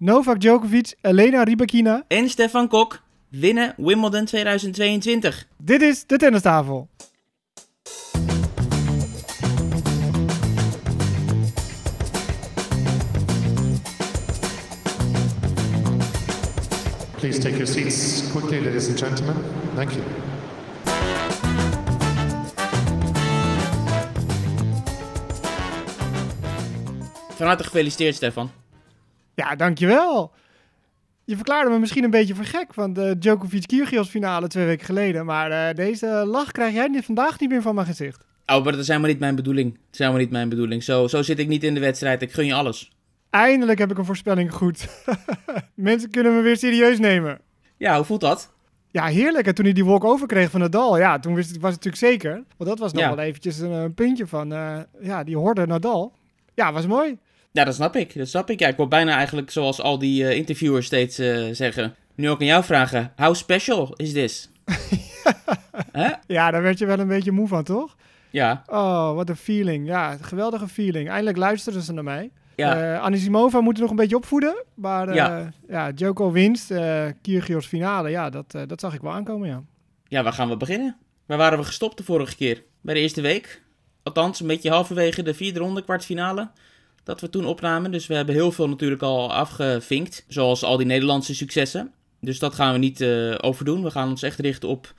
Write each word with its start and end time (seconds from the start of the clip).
Novak 0.00 0.40
Djokovic, 0.40 0.94
Elena 1.00 1.42
Rybakina. 1.42 2.04
En 2.08 2.28
Stefan 2.28 2.68
Kok 2.68 3.02
winnen 3.28 3.74
Wimbledon 3.76 4.24
2022. 4.24 5.46
Dit 5.56 5.82
is 5.82 6.06
de 6.06 6.16
tennistafel. 6.16 6.88
Please 17.16 17.38
take 17.38 17.56
your 17.56 17.66
seats 17.66 18.30
quickly, 18.30 18.60
ladies 18.60 18.88
and 18.88 18.98
gentlemen. 18.98 19.36
Thank 19.74 19.90
you. 19.90 20.02
Van 27.36 27.46
harte 27.46 27.64
gefeliciteerd, 27.64 28.14
Stefan. 28.14 28.57
Ja, 29.38 29.56
dankjewel. 29.56 30.32
Je 31.24 31.34
verklaarde 31.36 31.70
me 31.70 31.78
misschien 31.78 32.04
een 32.04 32.10
beetje 32.10 32.34
voor 32.34 32.44
gek 32.44 32.74
van 32.74 32.92
de 32.92 33.16
Djokovic-Kyrgios 33.18 34.08
finale 34.08 34.46
twee 34.48 34.66
weken 34.66 34.86
geleden. 34.86 35.24
Maar 35.26 35.50
eh, 35.50 35.74
deze 35.74 36.06
lach 36.06 36.52
krijg 36.52 36.74
jij 36.74 36.88
dit 36.88 37.04
vandaag 37.04 37.40
niet 37.40 37.48
meer 37.50 37.62
van 37.62 37.74
mijn 37.74 37.86
gezicht. 37.86 38.24
Oh, 38.46 38.62
maar 38.62 38.72
dat 38.72 38.80
is 38.80 38.86
helemaal 38.88 39.08
niet 39.08 39.18
mijn 39.18 39.34
bedoeling. 39.34 39.72
Dat 39.72 39.82
is 39.92 39.98
helemaal 39.98 40.20
niet 40.20 40.30
mijn 40.30 40.48
bedoeling. 40.48 40.82
Zo, 40.82 41.06
zo 41.06 41.22
zit 41.22 41.38
ik 41.38 41.48
niet 41.48 41.64
in 41.64 41.74
de 41.74 41.80
wedstrijd. 41.80 42.22
Ik 42.22 42.32
gun 42.32 42.46
je 42.46 42.54
alles. 42.54 42.92
Eindelijk 43.30 43.78
heb 43.78 43.90
ik 43.90 43.98
een 43.98 44.04
voorspelling 44.04 44.52
goed. 44.52 44.88
Mensen 45.74 46.10
kunnen 46.10 46.34
me 46.36 46.40
weer 46.42 46.56
serieus 46.56 46.98
nemen. 46.98 47.40
Ja, 47.76 47.96
hoe 47.96 48.04
voelt 48.04 48.20
dat? 48.20 48.52
Ja, 48.90 49.06
heerlijk. 49.06 49.46
En 49.46 49.54
toen 49.54 49.64
hij 49.64 49.74
die 49.74 49.84
walk-over 49.84 50.26
kreeg 50.26 50.50
van 50.50 50.60
Nadal, 50.60 50.98
ja, 50.98 51.18
toen 51.18 51.34
wist, 51.34 51.50
was 51.50 51.74
het 51.74 51.84
natuurlijk 51.84 51.96
zeker. 52.22 52.32
Want 52.56 52.70
dat 52.70 52.78
was 52.78 52.92
nog 52.92 53.02
Ja. 53.02 53.08
wel 53.14 53.24
eventjes 53.24 53.58
een, 53.58 53.70
een 53.70 53.94
puntje 53.94 54.26
van, 54.26 54.52
eh, 54.52 54.78
ja, 55.00 55.24
die 55.24 55.36
hoorde 55.36 55.66
Nadal. 55.66 56.12
Ja, 56.54 56.72
was 56.72 56.86
mooi. 56.86 57.18
Ja, 57.52 57.64
dat 57.64 57.74
snap 57.74 57.96
ik. 57.96 58.14
Dat 58.18 58.28
snap 58.28 58.50
ik. 58.50 58.58
Ja, 58.60 58.68
ik 58.68 58.76
wil 58.76 58.88
bijna 58.88 59.14
eigenlijk 59.16 59.50
zoals 59.50 59.80
al 59.80 59.98
die 59.98 60.24
eh, 60.28 60.36
interviewers 60.36 60.86
steeds 60.86 61.18
eh, 61.18 61.44
zeggen. 61.52 61.94
Nu 62.14 62.30
ook 62.30 62.40
aan 62.40 62.46
jou 62.46 62.64
vragen. 62.64 63.12
How 63.16 63.34
special 63.34 63.92
is 63.96 64.12
this? 64.12 64.48
Ja, 66.26 66.50
daar 66.50 66.62
werd 66.62 66.78
je 66.78 66.86
wel 66.86 66.98
een 66.98 67.08
beetje 67.08 67.32
moe 67.32 67.48
van, 67.48 67.64
toch? 67.64 67.96
Ja, 68.30 68.62
Oh, 68.66 69.14
wat 69.14 69.28
een 69.28 69.36
feeling. 69.36 69.86
Ja, 69.86 70.16
geweldige 70.20 70.68
feeling. 70.68 71.08
Eindelijk 71.08 71.36
luisteren 71.36 71.82
ze 71.82 71.92
naar 71.92 72.04
mij. 72.04 72.30
ja. 72.56 72.94
Eh 72.94 73.02
Anisimova 73.02 73.60
moet 73.60 73.74
er 73.76 73.80
nog 73.80 73.90
een 73.90 73.96
beetje 73.96 74.16
opvoeden. 74.16 74.64
Maar 74.74 75.08
eh, 75.08 75.14
Ja. 75.14 75.52
ja. 75.68 75.92
Djoko 75.92 76.30
winst, 76.32 76.70
eh 76.70 77.04
Kyrgios 77.22 77.66
finale. 77.66 78.10
Ja, 78.10 78.30
dat, 78.30 78.50
dat 78.66 78.80
zag 78.80 78.94
ik 78.94 79.00
wel 79.00 79.12
aankomen, 79.12 79.48
ja. 79.48 79.62
ja, 80.08 80.22
waar 80.22 80.32
gaan 80.32 80.48
we 80.48 80.56
beginnen? 80.56 80.96
Waar 81.26 81.38
waren 81.38 81.58
we 81.58 81.64
gestopt 81.64 81.96
de 81.96 82.04
vorige 82.04 82.36
keer? 82.36 82.62
Bij 82.80 82.94
de 82.94 83.00
eerste 83.00 83.20
week? 83.20 83.62
Althans, 84.02 84.40
een 84.40 84.46
beetje 84.46 84.70
halverwege 84.70 85.22
de 85.22 85.34
vierde 85.34 85.58
ronde, 85.58 85.82
kwartfinale. 85.84 86.50
Dat 87.08 87.20
we 87.20 87.30
toen 87.30 87.46
opnamen. 87.46 87.90
Dus 87.90 88.06
we 88.06 88.14
hebben 88.14 88.34
heel 88.34 88.52
veel 88.52 88.68
natuurlijk 88.68 89.02
al 89.02 89.32
afgevinkt. 89.32 90.24
Zoals 90.26 90.64
al 90.64 90.76
die 90.76 90.86
Nederlandse 90.86 91.34
successen. 91.34 91.92
Dus 92.20 92.38
dat 92.38 92.54
gaan 92.54 92.72
we 92.72 92.78
niet 92.78 93.00
eh, 93.00 93.34
overdoen. 93.40 93.82
We 93.82 93.90
gaan 93.90 94.08
ons 94.08 94.22
echt 94.22 94.38
richten 94.38 94.68
op 94.68 94.94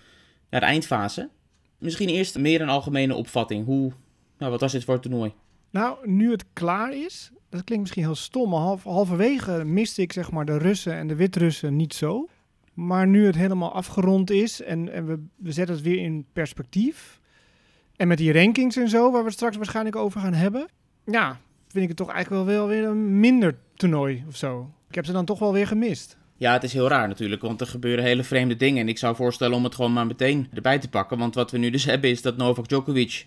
ja, 0.50 0.60
de 0.60 0.66
eindfase. 0.66 1.30
Misschien 1.78 2.10
eerst 2.10 2.38
meer 2.38 2.62
een 2.62 2.70
algemene 2.70 3.16
opvatting. 3.16 3.66
Hoe, 3.66 3.92
nou, 4.38 4.52
wat 4.52 4.62
was 4.62 4.72
dit 4.72 4.84
voor 4.84 4.94
het 4.94 5.04
toernooi? 5.04 5.34
Nou, 5.70 6.10
nu 6.10 6.32
het 6.32 6.46
klaar 6.54 6.94
is, 6.94 7.32
dat 7.50 7.64
klinkt 7.64 7.84
misschien 7.84 8.04
heel 8.04 8.16
stom, 8.16 8.50
maar 8.50 8.60
half, 8.60 8.84
halverwege 8.84 9.64
miste 9.64 10.02
ik 10.02 10.14
zeg 10.14 10.32
maar 10.32 10.46
de 10.46 10.58
Russen 10.58 10.94
en 10.94 11.08
de 11.08 11.16
Wit-Russen 11.16 11.76
niet 11.76 11.94
zo. 11.94 12.28
Maar 12.74 13.08
nu 13.08 13.26
het 13.26 13.36
helemaal 13.36 13.74
afgerond 13.74 14.32
is 14.32 14.62
en, 14.62 14.92
en 14.94 15.06
we, 15.06 15.26
we 15.36 15.52
zetten 15.52 15.76
het 15.76 15.84
weer 15.84 16.00
in 16.00 16.26
perspectief. 16.34 17.20
En 17.96 18.08
met 18.08 18.18
die 18.18 18.34
rankings 18.34 18.76
en 18.76 18.90
zo, 18.90 19.12
waar 19.12 19.22
we 19.22 19.28
het 19.28 19.36
straks 19.38 19.58
waarschijnlijk 19.58 19.96
over 19.96 20.22
gaan 20.22 20.34
hebben. 20.34 20.68
Ja, 21.06 21.40
vind 21.72 21.84
ik 21.84 21.90
het 21.90 21.98
toch 21.98 22.12
eigenlijk 22.12 22.46
wel, 22.46 22.56
wel 22.56 22.68
weer 22.68 22.84
een 22.84 23.20
minder 23.20 23.58
toernooi 23.76 24.24
of 24.28 24.36
zo. 24.36 24.74
Ik 24.90 24.96
heb 24.96 25.06
ze 25.06 25.12
dan 25.12 25.26
toch 25.26 25.40
wel 25.40 25.54
weer 25.54 25.68
gemist. 25.68 26.18
Ja, 26.36 26.54
het 26.54 26.64
is 26.64 26.74
heel 26.74 26.88
raar 26.88 27.08
natuurlijk, 27.08 27.42
want 27.42 27.62
er 27.62 27.68
gebeuren 27.68 28.04
hele 28.04 28.24
vreemde 28.24 28.56
dingen. 28.56 28.82
En 28.82 28.88
ik 28.88 28.98
zou 28.98 29.16
voorstellen 29.16 29.58
om 29.58 29.64
het 29.64 29.76
gewoon 29.76 29.94
maar 29.94 30.08
meteen 30.08 30.48
erbij 30.54 30.80
te 30.80 30.90
pakken. 30.90 31.18
Want 31.18 31.36
wat 31.36 31.52
we 31.52 31.58
nu 31.58 31.70
dus 31.70 31.86
hebben 31.92 32.10
is 32.10 32.22
dat 32.22 32.38
Novak 32.38 32.68
Djokovic 32.68 33.26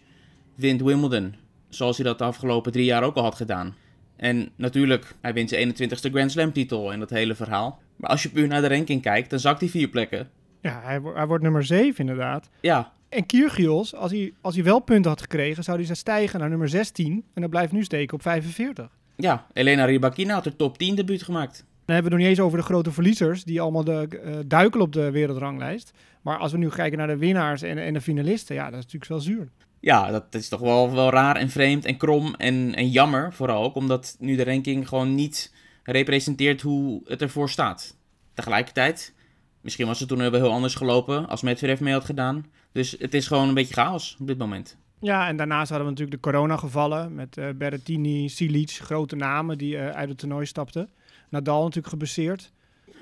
wint 0.55 0.83
Wimbledon. 0.83 1.35
Zoals 1.69 1.97
hij 1.97 2.07
dat 2.07 2.19
de 2.19 2.25
afgelopen 2.25 2.73
drie 2.73 2.85
jaar 2.85 3.03
ook 3.03 3.17
al 3.17 3.23
had 3.23 3.35
gedaan. 3.35 3.75
En 4.17 4.51
natuurlijk, 4.57 5.15
hij 5.21 5.33
wint 5.33 5.49
zijn 5.49 5.75
21ste 5.75 6.11
Grand 6.13 6.31
Slam 6.31 6.53
titel 6.53 6.93
en 6.93 6.99
dat 6.99 7.11
hele 7.11 7.35
verhaal. 7.35 7.81
Maar 7.97 8.11
als 8.11 8.23
je 8.23 8.31
puur 8.31 8.47
naar 8.47 8.61
de 8.61 8.69
ranking 8.69 9.03
kijkt, 9.03 9.31
dan 9.31 9.39
zakt 9.39 9.61
hij 9.61 9.69
vier 9.69 9.89
plekken. 9.89 10.31
Ja, 10.61 10.81
hij, 10.83 11.01
hij 11.15 11.27
wordt 11.27 11.43
nummer 11.43 11.65
7 11.65 11.95
inderdaad. 11.97 12.49
Ja, 12.61 12.93
En 13.13 13.27
Kyrgios, 13.27 13.95
als 13.95 14.11
hij, 14.11 14.33
als 14.41 14.55
hij 14.55 14.65
wel 14.65 14.79
punten 14.81 15.11
had 15.11 15.21
gekregen, 15.21 15.65
zou 15.65 15.77
hij 15.77 15.87
zijn 15.87 15.99
stijgen 15.99 16.41
naar 16.41 16.49
nummer 16.49 16.69
16. 16.69 17.25
En 17.35 17.41
dan 17.41 17.51
blijft 17.51 17.73
nu 17.73 17.85
steken 17.85 18.15
op 18.15 18.23
45. 18.23 18.89
ja. 19.17 19.47
Elena 19.53 19.85
Rybakina 19.85 20.35
had 20.35 20.47
er 20.47 20.57
top 20.57 20.79
10 20.79 20.95
debuut 20.95 21.23
gemaakt. 21.23 21.57
Dan 21.57 21.95
hebben 21.95 21.97
we 21.97 22.03
het 22.03 22.11
nog 22.11 22.19
niet 22.19 22.29
eens 22.29 22.41
over 22.47 22.59
de 22.59 22.65
grote 22.65 22.93
verliezers, 22.93 23.45
die 23.45 23.61
allemaal 23.61 23.85
de, 23.85 24.09
eh, 24.25 24.35
duikelen 24.47 24.87
op 24.87 24.93
de 24.93 25.11
wereldranglijst. 25.11 25.93
Maar 26.23 26.39
als 26.39 26.53
we 26.53 26.59
nu 26.59 26.69
kijken 26.69 26.99
naar 26.99 27.07
de 27.07 27.17
winnaars 27.17 27.63
en, 27.63 27.79
en 27.79 27.93
de 27.93 28.01
finalisten, 28.01 28.55
ja, 28.55 28.65
dat 28.65 28.79
is 28.79 28.85
natuurlijk 28.85 29.11
wel 29.11 29.21
zuur. 29.21 29.49
Ja, 29.81 30.11
dat 30.11 30.25
is 30.31 30.49
toch 30.49 30.61
wel, 30.61 30.93
wel 30.95 31.11
raar 31.11 31.37
en 31.37 31.51
vreemd 31.51 31.85
en 31.85 31.97
krom 31.97 32.35
en, 32.35 32.75
en 32.75 32.89
jammer 32.89 33.33
vooral 33.33 33.63
ook. 33.63 33.75
Omdat 33.75 34.17
nu 34.19 34.37
de 34.37 34.45
ranking 34.45 34.89
gewoon 34.89 35.15
niet 35.15 35.53
representeert 35.83 36.61
hoe 36.61 37.03
het 37.05 37.23
ervoor 37.23 37.51
staat. 37.51 37.97
Tegelijkertijd, 38.35 39.15
misschien 39.63 39.87
was 39.87 40.01
het 40.01 40.09
toen 40.09 40.19
wel 40.19 40.33
heel 40.33 40.53
anders 40.53 40.75
gelopen 40.75 41.29
als 41.29 41.43
Medvedev 41.43 41.81
mee 41.81 41.93
had 41.93 42.05
gedaan. 42.05 42.47
Dus 42.73 42.97
het 42.99 43.15
is 43.15 43.27
gewoon 43.27 43.49
een 43.49 43.55
beetje 43.55 43.75
chaos 43.75 44.17
op 44.21 44.27
dit 44.27 44.39
moment. 44.39 44.77
Ja, 45.01 45.29
en 45.29 45.37
daarnaast 45.37 45.69
hadden 45.69 45.87
we 45.87 45.93
natuurlijk 45.93 46.23
de 46.23 46.31
coronagevallen 46.31 47.15
met 47.15 47.37
eh 47.37 47.49
Berrettini, 47.57 48.29
Silic, 48.29 48.71
grote 48.71 49.17
namen 49.17 49.59
die 49.59 49.77
eh, 49.77 49.89
uit 49.89 50.09
het 50.09 50.19
toernooi 50.19 50.47
stapten. 50.47 50.89
Nadal 51.29 51.61
natuurlijk 51.61 51.89
geblesseerd. 51.89 52.53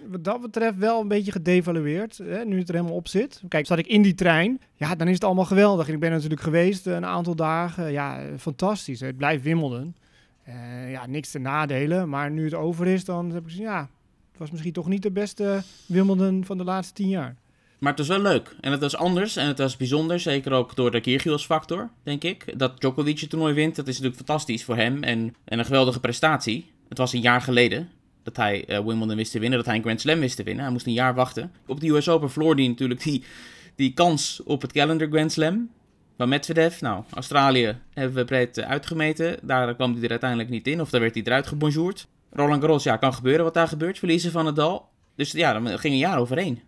Wat 0.06 0.24
dat 0.24 0.40
betreft 0.40 0.76
wel 0.76 1.00
een 1.00 1.08
beetje 1.08 1.32
gedevalueerd, 1.32 2.18
hè, 2.18 2.44
nu 2.44 2.58
het 2.58 2.68
er 2.68 2.74
helemaal 2.74 2.96
op 2.96 3.08
zit. 3.08 3.42
Kijk, 3.48 3.66
zat 3.66 3.78
ik 3.78 3.86
in 3.86 4.02
die 4.02 4.14
trein, 4.14 4.60
ja, 4.74 4.94
dan 4.94 5.08
is 5.08 5.14
het 5.14 5.24
allemaal 5.24 5.44
geweldig. 5.44 5.88
Ik 5.88 6.00
ben 6.00 6.10
natuurlijk 6.10 6.40
geweest 6.40 6.86
eh, 6.86 6.94
een 6.94 7.06
aantal 7.06 7.34
dagen. 7.34 7.92
Ja, 7.92 8.20
fantastisch. 8.38 9.00
Het 9.00 9.16
blijft. 9.16 9.44
Eh, 9.44 10.90
ja, 10.90 11.06
niks 11.06 11.30
te 11.30 11.38
nadelen. 11.38 12.08
Maar 12.08 12.30
nu 12.30 12.44
het 12.44 12.54
over 12.54 12.86
is, 12.86 13.04
dan 13.04 13.30
heb 13.30 13.42
ik 13.42 13.48
gezien, 13.48 13.64
ja, 13.64 13.88
was 14.40 14.50
misschien 14.50 14.72
toch 14.72 14.88
niet 14.88 15.02
de 15.02 15.10
beste 15.10 15.62
Wimbledon 15.86 16.44
van 16.44 16.58
de 16.58 16.64
laatste 16.64 16.94
tien 16.94 17.08
jaar. 17.08 17.36
Maar 17.78 17.90
het 17.90 17.98
was 17.98 18.08
wel 18.08 18.32
leuk. 18.32 18.56
En 18.60 18.72
het 18.72 18.80
was 18.80 18.96
anders 18.96 19.36
en 19.36 19.46
het 19.46 19.58
was 19.58 19.76
bijzonder. 19.76 20.20
Zeker 20.20 20.52
ook 20.52 20.76
door 20.76 20.90
de 20.90 21.00
Kyrgios-factor, 21.00 21.90
denk 22.02 22.24
ik. 22.24 22.58
Dat 22.58 22.80
Djokovic 22.80 23.18
het 23.18 23.30
toernooi 23.30 23.54
wint, 23.54 23.76
dat 23.76 23.88
is 23.88 23.94
natuurlijk 23.94 24.26
fantastisch 24.26 24.64
voor 24.64 24.76
hem. 24.76 25.02
En, 25.02 25.34
en 25.44 25.58
een 25.58 25.64
geweldige 25.64 26.00
prestatie. 26.00 26.70
Het 26.88 26.98
was 26.98 27.12
een 27.12 27.20
jaar 27.20 27.40
geleden 27.40 27.88
dat 28.22 28.36
hij 28.36 28.64
eh, 28.64 28.84
Wimbledon 28.84 29.16
wist 29.16 29.32
te 29.32 29.38
winnen. 29.38 29.58
Dat 29.58 29.66
hij 29.66 29.76
een 29.76 29.82
Grand 29.82 30.00
Slam 30.00 30.20
wist 30.20 30.36
te 30.36 30.42
winnen. 30.42 30.64
Hij 30.64 30.72
moest 30.72 30.86
een 30.86 30.92
jaar 30.92 31.14
wachten. 31.14 31.52
Op 31.66 31.80
de 31.80 31.88
US 31.88 32.08
Open 32.08 32.30
verloor 32.30 32.54
hij 32.54 32.68
natuurlijk 32.68 33.02
die, 33.02 33.24
die 33.74 33.92
kans 33.92 34.42
op 34.44 34.62
het 34.62 34.72
calendar 34.72 35.08
Grand 35.08 35.32
Slam. 35.32 35.70
Van 36.16 36.28
Medvedev, 36.28 36.80
nou, 36.80 37.04
Australië 37.10 37.76
hebben 37.94 38.16
we 38.16 38.24
breed 38.24 38.58
eh, 38.58 38.68
uitgemeten. 38.68 39.38
Daar 39.42 39.74
kwam 39.74 39.94
hij 39.94 40.02
er 40.02 40.10
uiteindelijk 40.10 40.50
niet 40.50 40.66
in. 40.66 40.80
Of 40.80 40.90
daar 40.90 41.00
werd 41.00 41.14
hij 41.14 41.22
eruit 41.22 41.46
gebonjourd. 41.46 42.06
Roland 42.32 42.60
Garros, 42.60 42.82
ja, 42.84 42.96
kan 42.96 43.14
gebeuren 43.14 43.44
wat 43.44 43.54
daar 43.54 43.68
gebeurt. 43.68 43.98
Verliezen 43.98 44.30
van 44.30 44.46
het 44.46 44.56
dal. 44.56 44.88
Dus 45.14 45.32
ja, 45.32 45.52
dan 45.52 45.66
ging 45.78 45.92
een 45.94 45.98
jaar 46.00 46.18
overheen. 46.18 46.60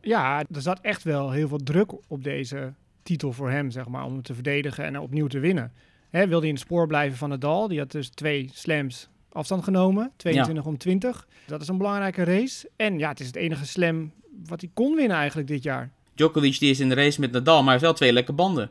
Ja, 0.00 0.38
er 0.54 0.62
zat 0.62 0.78
echt 0.80 1.02
wel 1.02 1.30
heel 1.30 1.48
veel 1.48 1.58
druk 1.64 1.92
op 2.08 2.24
deze 2.24 2.72
titel 3.02 3.32
voor 3.32 3.50
hem, 3.50 3.70
zeg 3.70 3.88
maar, 3.88 4.04
om 4.04 4.12
hem 4.12 4.22
te 4.22 4.34
verdedigen 4.34 4.84
en 4.84 4.98
opnieuw 4.98 5.26
te 5.26 5.38
winnen. 5.38 5.72
Hè, 6.10 6.18
wilde 6.20 6.38
hij 6.38 6.48
in 6.48 6.54
het 6.54 6.62
spoor 6.64 6.86
blijven 6.86 7.18
van 7.18 7.28
Nadal, 7.28 7.68
die 7.68 7.78
had 7.78 7.90
dus 7.90 8.08
twee 8.08 8.50
slams 8.54 9.08
afstand 9.32 9.64
genomen, 9.64 10.12
22 10.16 10.64
om 10.64 10.78
20. 10.78 11.26
Dat 11.46 11.60
is 11.60 11.68
een 11.68 11.78
belangrijke 11.78 12.24
race. 12.24 12.70
En 12.76 12.98
ja, 12.98 13.08
het 13.08 13.20
is 13.20 13.26
het 13.26 13.36
enige 13.36 13.66
slam 13.66 14.12
wat 14.46 14.60
hij 14.60 14.70
kon 14.74 14.94
winnen 14.94 15.16
eigenlijk 15.16 15.48
dit 15.48 15.62
jaar. 15.62 15.90
Djokovic 16.14 16.58
die 16.58 16.70
is 16.70 16.80
in 16.80 16.88
de 16.88 16.94
race 16.94 17.20
met 17.20 17.32
Nadal, 17.32 17.54
maar 17.56 17.62
hij 17.64 17.72
heeft 17.72 17.84
wel 17.84 17.92
twee 17.94 18.12
lekke 18.12 18.32
banden. 18.32 18.70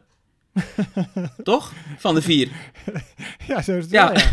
Toch? 1.44 1.74
Van 1.98 2.16
de 2.16 2.22
vier. 2.22 2.52
Ja, 3.48 3.62
zo 3.62 3.72
is 3.78 3.84
het 3.84 3.92
Ja. 3.92 4.12
wel, 4.12 4.22
ja. 4.22 4.30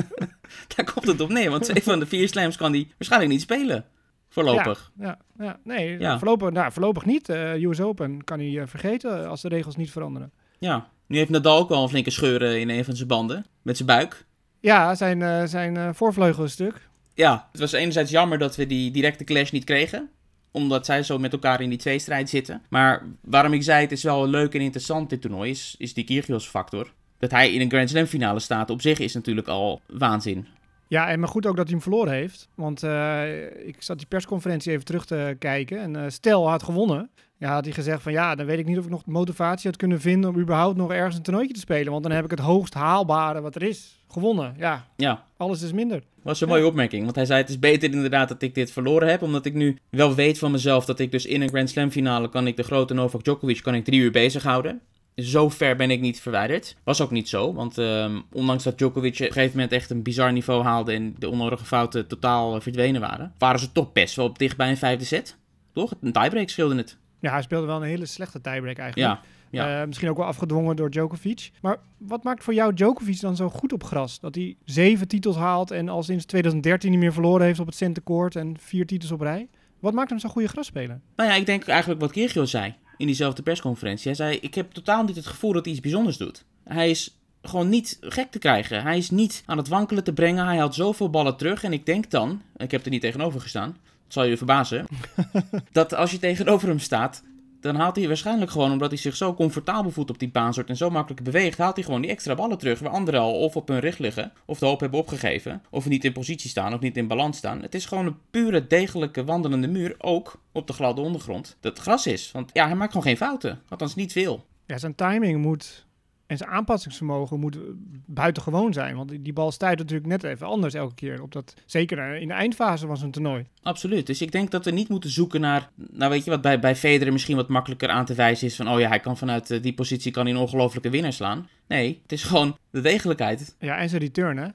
Daar 0.76 0.92
komt 0.92 1.06
het 1.06 1.20
op 1.20 1.28
neer, 1.28 1.50
want 1.50 1.64
twee 1.64 1.82
van 1.82 1.98
de 1.98 2.06
vier 2.06 2.28
slams 2.28 2.56
kan 2.56 2.72
hij 2.72 2.88
waarschijnlijk 2.98 3.32
niet 3.32 3.40
spelen. 3.40 3.84
Voorlopig. 4.28 4.90
Ja, 4.98 5.18
ja, 5.38 5.58
nee, 5.64 5.98
Ja. 5.98 6.18
Voorlopig, 6.18 6.50
nou, 6.50 6.72
voorlopig 6.72 7.04
niet. 7.04 7.28
Eh 7.28 7.62
US 7.62 7.80
Open 7.80 8.24
kan 8.24 8.38
hij 8.38 8.58
eh, 8.58 8.66
vergeten 8.66 9.28
als 9.28 9.40
de 9.40 9.48
regels 9.48 9.76
niet 9.76 9.90
veranderen. 9.90 10.32
Ja. 10.58 10.88
Nu 11.06 11.16
heeft 11.16 11.30
Nadal 11.30 11.58
ook 11.58 11.68
wel 11.68 11.82
een 11.82 11.88
flinke 11.88 12.10
scheuren 12.10 12.60
in 12.60 12.70
een 12.70 12.84
van 12.84 12.96
zijn 12.96 13.08
banden. 13.08 13.46
Met 13.62 13.76
zijn 13.76 13.88
buik. 13.88 14.26
Ja, 14.60 14.94
zijn, 14.94 15.22
eh, 15.22 15.44
zijn 15.44 15.94
voorvleugel 15.94 16.44
is 16.44 16.52
stuk. 16.52 16.88
Ja, 17.14 17.48
het 17.52 17.60
was 17.60 17.72
enerzijds 17.72 18.10
jammer 18.10 18.38
dat 18.38 18.56
we 18.56 18.66
die 18.66 18.90
directe 18.90 19.24
clash 19.24 19.50
niet 19.50 19.64
kregen. 19.64 20.10
Omdat 20.50 20.86
zij 20.86 21.02
zo 21.02 21.18
met 21.18 21.32
elkaar 21.32 21.60
in 21.60 21.68
die 21.68 21.78
tweestrijd 21.78 22.28
zitten. 22.28 22.62
Maar 22.68 23.06
waarom 23.20 23.52
ik 23.52 23.62
zei 23.62 23.82
het 23.82 23.92
is 23.92 24.02
wel 24.02 24.28
leuk 24.28 24.54
en 24.54 24.60
interessant 24.60 25.10
dit 25.10 25.20
toernooi, 25.20 25.50
is, 25.50 25.74
is 25.78 25.94
die 25.94 26.04
Kyrgios-factor. 26.04 26.92
Dat 27.22 27.30
hij 27.30 27.52
in 27.52 27.60
een 27.60 27.70
Grand 27.70 27.90
Slam 27.90 28.06
finale 28.06 28.40
staat 28.40 28.70
op 28.70 28.80
zich 28.80 28.98
is 28.98 29.14
natuurlijk 29.14 29.48
al 29.48 29.80
waanzin. 29.86 30.46
Ja, 30.88 31.08
en 31.08 31.20
maar 31.20 31.28
goed 31.28 31.46
ook 31.46 31.56
dat 31.56 31.64
hij 31.64 31.74
hem 31.74 31.82
verloren 31.82 32.12
heeft. 32.12 32.48
Want 32.54 32.82
eh, 32.82 33.66
ik 33.66 33.76
zat 33.78 33.98
die 33.98 34.06
persconferentie 34.06 34.72
even 34.72 34.84
terug 34.84 35.06
te 35.06 35.36
kijken. 35.38 35.78
En 35.78 35.96
eh, 35.96 36.02
Stel 36.08 36.48
had 36.48 36.62
gewonnen. 36.62 37.10
Ja, 37.38 37.52
had 37.52 37.64
hij 37.64 37.74
gezegd 37.74 38.02
van 38.02 38.12
ja, 38.12 38.34
dan 38.34 38.46
weet 38.46 38.58
ik 38.58 38.66
niet 38.66 38.78
of 38.78 38.84
ik 38.84 38.90
nog 38.90 39.06
motivatie 39.06 39.70
had 39.70 39.78
kunnen 39.78 40.00
vinden 40.00 40.30
om 40.30 40.38
überhaupt 40.38 40.76
nog 40.76 40.92
ergens 40.92 41.16
een 41.16 41.22
toernooitje 41.22 41.54
te 41.54 41.60
spelen. 41.60 41.92
Want 41.92 42.02
dan 42.02 42.12
heb 42.12 42.24
ik 42.24 42.30
het 42.30 42.40
hoogst 42.40 42.74
haalbare 42.74 43.40
wat 43.40 43.54
er 43.54 43.62
is 43.62 44.04
gewonnen. 44.08 44.54
Ja, 44.58 44.86
Ja, 44.96 45.24
alles 45.36 45.62
is 45.62 45.72
minder. 45.72 46.02
was 46.22 46.40
een 46.40 46.48
mooie 46.48 46.66
opmerking. 46.66 47.04
Want 47.04 47.16
hij 47.16 47.24
zei, 47.24 47.40
het 47.40 47.48
is 47.48 47.58
beter 47.58 47.92
inderdaad 47.92 48.28
dat 48.28 48.42
ik 48.42 48.54
dit 48.54 48.72
verloren 48.72 49.08
heb. 49.08 49.22
Omdat 49.22 49.46
ik 49.46 49.54
nu 49.54 49.78
wel 49.90 50.14
weet 50.14 50.38
van 50.38 50.50
mezelf 50.50 50.84
dat 50.84 50.98
ik 50.98 51.10
dus 51.10 51.26
in 51.26 51.40
een 51.40 51.48
Grand 51.48 51.70
Slam 51.70 51.90
finale... 51.90 52.28
kan 52.28 52.46
ik 52.46 52.56
de 52.56 52.62
grote 52.62 52.94
Novak 52.94 53.24
Djokovic 53.24 53.62
kan 53.62 53.74
ik 53.74 53.84
drie 53.84 54.00
uur 54.00 54.10
bezighouden. 54.10 54.80
Zo 55.16 55.48
ver 55.48 55.76
ben 55.76 55.90
ik 55.90 56.00
niet 56.00 56.20
verwijderd. 56.20 56.76
Was 56.84 57.00
ook 57.00 57.10
niet 57.10 57.28
zo, 57.28 57.54
want 57.54 57.78
ehm, 57.78 58.20
ondanks 58.32 58.64
dat 58.64 58.78
Djokovic 58.78 59.14
op 59.14 59.20
een 59.20 59.26
gegeven 59.26 59.50
moment 59.50 59.72
echt 59.72 59.90
een 59.90 60.02
bizar 60.02 60.32
niveau 60.32 60.62
haalde 60.62 60.92
en 60.92 61.14
de 61.18 61.28
onnodige 61.28 61.64
fouten 61.64 62.06
totaal 62.06 62.54
eh, 62.54 62.60
verdwenen 62.60 63.00
waren, 63.00 63.34
waren 63.38 63.60
ze 63.60 63.72
toch 63.72 63.92
best 63.92 64.16
wel 64.16 64.32
dicht 64.32 64.56
bij 64.56 64.70
een 64.70 64.76
vijfde 64.76 65.04
set. 65.04 65.36
Toch? 65.72 65.92
Een 66.00 66.12
tiebreak 66.12 66.48
scheelde 66.48 66.76
het. 66.76 66.96
Ja, 67.20 67.32
hij 67.32 67.42
speelde 67.42 67.66
wel 67.66 67.76
een 67.76 67.88
hele 67.88 68.06
slechte 68.06 68.40
tiebreak 68.40 68.78
eigenlijk. 68.78 69.20
Ja, 69.20 69.20
ja. 69.50 69.80
Eh, 69.80 69.86
misschien 69.86 70.08
ook 70.08 70.16
wel 70.16 70.26
afgedwongen 70.26 70.76
door 70.76 70.90
Djokovic. 70.90 71.50
Maar 71.60 71.78
wat 71.98 72.24
maakt 72.24 72.44
voor 72.44 72.54
jou 72.54 72.74
Djokovic 72.74 73.20
dan 73.20 73.36
zo 73.36 73.48
goed 73.48 73.72
op 73.72 73.84
gras? 73.84 74.20
Dat 74.20 74.34
hij 74.34 74.56
zeven 74.64 75.08
titels 75.08 75.36
haalt 75.36 75.70
en 75.70 75.88
al 75.88 76.02
sinds 76.02 76.24
2013 76.24 76.90
niet 76.90 77.00
meer 77.00 77.12
verloren 77.12 77.46
heeft 77.46 77.60
op 77.60 77.66
het 77.66 77.76
centercourt 77.76 78.36
en 78.36 78.56
vier 78.58 78.86
titels 78.86 79.12
op 79.12 79.20
rij. 79.20 79.48
Wat 79.80 79.92
maakt 79.92 80.10
hem 80.10 80.18
zo'n 80.18 80.30
goede 80.30 80.48
grasspeler? 80.48 81.00
Nou 81.16 81.30
ja, 81.30 81.36
ik 81.36 81.46
denk 81.46 81.66
eigenlijk 81.66 82.00
wat 82.00 82.12
Kyrgios 82.12 82.50
zei 82.50 82.74
in 82.96 83.06
diezelfde 83.06 83.42
persconferentie. 83.42 84.06
Hij 84.06 84.14
zei, 84.14 84.38
ik 84.40 84.54
heb 84.54 84.72
totaal 84.72 85.04
niet 85.04 85.16
het 85.16 85.26
gevoel 85.26 85.52
dat 85.52 85.64
hij 85.64 85.72
iets 85.72 85.82
bijzonders 85.82 86.16
doet. 86.16 86.44
Hij 86.64 86.90
is 86.90 87.16
gewoon 87.42 87.68
niet 87.68 87.98
gek 88.00 88.30
te 88.30 88.38
krijgen. 88.38 88.82
Hij 88.82 88.98
is 88.98 89.10
niet 89.10 89.42
aan 89.46 89.56
het 89.56 89.68
wankelen 89.68 90.04
te 90.04 90.12
brengen. 90.12 90.46
Hij 90.46 90.56
haalt 90.56 90.74
zoveel 90.74 91.10
ballen 91.10 91.36
terug. 91.36 91.64
En 91.64 91.72
ik 91.72 91.86
denk 91.86 92.10
dan, 92.10 92.42
ik 92.56 92.70
heb 92.70 92.84
er 92.84 92.90
niet 92.90 93.00
tegenover 93.00 93.40
gestaan, 93.40 93.76
dat 94.04 94.12
zal 94.12 94.24
je 94.24 94.36
verbazen, 94.36 94.86
dat 95.72 95.94
als 95.94 96.10
je 96.10 96.18
tegenover 96.18 96.68
hem 96.68 96.78
staat, 96.78 97.22
dan 97.62 97.74
haalt 97.74 97.96
hij 97.96 98.06
waarschijnlijk 98.06 98.50
gewoon, 98.50 98.72
omdat 98.72 98.90
hij 98.90 98.98
zich 98.98 99.16
zo 99.16 99.34
comfortabel 99.34 99.90
voelt 99.90 100.10
op 100.10 100.18
die 100.18 100.30
baansoort 100.30 100.68
en 100.68 100.76
zo 100.76 100.90
makkelijk 100.90 101.22
beweegt, 101.22 101.58
haalt 101.58 101.74
hij 101.74 101.84
gewoon 101.84 102.00
die 102.00 102.10
extra 102.10 102.34
ballen 102.34 102.58
terug, 102.58 102.78
waar 102.78 102.90
anderen 102.90 103.20
al 103.20 103.32
of 103.32 103.56
op 103.56 103.68
hun 103.68 103.80
rug 103.80 103.98
liggen, 103.98 104.32
of 104.44 104.58
de 104.58 104.66
hoop 104.66 104.80
hebben 104.80 104.98
opgegeven, 104.98 105.62
of 105.70 105.88
niet 105.88 106.04
in 106.04 106.12
positie 106.12 106.50
staan, 106.50 106.74
of 106.74 106.80
niet 106.80 106.96
in 106.96 107.06
balans 107.06 107.36
staan. 107.36 107.62
Het 107.62 107.74
is 107.74 107.86
gewoon 107.86 108.06
een 108.06 108.18
pure, 108.30 108.66
degelijke, 108.66 109.24
wandelende 109.24 109.68
muur, 109.68 109.94
ook 109.98 110.40
op 110.52 110.66
de 110.66 110.72
gladde 110.72 111.00
ondergrond, 111.00 111.56
dat 111.60 111.78
gras 111.78 112.06
is. 112.06 112.32
Want 112.32 112.50
ja, 112.52 112.66
hij 112.66 112.76
maakt 112.76 112.92
gewoon 112.92 113.06
geen 113.06 113.16
fouten, 113.16 113.60
althans 113.68 113.94
niet 113.94 114.12
veel. 114.12 114.44
Ja, 114.66 114.78
zijn 114.78 114.94
timing 114.94 115.42
moet 115.42 115.86
en 116.32 116.38
zijn 116.38 116.50
aanpassingsvermogen 116.50 117.40
moet 117.40 117.58
buitengewoon 118.06 118.72
zijn. 118.72 118.96
Want 118.96 119.24
die, 119.24 119.32
bal 119.32 119.52
stuit 119.52 119.78
natuurlijk 119.78 120.08
net 120.08 120.24
even 120.24 120.46
anders 120.46 120.74
elke 120.74 120.94
keer. 120.94 121.22
Op 121.22 121.32
dat, 121.32 121.54
zeker 121.66 121.98
eh, 121.98 122.20
in 122.20 122.28
de 122.28 122.34
eindfase 122.34 122.86
van 122.86 122.96
zijn 122.96 123.10
toernooi. 123.10 123.46
Absoluut. 123.62 124.06
Dus 124.06 124.22
ik 124.22 124.32
denk 124.32 124.50
dat 124.50 124.64
we 124.64 124.70
niet 124.70 124.88
moeten 124.88 125.10
zoeken 125.10 125.40
naar, 125.40 125.70
nou 125.90 126.10
weet 126.10 126.24
je 126.24 126.30
wat 126.30 126.40
bij, 126.40 126.60
bij 126.60 126.76
Federer 126.76 127.12
misschien 127.12 127.36
wat 127.36 127.48
makkelijker 127.48 127.88
aan 127.88 128.04
te 128.04 128.14
wijzen 128.14 128.46
is 128.46 128.56
van, 128.56 128.68
oh 128.68 128.80
ja, 128.80 128.88
hij 128.88 129.00
kan 129.00 129.16
vanuit 129.16 129.50
eh, 129.50 129.62
die 129.62 129.74
positie 129.74 130.12
kan 130.12 130.24
hij 130.24 130.34
een 130.34 130.40
ongelofelijke 130.40 130.90
winnaar 130.90 131.12
slaan. 131.12 131.48
Nee, 131.66 132.00
het 132.02 132.12
is 132.12 132.22
gewoon 132.22 132.56
de 132.70 132.80
degelijkheid. 132.80 133.56
Ja, 133.58 133.76
en 133.76 133.88
zijn 133.88 134.02
return, 134.02 134.36
hè? 134.36 134.48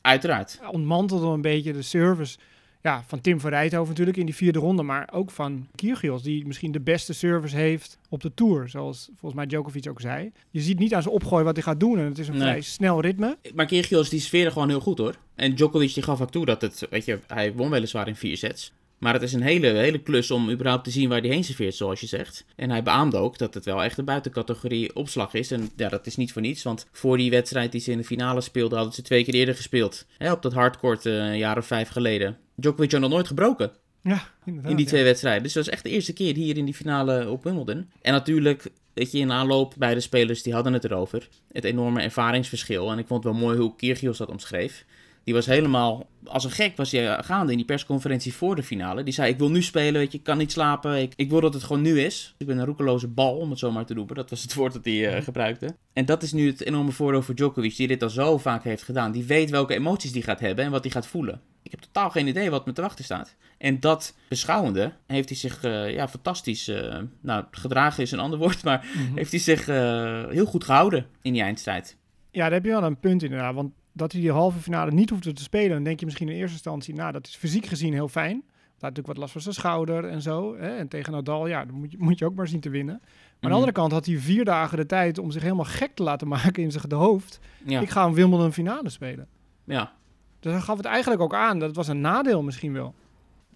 Uiteraard. 0.00 0.60
Ontmantelde 0.70 1.26
een 1.26 1.40
beetje 1.40 1.72
de 1.72 1.82
service 1.82 2.38
ja, 2.82 3.04
van 3.06 3.20
Tim 3.20 3.40
van 3.40 3.50
Rijthoven 3.50 3.88
natuurlijk 3.88 4.16
in 4.16 4.26
die 4.26 4.34
vierde 4.34 4.58
ronde. 4.58 4.82
Maar 4.82 5.08
ook 5.12 5.30
van 5.30 5.66
Kyrgios, 5.74 6.22
die 6.22 6.46
misschien 6.46 6.72
de 6.72 6.80
beste 6.80 7.12
service 7.12 7.56
heeft 7.56 7.98
op 8.08 8.20
de 8.20 8.34
Tour. 8.34 8.68
Zoals 8.68 9.04
volgens 9.08 9.34
mij 9.34 9.46
Djokovic 9.46 9.88
ook 9.88 10.00
zei. 10.00 10.32
Je 10.50 10.60
ziet 10.60 10.78
niet 10.78 10.94
aan 10.94 11.02
zijn 11.02 11.14
opgooi 11.14 11.44
wat 11.44 11.54
hij 11.54 11.64
gaat 11.64 11.80
doen. 11.80 11.98
En 11.98 12.04
het 12.04 12.18
is 12.18 12.28
een 12.28 12.34
Nee. 12.36 12.42
vrij 12.42 12.60
snel 12.60 13.00
ritme. 13.00 13.36
Maar 13.54 13.66
Kyrgios 13.66 14.08
die 14.08 14.20
sfeerde 14.20 14.50
gewoon 14.50 14.68
heel 14.68 14.80
goed 14.80 14.98
hoor. 14.98 15.14
En 15.34 15.54
Djokovic 15.54 15.94
die 15.94 16.02
gaf 16.02 16.20
ook 16.20 16.30
toe 16.30 16.44
dat 16.44 16.60
het, 16.60 16.86
weet 16.90 17.04
je, 17.04 17.18
hij 17.26 17.52
won 17.52 17.70
weliswaar 17.70 18.08
in 18.08 18.16
vier 18.16 18.36
sets. 18.36 18.72
Maar 18.98 19.12
het 19.12 19.22
is 19.22 19.32
een 19.32 19.42
hele, 19.42 19.66
hele 19.66 19.98
klus 19.98 20.30
om 20.30 20.50
überhaupt 20.50 20.84
te 20.84 20.90
zien 20.90 21.08
waar 21.08 21.20
hij 21.20 21.28
heen 21.28 21.44
serveert, 21.44 21.74
zoals 21.74 22.00
je 22.00 22.06
zegt. 22.06 22.44
En 22.56 22.70
hij 22.70 22.82
beaamde 22.82 23.16
ook 23.16 23.38
dat 23.38 23.54
het 23.54 23.64
wel 23.64 23.82
echt 23.82 23.98
een 23.98 24.04
buitencategorie 24.04 24.94
opslag 24.96 25.34
is. 25.34 25.50
En 25.50 25.70
ja, 25.76 25.88
dat 25.88 26.06
is 26.06 26.16
niet 26.16 26.32
voor 26.32 26.42
niets, 26.42 26.62
want 26.62 26.86
voor 26.92 27.16
die 27.16 27.30
wedstrijd 27.30 27.72
die 27.72 27.80
ze 27.80 27.90
in 27.90 27.98
de 27.98 28.04
finale 28.04 28.40
speelden, 28.40 28.76
hadden 28.76 28.94
ze 28.94 29.02
twee 29.02 29.24
keer 29.24 29.34
eerder 29.34 29.54
gespeeld. 29.54 30.06
Hè, 30.18 30.32
op 30.32 30.42
dat 30.42 30.52
hardcourt 30.52 31.06
eh, 31.06 31.14
een 31.14 31.38
jaar 31.38 31.58
of 31.58 31.66
vijf 31.66 31.88
geleden. 31.88 32.36
Djokovic 32.54 32.92
had 32.92 33.00
nog 33.00 33.10
nooit 33.10 33.26
gebroken 33.26 33.70
Ja, 34.02 34.28
inderdaad. 34.44 34.70
in 34.70 34.76
die 34.76 34.84
ja. 34.84 34.90
twee 34.90 35.04
wedstrijden. 35.04 35.42
Dus 35.42 35.52
dat 35.52 35.64
was 35.64 35.74
echt 35.74 35.82
de 35.84 35.90
eerste 35.90 36.12
keer 36.12 36.34
hier 36.34 36.56
in 36.56 36.64
die 36.64 36.74
finale 36.74 37.28
op 37.28 37.44
Wimbledon. 37.44 37.90
En 38.02 38.12
natuurlijk, 38.12 38.70
weet 38.94 39.12
je, 39.12 39.18
in 39.18 39.32
aanloop, 39.32 39.74
beide 39.78 40.00
spelers 40.00 40.42
die 40.42 40.52
hadden 40.52 40.72
het 40.72 40.84
erover. 40.84 41.28
Het 41.52 41.64
enorme 41.64 42.02
ervaringsverschil. 42.02 42.90
En 42.90 42.98
ik 42.98 43.06
vond 43.06 43.24
het 43.24 43.32
wel 43.32 43.42
mooi 43.42 43.58
hoe 43.58 43.76
Kyrgios 43.76 44.18
dat 44.18 44.28
omschreef. 44.28 44.84
Die 45.28 45.36
was 45.36 45.46
helemaal, 45.46 46.06
als 46.24 46.44
een 46.44 46.50
gek 46.50 46.76
was 46.76 46.92
hij 46.92 47.22
gaande 47.22 47.50
in 47.50 47.56
die 47.56 47.66
persconferentie 47.66 48.34
voor 48.34 48.56
de 48.56 48.62
finale. 48.62 49.02
Die 49.02 49.12
zei, 49.14 49.30
ik 49.32 49.38
wil 49.38 49.50
nu 49.50 49.62
spelen, 49.62 49.92
weet 50.00 50.12
je, 50.12 50.18
ik 50.18 50.24
kan 50.24 50.38
niet 50.38 50.52
slapen. 50.52 51.00
Ik, 51.02 51.12
ik 51.16 51.30
wil 51.30 51.40
dat 51.40 51.54
het 51.54 51.62
gewoon 51.62 51.82
nu 51.82 52.00
is. 52.00 52.34
Ik 52.38 52.46
ben 52.46 52.58
een 52.58 52.64
roekeloze 52.64 53.08
bal, 53.08 53.36
om 53.36 53.50
het 53.50 53.58
zo 53.58 53.70
maar 53.70 53.86
te 53.86 53.94
roepen. 53.94 54.16
Dat 54.16 54.30
was 54.30 54.42
het 54.42 54.54
woord 54.54 54.72
dat 54.72 54.84
hij 54.84 55.14
eh, 55.16 55.22
gebruikte. 55.22 55.76
En 55.92 56.04
dat 56.04 56.22
is 56.22 56.32
nu 56.32 56.46
het 56.46 56.64
enorme 56.64 56.90
voordeel 56.92 57.22
voor 57.22 57.34
Djokovic, 57.34 57.76
die 57.76 57.86
dit 57.88 58.02
al 58.02 58.10
zo 58.10 58.38
vaak 58.38 58.64
heeft 58.64 58.82
gedaan. 58.82 59.12
Die 59.12 59.24
weet 59.24 59.50
welke 59.50 59.74
emoties 59.74 60.12
die 60.12 60.22
gaat 60.22 60.40
hebben 60.40 60.64
en 60.64 60.70
wat 60.70 60.82
hij 60.82 60.92
gaat 60.92 61.06
voelen. 61.06 61.40
Ik 61.62 61.70
heb 61.70 61.80
totaal 61.80 62.10
geen 62.10 62.26
idee 62.26 62.50
wat 62.50 62.66
me 62.66 62.72
te 62.72 62.80
wachten 62.80 63.04
staat. 63.04 63.36
En 63.58 63.80
dat 63.80 64.14
beschouwende 64.28 64.92
heeft 65.06 65.28
hij 65.28 65.38
zich 65.38 65.62
eh, 65.64 65.92
ja, 65.94 66.08
fantastisch, 66.08 66.68
eh, 66.68 66.98
nou 67.22 67.44
gedragen 67.50 68.02
is 68.02 68.10
een 68.12 68.18
ander 68.18 68.38
woord, 68.44 68.64
maar 68.64 68.86
Mhm. 68.94 69.16
heeft 69.16 69.30
hij 69.30 69.40
zich 69.40 69.68
eh, 69.68 70.24
heel 70.28 70.46
goed 70.46 70.64
gehouden 70.64 71.06
in 71.22 71.32
die 71.32 71.42
eindstrijd. 71.42 71.96
Ja, 72.30 72.42
daar 72.44 72.52
heb 72.52 72.64
je 72.64 72.70
wel 72.70 72.82
een 72.82 73.00
punt 73.00 73.22
inderdaad. 73.22 73.54
Want 73.54 73.72
dat 73.98 74.12
hij 74.12 74.20
die 74.20 74.32
halve 74.32 74.58
finale 74.58 74.90
niet 74.92 75.10
hoefde 75.10 75.32
te 75.32 75.42
spelen, 75.42 75.70
dan 75.70 75.82
denk 75.82 75.98
je 76.00 76.04
misschien 76.04 76.28
in 76.28 76.34
eerste 76.34 76.52
instantie, 76.52 76.94
nou, 76.94 77.12
dat 77.12 77.26
is 77.26 77.36
fysiek 77.36 77.66
gezien 77.66 77.92
heel 77.92 78.08
fijn. 78.08 78.42
Hij 78.46 78.88
had 78.88 78.96
natuurlijk 78.96 79.06
wat 79.06 79.16
last 79.16 79.32
van 79.32 79.40
zijn 79.40 79.54
schouder 79.54 80.04
en 80.04 80.22
zo. 80.22 80.56
Hè? 80.56 80.76
En 80.76 80.88
tegen 80.88 81.12
Nadal, 81.12 81.46
ja, 81.46 81.64
dan 81.64 81.74
moet 81.74 81.90
je, 81.90 81.96
moet 82.00 82.18
je 82.18 82.24
ook 82.24 82.34
maar 82.34 82.48
zien 82.48 82.60
te 82.60 82.70
winnen. 82.70 82.94
Maar 83.00 83.10
aan 83.10 83.38
de 83.40 83.46
Mhm. 83.46 83.54
andere 83.54 83.72
kant 83.72 83.92
had 83.92 84.06
hij 84.06 84.16
vier 84.18 84.44
dagen 84.44 84.76
de 84.76 84.86
tijd 84.86 85.18
om 85.18 85.30
zich 85.30 85.42
helemaal 85.42 85.64
gek 85.64 85.94
te 85.94 86.02
laten 86.02 86.28
maken 86.38 86.62
in 86.62 86.70
zijn 86.72 86.92
hoofd. 86.92 87.40
Ja, 87.64 87.80
Ik 87.80 87.90
ga 87.90 88.04
een 88.04 88.14
Wimbledon 88.14 88.52
finale 88.52 88.88
spelen. 88.88 89.26
ja. 89.64 89.92
Dus 90.40 90.52
hij 90.52 90.60
gaf 90.60 90.76
het 90.76 90.86
eigenlijk 90.86 91.22
ook 91.22 91.34
aan. 91.34 91.58
Dat 91.58 91.68
het 91.68 91.76
was 91.76 91.88
een 91.88 92.00
nadeel 92.00 92.42
misschien 92.42 92.72
wel. 92.72 92.94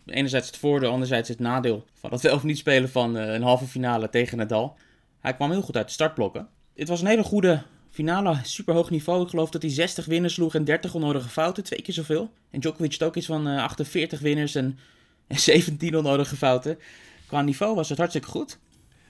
enerzijds 0.07 0.47
het 0.47 0.57
voordeel, 0.57 0.91
anderzijds 0.91 1.29
het 1.29 1.39
nadeel 1.39 1.85
van 1.95 2.11
het 2.11 2.21
wel 2.21 2.35
of 2.35 2.43
niet 2.43 2.59
spelen 2.59 2.89
van 2.91 3.17
eh, 3.17 3.33
een 3.35 3.43
halve 3.43 3.65
finale 3.67 4.09
tegen 4.09 4.39
Nadal. 4.39 4.77
Hij 5.21 5.35
kwam 5.35 5.51
heel 5.51 5.63
goed 5.63 5.77
uit 5.77 5.87
de 5.87 5.93
startblokken. 5.93 6.49
Het 6.75 6.89
was 6.89 7.01
een 7.01 7.07
hele 7.07 7.23
goede 7.23 7.63
finale, 7.93 8.39
super 8.43 8.75
hoog 8.75 8.91
niveau. 8.91 9.23
Ik 9.23 9.29
geloof 9.29 9.51
dat 9.51 9.63
hij 9.63 9.71
60 9.71 10.05
winners 10.05 10.35
sloeg 10.35 10.55
en 10.55 10.65
30 10.65 10.95
onnodige 10.95 11.29
fouten, 11.29 11.65
twee 11.65 11.83
keer 11.83 11.95
zoveel. 11.95 12.31
En 12.51 12.61
Djokovic 12.61 12.93
had 12.93 13.09
ook 13.09 13.17
iets 13.17 13.27
van 13.27 13.49
eh, 13.49 13.63
48 13.63 14.21
winners 14.21 14.55
en, 14.55 14.79
en 15.27 15.39
17 15.39 15.97
onnodige 15.97 16.37
fouten. 16.37 16.79
Qua 17.27 17.43
niveau 17.43 17.75
was 17.75 17.89
het 17.89 17.99
hartstikke 17.99 18.29
goed. 18.29 18.59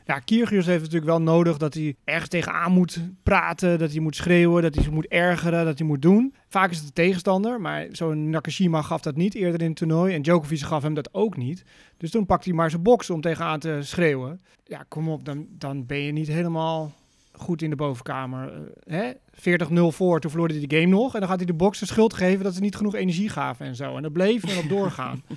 Ja, 0.07 0.19
Kyrgios 0.19 0.67
heeft 0.67 0.81
natuurlijk 0.81 1.11
wel 1.11 1.21
nodig 1.21 1.57
dat 1.57 1.75
hij 1.75 1.97
ergens 2.05 2.29
tegenaan 2.29 2.73
moet 2.73 3.01
praten, 3.23 3.79
dat 3.79 3.91
hij 3.91 4.01
moet 4.01 4.17
schreeuwen, 4.17 4.63
dat 4.63 4.75
hij 4.75 4.89
moet 4.89 5.07
ergeren, 5.07 5.65
dat 5.65 5.79
hij 5.79 5.87
moet 5.87 6.03
doen. 6.03 6.35
Vaak 6.49 6.71
is 6.71 6.77
het 6.77 6.87
de 6.87 6.93
tegenstander, 6.93 7.61
maar 7.61 7.87
zo'n 7.91 8.31
Nakashima 8.31 8.83
gaf 8.83 9.01
dat 9.01 9.17
niet 9.17 9.35
eerder 9.35 9.61
in 9.61 9.69
het 9.69 9.77
toernooi 9.77 10.15
en 10.15 10.23
Djokovic 10.23 10.61
gaf 10.61 10.83
hem 10.83 10.95
dat 10.95 11.15
ook 11.15 11.37
niet. 11.37 11.65
Dus 11.97 12.11
toen 12.11 12.27
pakte 12.27 12.49
hij 12.49 12.59
maar 12.59 12.71
zijn 12.71 12.83
box 12.83 13.11
om 13.11 13.21
tegenaan 13.21 13.61
te 13.61 13.79
schreeuwen. 13.83 14.41
Ja, 14.65 14.85
kom 14.89 15.09
op, 15.09 15.25
dan, 15.25 15.47
dan 15.51 15.87
ben 15.87 15.99
je 15.99 16.13
niet 16.13 16.29
helemaal 16.29 16.93
goed 17.33 17.63
in 17.63 17.71
de 17.71 17.77
bovenkamer. 17.77 18.53
Eh, 18.87 18.97
hè? 18.97 19.13
40-0 19.33 19.95
voor, 19.97 20.21
toen 20.21 20.31
verloor 20.31 20.49
hij 20.49 20.67
de 20.67 20.77
game 20.77 20.89
nog 20.89 21.15
en 21.15 21.21
dan 21.21 21.29
gaat 21.29 21.39
hij 21.39 21.47
de 21.47 21.55
box 21.55 21.79
de 21.79 21.87
schuld 21.87 22.15
geven 22.15 22.45
dat 22.45 22.55
ze 22.55 22.61
niet 22.61 22.77
genoeg 22.77 22.95
energie 22.95 23.29
gaven 23.29 23.67
en 23.67 23.77
zo. 23.77 23.97
En 23.97 24.03
dat 24.03 24.13
bleef 24.13 24.45
en 24.45 24.59
op 24.59 24.69
doorgaan. 24.69 25.23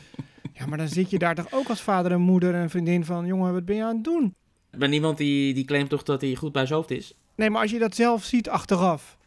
Ja, 0.58 0.66
maar 0.66 0.78
dan 0.78 0.88
zit 0.88 1.10
je 1.10 1.20
daar 1.20 1.36
toch 1.36 1.48
ook 1.52 1.68
als 1.68 1.82
vader 1.82 2.12
en 2.12 2.22
moeder 2.22 2.54
en 2.56 2.70
vriendin 2.70 3.06
van, 3.06 3.26
jongen, 3.26 3.54
wat 3.54 3.66
ben 3.66 3.76
je 3.76 3.84
aan 3.84 3.96
het 3.96 4.04
doen? 4.04 4.36
Ik 4.72 4.80
ben 4.80 4.90
niemand 4.90 5.18
die, 5.18 5.54
die 5.54 5.66
claimt 5.66 5.90
toch 5.90 6.04
dat 6.04 6.22
hij 6.22 6.36
goed 6.36 6.52
bij 6.52 6.66
zijn 6.66 6.78
hoofd 6.78 6.92
is. 6.92 7.14
Nee, 7.36 7.50
maar 7.50 7.62
als 7.62 7.72
je 7.72 7.80
dat 7.80 7.96
zelf 7.96 8.24
ziet 8.24 8.50
achteraf, 8.50 9.18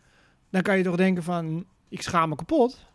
dan 0.51 0.63
kan 0.63 0.77
je 0.77 0.83
toch 0.83 0.97
denken 0.97 1.23
van, 1.23 1.65
ik 1.89 2.03
schaam 2.03 2.29
me 2.29 2.37
kapot. 2.37 2.87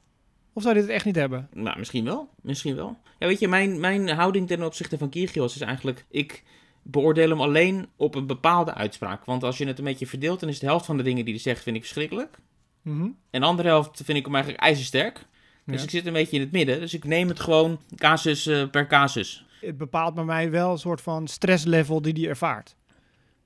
Of 0.53 0.61
zou 0.61 0.73
dit 0.73 0.83
het 0.83 0.91
echt 0.91 1.05
niet 1.05 1.15
hebben? 1.15 1.47
Nou, 1.53 1.77
misschien 1.77 2.03
wel. 2.03 2.29
Misschien 2.41 2.75
wel. 2.75 2.97
Ja, 3.19 3.27
weet 3.27 3.39
je, 3.39 3.47
mijn, 3.47 3.79
mijn 3.79 4.09
houding 4.09 4.47
ten 4.47 4.63
opzichte 4.63 4.97
van 4.97 5.09
Kyrgios 5.09 5.55
is 5.55 5.61
eigenlijk... 5.61 6.05
Ik 6.09 6.43
beoordeel 6.83 7.29
hem 7.29 7.41
alleen 7.41 7.87
op 7.95 8.15
een 8.15 8.27
bepaalde 8.27 8.73
uitspraak. 8.73 9.25
Want 9.25 9.43
als 9.43 9.57
je 9.57 9.65
het 9.65 9.77
een 9.77 9.83
beetje 9.83 10.07
verdeelt, 10.07 10.39
dan 10.39 10.49
is 10.49 10.59
de 10.59 10.65
helft 10.65 10.85
van 10.85 10.97
de 10.97 11.03
dingen 11.03 11.25
die 11.25 11.33
hij 11.33 11.43
zegt, 11.43 11.63
vind 11.63 11.75
ik 11.75 11.81
verschrikkelijk. 11.81 12.37
Mhm. 12.81 13.07
En 13.29 13.41
de 13.41 13.47
andere 13.47 13.67
helft 13.67 14.01
vind 14.05 14.17
ik 14.17 14.25
hem 14.25 14.33
eigenlijk 14.35 14.63
ijzersterk. 14.63 15.25
Dus 15.65 15.77
Ja. 15.77 15.83
ik 15.83 15.89
zit 15.89 16.05
een 16.05 16.13
beetje 16.13 16.35
in 16.35 16.41
het 16.41 16.51
midden. 16.51 16.79
Dus 16.79 16.93
ik 16.93 17.03
neem 17.03 17.27
het 17.27 17.39
gewoon 17.39 17.79
casus 17.95 18.45
eh, 18.47 18.69
per 18.69 18.87
casus. 18.87 19.45
Het 19.61 19.77
bepaalt 19.77 20.13
bij 20.13 20.23
mij 20.23 20.51
wel 20.51 20.71
een 20.71 20.77
soort 20.77 21.01
van 21.01 21.27
stresslevel 21.27 22.01
die 22.01 22.13
hij 22.13 22.29
ervaart. 22.29 22.75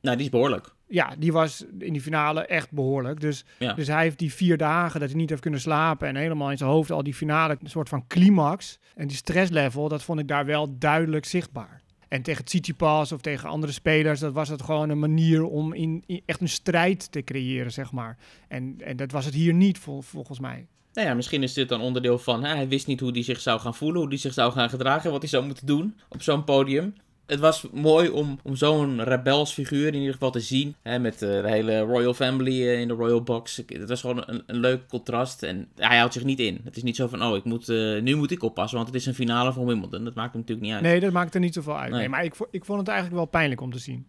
Nou, 0.01 0.15
die 0.15 0.25
is 0.25 0.31
behoorlijk. 0.31 0.75
Ja, 0.87 1.15
die 1.17 1.31
was 1.33 1.65
in 1.79 1.93
die 1.93 2.01
finale 2.01 2.45
echt 2.45 2.71
behoorlijk. 2.71 3.19
Dus, 3.19 3.45
Ja. 3.59 3.73
dus 3.73 3.87
hij 3.87 4.01
heeft 4.03 4.19
die 4.19 4.33
vier 4.33 4.57
dagen 4.57 4.99
dat 4.99 5.09
hij 5.09 5.17
niet 5.17 5.29
heeft 5.29 5.41
kunnen 5.41 5.59
slapen. 5.59 6.07
En 6.07 6.15
helemaal 6.15 6.51
in 6.51 6.57
zijn 6.57 6.69
hoofd 6.69 6.91
al 6.91 7.03
die 7.03 7.13
finale, 7.13 7.57
een 7.63 7.69
soort 7.69 7.89
van 7.89 8.07
climax. 8.07 8.79
En 8.95 9.07
die 9.07 9.17
stresslevel, 9.17 9.87
dat 9.89 10.03
vond 10.03 10.19
ik 10.19 10.27
daar 10.27 10.45
wel 10.45 10.77
duidelijk 10.77 11.25
zichtbaar. 11.25 11.81
En 12.07 12.21
tegen 12.21 12.45
Tsitsipas 12.45 13.11
of 13.11 13.21
tegen 13.21 13.49
andere 13.49 13.71
spelers, 13.71 14.19
dat 14.19 14.33
was 14.33 14.49
het 14.49 14.61
gewoon 14.61 14.89
een 14.89 14.99
manier 14.99 15.43
om 15.43 15.73
in, 15.73 16.03
echt 16.25 16.41
een 16.41 16.49
strijd 16.49 17.11
te 17.11 17.23
creëren, 17.23 17.71
zeg 17.71 17.91
maar. 17.91 18.17
En, 18.47 18.75
en 18.83 18.97
dat 18.97 19.11
was 19.11 19.25
het 19.25 19.33
hier 19.33 19.53
niet, 19.53 19.77
vol- 19.77 20.01
volgens 20.01 20.39
mij. 20.39 20.67
Nou 20.93 21.07
ja, 21.07 21.13
misschien 21.13 21.43
is 21.43 21.53
dit 21.53 21.69
dan 21.69 21.81
onderdeel 21.81 22.19
van... 22.19 22.43
Hè, 22.43 22.55
hij 22.55 22.67
wist 22.67 22.87
niet 22.87 22.99
hoe 22.99 23.11
hij 23.11 23.23
zich 23.23 23.39
zou 23.39 23.59
gaan 23.59 23.75
voelen, 23.75 23.99
hoe 23.99 24.09
hij 24.09 24.17
zich 24.17 24.33
zou 24.33 24.51
gaan 24.51 24.69
gedragen... 24.69 25.11
wat 25.11 25.21
hij 25.21 25.29
zou 25.29 25.45
moeten 25.45 25.65
doen 25.65 25.97
op 26.09 26.21
zo'n 26.21 26.43
podium. 26.43 26.93
Het 27.27 27.39
was 27.39 27.67
mooi 27.71 28.09
om, 28.09 28.39
om 28.43 28.55
zo'n 28.55 29.03
rebels 29.03 29.53
figuur 29.53 29.87
in 29.87 29.95
ieder 29.99 30.13
geval 30.13 30.31
te 30.31 30.39
zien. 30.39 30.75
Hè, 30.81 30.99
met 30.99 31.21
eh, 31.21 31.41
de 31.41 31.49
hele 31.49 31.79
Royal 31.79 32.13
Family 32.13 32.67
eh, 32.67 32.79
in 32.79 32.87
de 32.87 32.93
Royal 32.93 33.21
Box. 33.21 33.61
Het 33.67 33.89
was 33.89 34.01
gewoon 34.01 34.23
een, 34.25 34.43
een 34.45 34.59
leuk 34.59 34.87
contrast. 34.87 35.43
En 35.43 35.67
hij 35.75 35.97
houdt 35.97 36.13
zich 36.13 36.23
niet 36.23 36.39
in. 36.39 36.59
Het 36.63 36.77
is 36.77 36.83
niet 36.83 36.95
zo 36.95 37.07
van, 37.07 37.23
oh, 37.23 37.35
ik 37.35 37.43
moet, 37.43 37.69
eh, 37.69 38.01
nu 38.01 38.15
moet 38.15 38.31
ik 38.31 38.43
oppassen, 38.43 38.77
want 38.77 38.89
het 38.89 38.97
is 38.97 39.05
een 39.05 39.13
finale 39.13 39.53
van 39.53 39.65
Wimbledon. 39.65 40.03
Dat 40.03 40.15
maakt 40.15 40.31
hem 40.31 40.41
natuurlijk 40.41 40.67
niet 40.67 40.75
uit. 40.75 40.83
Nee, 40.83 40.99
dat 40.99 41.11
maakt 41.11 41.33
er 41.33 41.39
niet 41.39 41.53
zoveel 41.53 41.77
uit. 41.77 41.91
Nee. 41.91 41.99
Nee, 41.99 42.09
maar 42.09 42.23
ik, 42.23 42.33
ik 42.51 42.65
vond 42.65 42.79
het 42.79 42.87
eigenlijk 42.87 43.17
wel 43.17 43.27
pijnlijk 43.27 43.61
om 43.61 43.71
te 43.71 43.79
zien. 43.79 44.07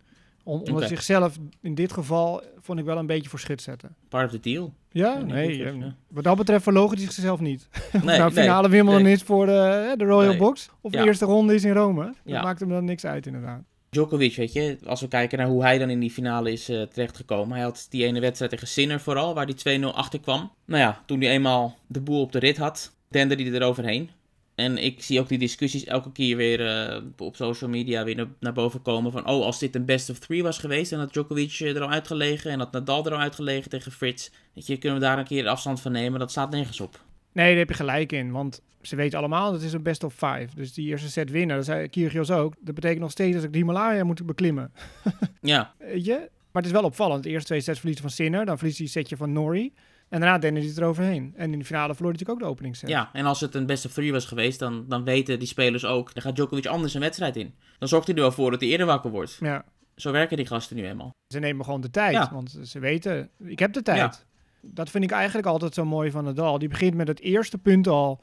Om, 0.48 0.82
zichzelf 0.82 1.36
in 1.62 1.74
dit 1.74 1.92
geval 1.92 2.42
vond 2.60 2.78
ik 2.78 2.84
wel 2.84 2.98
een 2.98 3.06
beetje 3.06 3.28
voor 3.28 3.38
schut 3.38 3.62
zetten. 3.62 3.94
Part 4.08 4.24
of 4.24 4.30
the 4.30 4.40
deal. 4.40 4.72
Ja, 4.90 5.18
nee. 5.18 5.64
eh, 5.64 5.76
ja. 5.78 5.94
Wat 6.08 6.24
dat 6.24 6.36
betreft 6.36 6.62
verlogen 6.62 6.96
hij 6.96 7.06
zichzelf 7.06 7.40
niet. 7.40 7.68
Nee, 7.92 8.02
nou, 8.18 8.32
nee, 8.32 8.42
finale 8.42 8.68
Wimbledon 8.68 9.02
nee. 9.02 9.12
is 9.12 9.22
voor 9.22 9.46
de, 9.46 9.94
de 9.96 10.04
Royal 10.04 10.28
Nee. 10.28 10.38
Box. 10.38 10.70
Of 10.80 10.92
Ja. 10.92 11.00
de 11.00 11.06
eerste 11.06 11.24
ronde 11.24 11.54
is 11.54 11.64
in 11.64 11.72
Rome. 11.72 12.04
Dat 12.04 12.14
Ja. 12.24 12.42
maakt 12.42 12.60
hem 12.60 12.68
dan 12.68 12.84
niks 12.84 13.04
uit 13.04 13.26
inderdaad. 13.26 13.62
Djokovic, 13.90 14.36
weet 14.36 14.52
je, 14.52 14.78
als 14.86 15.00
we 15.00 15.08
kijken 15.08 15.38
naar 15.38 15.46
hoe 15.46 15.62
hij 15.62 15.78
dan 15.78 15.90
in 15.90 16.00
die 16.00 16.10
finale 16.10 16.52
is 16.52 16.68
eh, 16.68 16.82
terechtgekomen. 16.82 17.54
Hij 17.56 17.64
had 17.64 17.86
die 17.90 18.04
ene 18.04 18.20
wedstrijd 18.20 18.50
tegen 18.50 18.68
Sinner 18.68 19.00
vooral, 19.00 19.34
waar 19.34 19.46
hij 19.62 19.78
2-0 19.80 19.84
achter 19.94 20.20
kwam. 20.20 20.52
Nou 20.64 20.80
ja, 20.82 21.02
toen 21.06 21.20
hij 21.20 21.30
eenmaal 21.30 21.76
de 21.86 22.00
boel 22.00 22.20
op 22.20 22.32
de 22.32 22.38
rit 22.38 22.56
had, 22.56 22.94
dende 23.08 23.34
hij 23.34 23.44
eroverheen. 23.52 24.10
En 24.58 24.78
ik 24.78 25.02
zie 25.02 25.20
ook 25.20 25.28
die 25.28 25.38
discussies 25.38 25.84
elke 25.84 26.12
keer 26.12 26.36
weer 26.36 26.66
eh, 26.66 27.02
op 27.16 27.36
social 27.36 27.70
media 27.70 28.04
weer 28.04 28.28
naar, 28.40 28.52
boven 28.52 28.82
komen 28.82 29.12
van... 29.12 29.28
Oh, 29.28 29.44
als 29.44 29.58
dit 29.58 29.74
een 29.74 29.84
best 29.84 30.10
of 30.10 30.18
three 30.18 30.42
was 30.42 30.58
geweest 30.58 30.92
en 30.92 30.98
had 30.98 31.12
Djokovic 31.12 31.60
eh, 31.60 31.76
er 31.76 31.82
al 31.82 31.90
uitgelegen 31.90 32.50
en 32.50 32.58
had 32.58 32.72
Nadal 32.72 33.06
er 33.06 33.12
al 33.12 33.18
uitgelegen 33.18 33.70
tegen 33.70 33.92
Frits. 33.92 34.30
Weet 34.54 34.66
je, 34.66 34.76
kunnen 34.76 34.98
we 34.98 35.04
daar 35.04 35.18
een 35.18 35.24
keer 35.24 35.48
afstand 35.48 35.80
van 35.80 35.92
nemen? 35.92 36.20
Dat 36.20 36.30
staat 36.30 36.50
nergens 36.50 36.80
op. 36.80 37.00
Nee, 37.32 37.48
daar 37.48 37.58
heb 37.58 37.68
je 37.68 37.74
gelijk 37.74 38.12
in. 38.12 38.30
Want 38.30 38.62
ze 38.82 38.96
weten 38.96 39.18
allemaal, 39.18 39.52
dat 39.52 39.62
is 39.62 39.72
een 39.72 39.82
best 39.82 40.04
of 40.04 40.12
five. 40.12 40.48
Dus 40.54 40.72
die 40.72 40.88
eerste 40.88 41.10
set 41.10 41.30
winnen, 41.30 41.56
dat 41.56 41.64
zei 41.64 41.88
Kyrgios 41.88 42.30
ook. 42.30 42.54
Dat 42.60 42.74
betekent 42.74 43.00
nog 43.00 43.10
steeds 43.10 43.34
dat 43.34 43.44
ik 43.44 43.52
de 43.52 43.58
Himalaya 43.58 44.04
moet 44.04 44.26
beklimmen. 44.26 44.72
Ja, 45.40 45.74
Weet 45.78 46.04
je? 46.04 46.30
Maar 46.52 46.62
het 46.62 46.66
is 46.66 46.78
wel 46.78 46.84
opvallend. 46.84 47.22
De 47.22 47.30
eerste 47.30 47.46
twee 47.46 47.60
sets 47.60 47.78
verliezen 47.78 48.04
van 48.04 48.14
Sinner. 48.14 48.44
Dan 48.44 48.56
verliest 48.56 48.78
hij 48.78 48.86
een 48.86 48.92
setje 48.92 49.16
van 49.16 49.32
Norrie. 49.32 49.72
En 50.08 50.20
daarna 50.20 50.38
dende 50.38 50.60
hij 50.60 50.68
het 50.68 50.78
eroverheen. 50.78 51.32
En 51.36 51.52
in 51.52 51.58
de 51.58 51.64
finale 51.64 51.94
verloor 51.94 52.10
hij 52.12 52.20
natuurlijk 52.20 52.40
ook 52.40 52.48
de 52.48 52.54
openingsset. 52.54 52.88
Ja, 52.88 53.10
en 53.12 53.24
als 53.26 53.40
het 53.40 53.54
een 53.54 53.66
best 53.66 53.84
of 53.84 53.92
three 53.92 54.12
was 54.12 54.24
geweest, 54.24 54.58
dan, 54.58 54.84
dan 54.88 55.04
weten 55.04 55.38
die 55.38 55.48
spelers 55.48 55.84
ook, 55.84 56.14
dan 56.14 56.22
gaat 56.22 56.34
Djokovic 56.34 56.66
anders 56.66 56.94
een 56.94 57.00
wedstrijd 57.00 57.36
in. 57.36 57.54
Dan 57.78 57.88
zorgt 57.88 58.06
hij 58.06 58.16
er 58.16 58.22
wel 58.22 58.32
voor 58.32 58.50
dat 58.50 58.60
hij 58.60 58.68
eerder 58.68 58.86
wakker 58.86 59.10
wordt. 59.10 59.38
ja. 59.40 59.64
Zo 59.96 60.12
werken 60.12 60.36
die 60.36 60.46
gasten 60.46 60.76
nu 60.76 60.86
eenmaal. 60.86 61.10
Ze 61.26 61.38
nemen 61.38 61.64
gewoon 61.64 61.80
de 61.80 61.90
tijd. 61.90 62.12
Ja. 62.12 62.30
Want 62.32 62.58
ze 62.62 62.78
weten, 62.78 63.30
ik 63.38 63.58
heb 63.58 63.72
de 63.72 63.82
tijd. 63.82 64.26
Dat 64.62 64.90
vind 64.90 65.04
ik 65.04 65.10
eigenlijk 65.10 65.46
altijd 65.46 65.74
zo 65.74 65.84
mooi 65.84 66.10
van 66.10 66.24
Nadal. 66.24 66.58
Die 66.58 66.68
begint 66.68 66.94
met 66.94 67.08
het 67.08 67.20
eerste 67.20 67.58
punt 67.58 67.86
al 67.86 68.22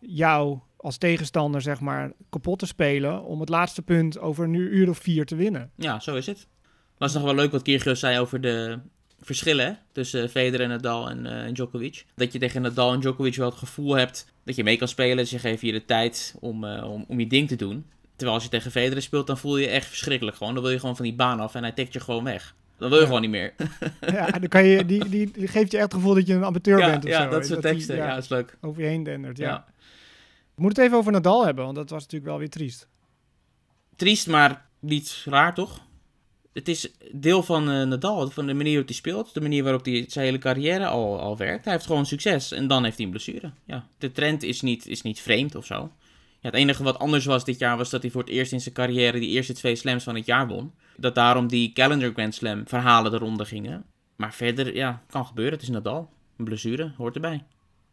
jou 0.00 0.58
als 0.76 0.98
tegenstander, 0.98 1.60
zeg 1.60 1.80
maar, 1.80 2.12
kapot 2.30 2.58
te 2.58 2.66
spelen. 2.66 3.24
Om 3.24 3.40
het 3.40 3.48
laatste 3.48 3.82
punt 3.82 4.18
over 4.18 4.44
een 4.44 4.54
uur, 4.54 4.70
uur 4.70 4.88
of 4.88 4.98
vier 4.98 5.26
te 5.26 5.36
winnen. 5.36 5.70
Ja, 5.76 6.00
zo 6.00 6.16
is 6.16 6.26
het. 6.26 6.48
Was 6.98 7.14
nog 7.14 7.22
wel 7.22 7.34
leuk 7.34 7.50
wat 7.52 7.62
Kyrgios 7.62 8.00
zei 8.00 8.18
over 8.18 8.40
de 8.40 8.78
verschillen 9.26 9.78
tussen 9.92 10.30
Federer, 10.30 10.68
Nadal 10.68 11.10
en, 11.10 11.26
en 11.26 11.52
Djokovic. 11.54 12.04
Dat 12.14 12.32
je 12.32 12.38
tegen 12.38 12.62
Nadal 12.62 12.92
en 12.92 13.00
Djokovic 13.00 13.34
wel 13.36 13.48
het 13.48 13.58
gevoel 13.58 13.94
hebt 13.96 14.32
dat 14.44 14.56
je 14.56 14.62
mee 14.64 14.76
kan 14.76 14.88
spelen. 14.88 15.26
Ze 15.26 15.38
geven 15.38 15.66
je 15.66 15.72
de 15.72 15.84
tijd 15.84 16.34
om, 16.40 16.64
eh, 16.64 16.90
om, 16.92 17.04
om 17.08 17.20
je 17.20 17.26
ding 17.26 17.48
te 17.48 17.56
doen. 17.56 17.86
Terwijl 18.10 18.34
als 18.34 18.44
je 18.44 18.50
tegen 18.50 18.70
Federer 18.70 19.02
speelt, 19.02 19.26
dan 19.26 19.38
voel 19.38 19.56
je 19.56 19.64
je 19.64 19.70
echt 19.72 19.86
verschrikkelijk 19.86 20.36
gewoon. 20.36 20.54
Dan 20.54 20.62
wil 20.62 20.72
je 20.72 20.78
gewoon 20.80 20.96
van 20.96 21.04
die 21.04 21.14
baan 21.14 21.40
af 21.40 21.54
en 21.54 21.62
hij 21.62 21.72
tikt 21.72 21.92
je 21.92 22.00
gewoon 22.00 22.24
weg. 22.24 22.54
Dan 22.78 22.88
wil 22.88 22.96
je 22.98 23.02
Ja. 23.04 23.06
gewoon 23.06 23.20
niet 23.22 23.30
meer. 23.30 23.54
ja, 24.16 24.26
dan 24.30 24.48
kan 24.48 24.64
je, 24.64 24.86
die, 24.86 25.08
die, 25.08 25.30
die 25.30 25.48
geeft 25.48 25.70
je 25.70 25.76
echt 25.76 25.86
het 25.86 25.94
gevoel 25.94 26.14
dat 26.14 26.26
je 26.26 26.34
een 26.34 26.44
amateur 26.44 26.78
ja, 26.78 26.86
bent 26.90 27.04
of 27.04 27.10
ja 27.10 27.22
zo. 27.22 27.30
dat 27.30 27.46
soort 27.46 27.62
die, 27.62 27.70
teksten. 27.72 27.96
Ja, 27.96 28.06
ja, 28.06 28.16
is 28.16 28.28
leuk. 28.28 28.56
over 28.60 28.82
je 28.82 28.88
heen 28.88 29.02
dendert, 29.02 29.36
ja. 29.38 29.64
Moeten 30.54 30.78
het 30.82 30.88
even 30.88 31.00
over 31.00 31.12
Nadal 31.12 31.44
hebben, 31.44 31.64
want 31.64 31.76
dat 31.76 31.90
was 31.90 32.02
natuurlijk 32.02 32.30
wel 32.30 32.38
weer 32.38 32.50
triest. 32.50 32.88
Triest, 33.96 34.26
maar 34.26 34.66
niet 34.80 35.22
raar 35.24 35.54
toch? 35.54 35.80
Het 36.56 36.68
is 36.68 36.90
deel 37.12 37.42
van 37.42 37.70
eh, 37.70 37.82
Nadal, 37.82 38.30
van 38.30 38.46
de 38.46 38.54
manier 38.54 38.70
waarop 38.70 38.88
hij 38.88 38.96
speelt, 38.96 39.34
de 39.34 39.40
manier 39.40 39.62
waarop 39.62 39.84
hij 39.84 40.04
zijn 40.08 40.24
hele 40.24 40.38
carrière 40.38 40.86
al, 40.86 41.20
al 41.20 41.36
werkt. 41.36 41.64
Hij 41.64 41.72
heeft 41.72 41.86
gewoon 41.86 42.06
succes 42.06 42.52
en 42.52 42.66
dan 42.66 42.84
heeft 42.84 42.96
hij 42.96 43.04
een 43.04 43.10
blessure. 43.10 43.50
Ja, 43.64 43.86
de 43.98 44.12
trend 44.12 44.42
is 44.42 44.60
niet, 44.60 44.86
is 44.86 45.02
niet 45.02 45.20
vreemd 45.20 45.54
of 45.54 45.66
zo. 45.66 45.92
Ja, 46.40 46.50
het 46.50 46.54
enige 46.54 46.82
wat 46.82 46.98
anders 46.98 47.24
was 47.24 47.44
dit 47.44 47.58
jaar 47.58 47.76
was 47.76 47.90
dat 47.90 48.02
hij 48.02 48.10
voor 48.10 48.20
het 48.20 48.30
eerst 48.30 48.52
in 48.52 48.60
zijn 48.60 48.74
carrière 48.74 49.18
die 49.18 49.28
eerste 49.28 49.52
twee 49.52 49.76
slams 49.76 50.04
van 50.04 50.14
het 50.14 50.26
jaar 50.26 50.48
won. 50.48 50.72
Dat 50.96 51.14
daarom 51.14 51.46
die 51.46 51.72
Calendar 51.72 52.12
Grand 52.12 52.34
Slam 52.34 52.68
verhalen 52.68 53.10
de 53.10 53.18
ronde 53.18 53.44
gingen. 53.44 53.84
Maar 54.16 54.34
verder, 54.34 54.74
ja, 54.74 55.02
kan 55.08 55.26
gebeuren. 55.26 55.54
Het 55.54 55.62
is 55.62 55.68
Nadal. 55.68 56.10
Een 56.36 56.44
blessure 56.44 56.92
hoort 56.96 57.14
erbij. 57.14 57.44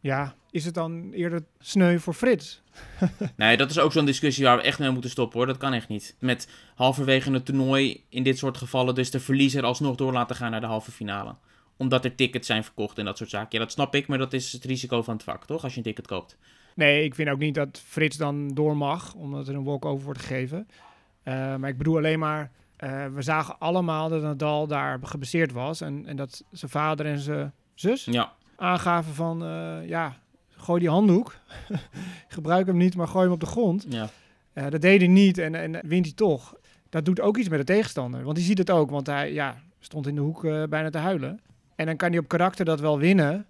Ja, 0.03 0.35
is 0.51 0.65
het 0.65 0.73
dan 0.73 1.11
eerder 1.11 1.43
sneu 1.59 1.99
voor 1.99 2.13
Frits? 2.13 2.61
Nee, 3.35 3.57
dat 3.57 3.69
is 3.69 3.79
ook 3.79 3.91
zo'n 3.91 4.05
discussie 4.05 4.45
waar 4.45 4.57
we 4.57 4.63
echt 4.63 4.79
mee 4.79 4.89
moeten 4.89 5.09
stoppen 5.09 5.37
hoor. 5.37 5.47
Dat 5.47 5.57
kan 5.57 5.73
echt 5.73 5.87
niet. 5.87 6.15
Met 6.19 6.49
halverwege 6.75 7.31
een 7.31 7.43
toernooi 7.43 8.03
in 8.09 8.23
dit 8.23 8.37
soort 8.37 8.57
gevallen 8.57 8.95
dus 8.95 9.11
de 9.11 9.19
verliezer 9.19 9.63
alsnog 9.63 9.95
door 9.95 10.13
laten 10.13 10.35
gaan 10.35 10.51
naar 10.51 10.61
de 10.61 10.67
halve 10.67 10.91
finale. 10.91 11.35
Omdat 11.77 12.05
er 12.05 12.15
tickets 12.15 12.47
zijn 12.47 12.63
verkocht 12.63 12.97
en 12.97 13.05
dat 13.05 13.17
soort 13.17 13.29
zaken. 13.29 13.47
Ja, 13.51 13.59
dat 13.59 13.71
snap 13.71 13.95
ik, 13.95 14.07
maar 14.07 14.17
dat 14.17 14.33
is 14.33 14.51
het 14.51 14.63
risico 14.63 15.01
van 15.01 15.13
het 15.13 15.23
vak, 15.23 15.45
toch? 15.45 15.63
Als 15.63 15.71
je 15.71 15.77
een 15.77 15.83
ticket 15.83 16.07
koopt. 16.07 16.37
Nee, 16.75 17.03
ik 17.03 17.15
vind 17.15 17.29
ook 17.29 17.39
niet 17.39 17.55
dat 17.55 17.81
Frits 17.85 18.17
dan 18.17 18.47
door 18.47 18.77
mag, 18.77 19.13
omdat 19.13 19.47
er 19.47 19.55
een 19.55 19.63
walkover 19.63 20.05
wordt 20.05 20.19
gegeven. 20.19 20.67
Eh, 21.23 21.55
maar 21.55 21.69
ik 21.69 21.77
bedoel 21.77 21.97
alleen 21.97 22.19
maar, 22.19 22.51
eh, 22.75 23.05
we 23.13 23.21
zagen 23.21 23.59
allemaal 23.59 24.09
dat 24.09 24.21
Nadal 24.21 24.67
daar 24.67 24.99
gebaseerd 25.03 25.51
was. 25.51 25.81
En, 25.81 26.05
en 26.05 26.15
dat 26.15 26.43
zijn 26.51 26.71
vader 26.71 27.05
en 27.05 27.19
zijn 27.19 27.53
zus 27.73 28.05
Ja, 28.05 28.33
aangaven 28.63 29.13
van, 29.13 29.43
eh, 29.43 29.87
ja, 29.87 30.17
gooi 30.49 30.79
die 30.79 30.89
handdoek. 30.89 31.35
Gebruik 32.27 32.65
hem 32.65 32.77
niet, 32.77 32.95
maar 32.95 33.07
gooi 33.07 33.23
hem 33.23 33.33
op 33.33 33.39
de 33.39 33.45
grond. 33.45 33.85
ja. 33.89 34.09
Eh, 34.53 34.69
dat 34.69 34.81
deed 34.81 34.99
hij 34.99 35.09
niet 35.09 35.37
en, 35.37 35.55
en 35.55 35.87
wint 35.87 36.05
hij 36.05 36.13
toch. 36.15 36.53
Dat 36.89 37.05
doet 37.05 37.21
ook 37.21 37.37
iets 37.37 37.49
met 37.49 37.59
de 37.59 37.65
tegenstander. 37.65 38.23
Want 38.23 38.37
hij 38.37 38.45
ziet 38.45 38.57
het 38.57 38.69
ook, 38.69 38.89
want 38.89 39.07
hij 39.07 39.33
ja, 39.33 39.61
stond 39.79 40.07
in 40.07 40.15
de 40.15 40.21
hoek 40.21 40.45
eh, 40.45 40.63
bijna 40.63 40.89
te 40.89 40.97
huilen. 40.97 41.39
En 41.75 41.85
dan 41.85 41.95
kan 41.95 42.09
hij 42.09 42.19
op 42.19 42.27
karakter 42.27 42.65
dat 42.65 42.79
wel 42.79 42.99
winnen. 42.99 43.45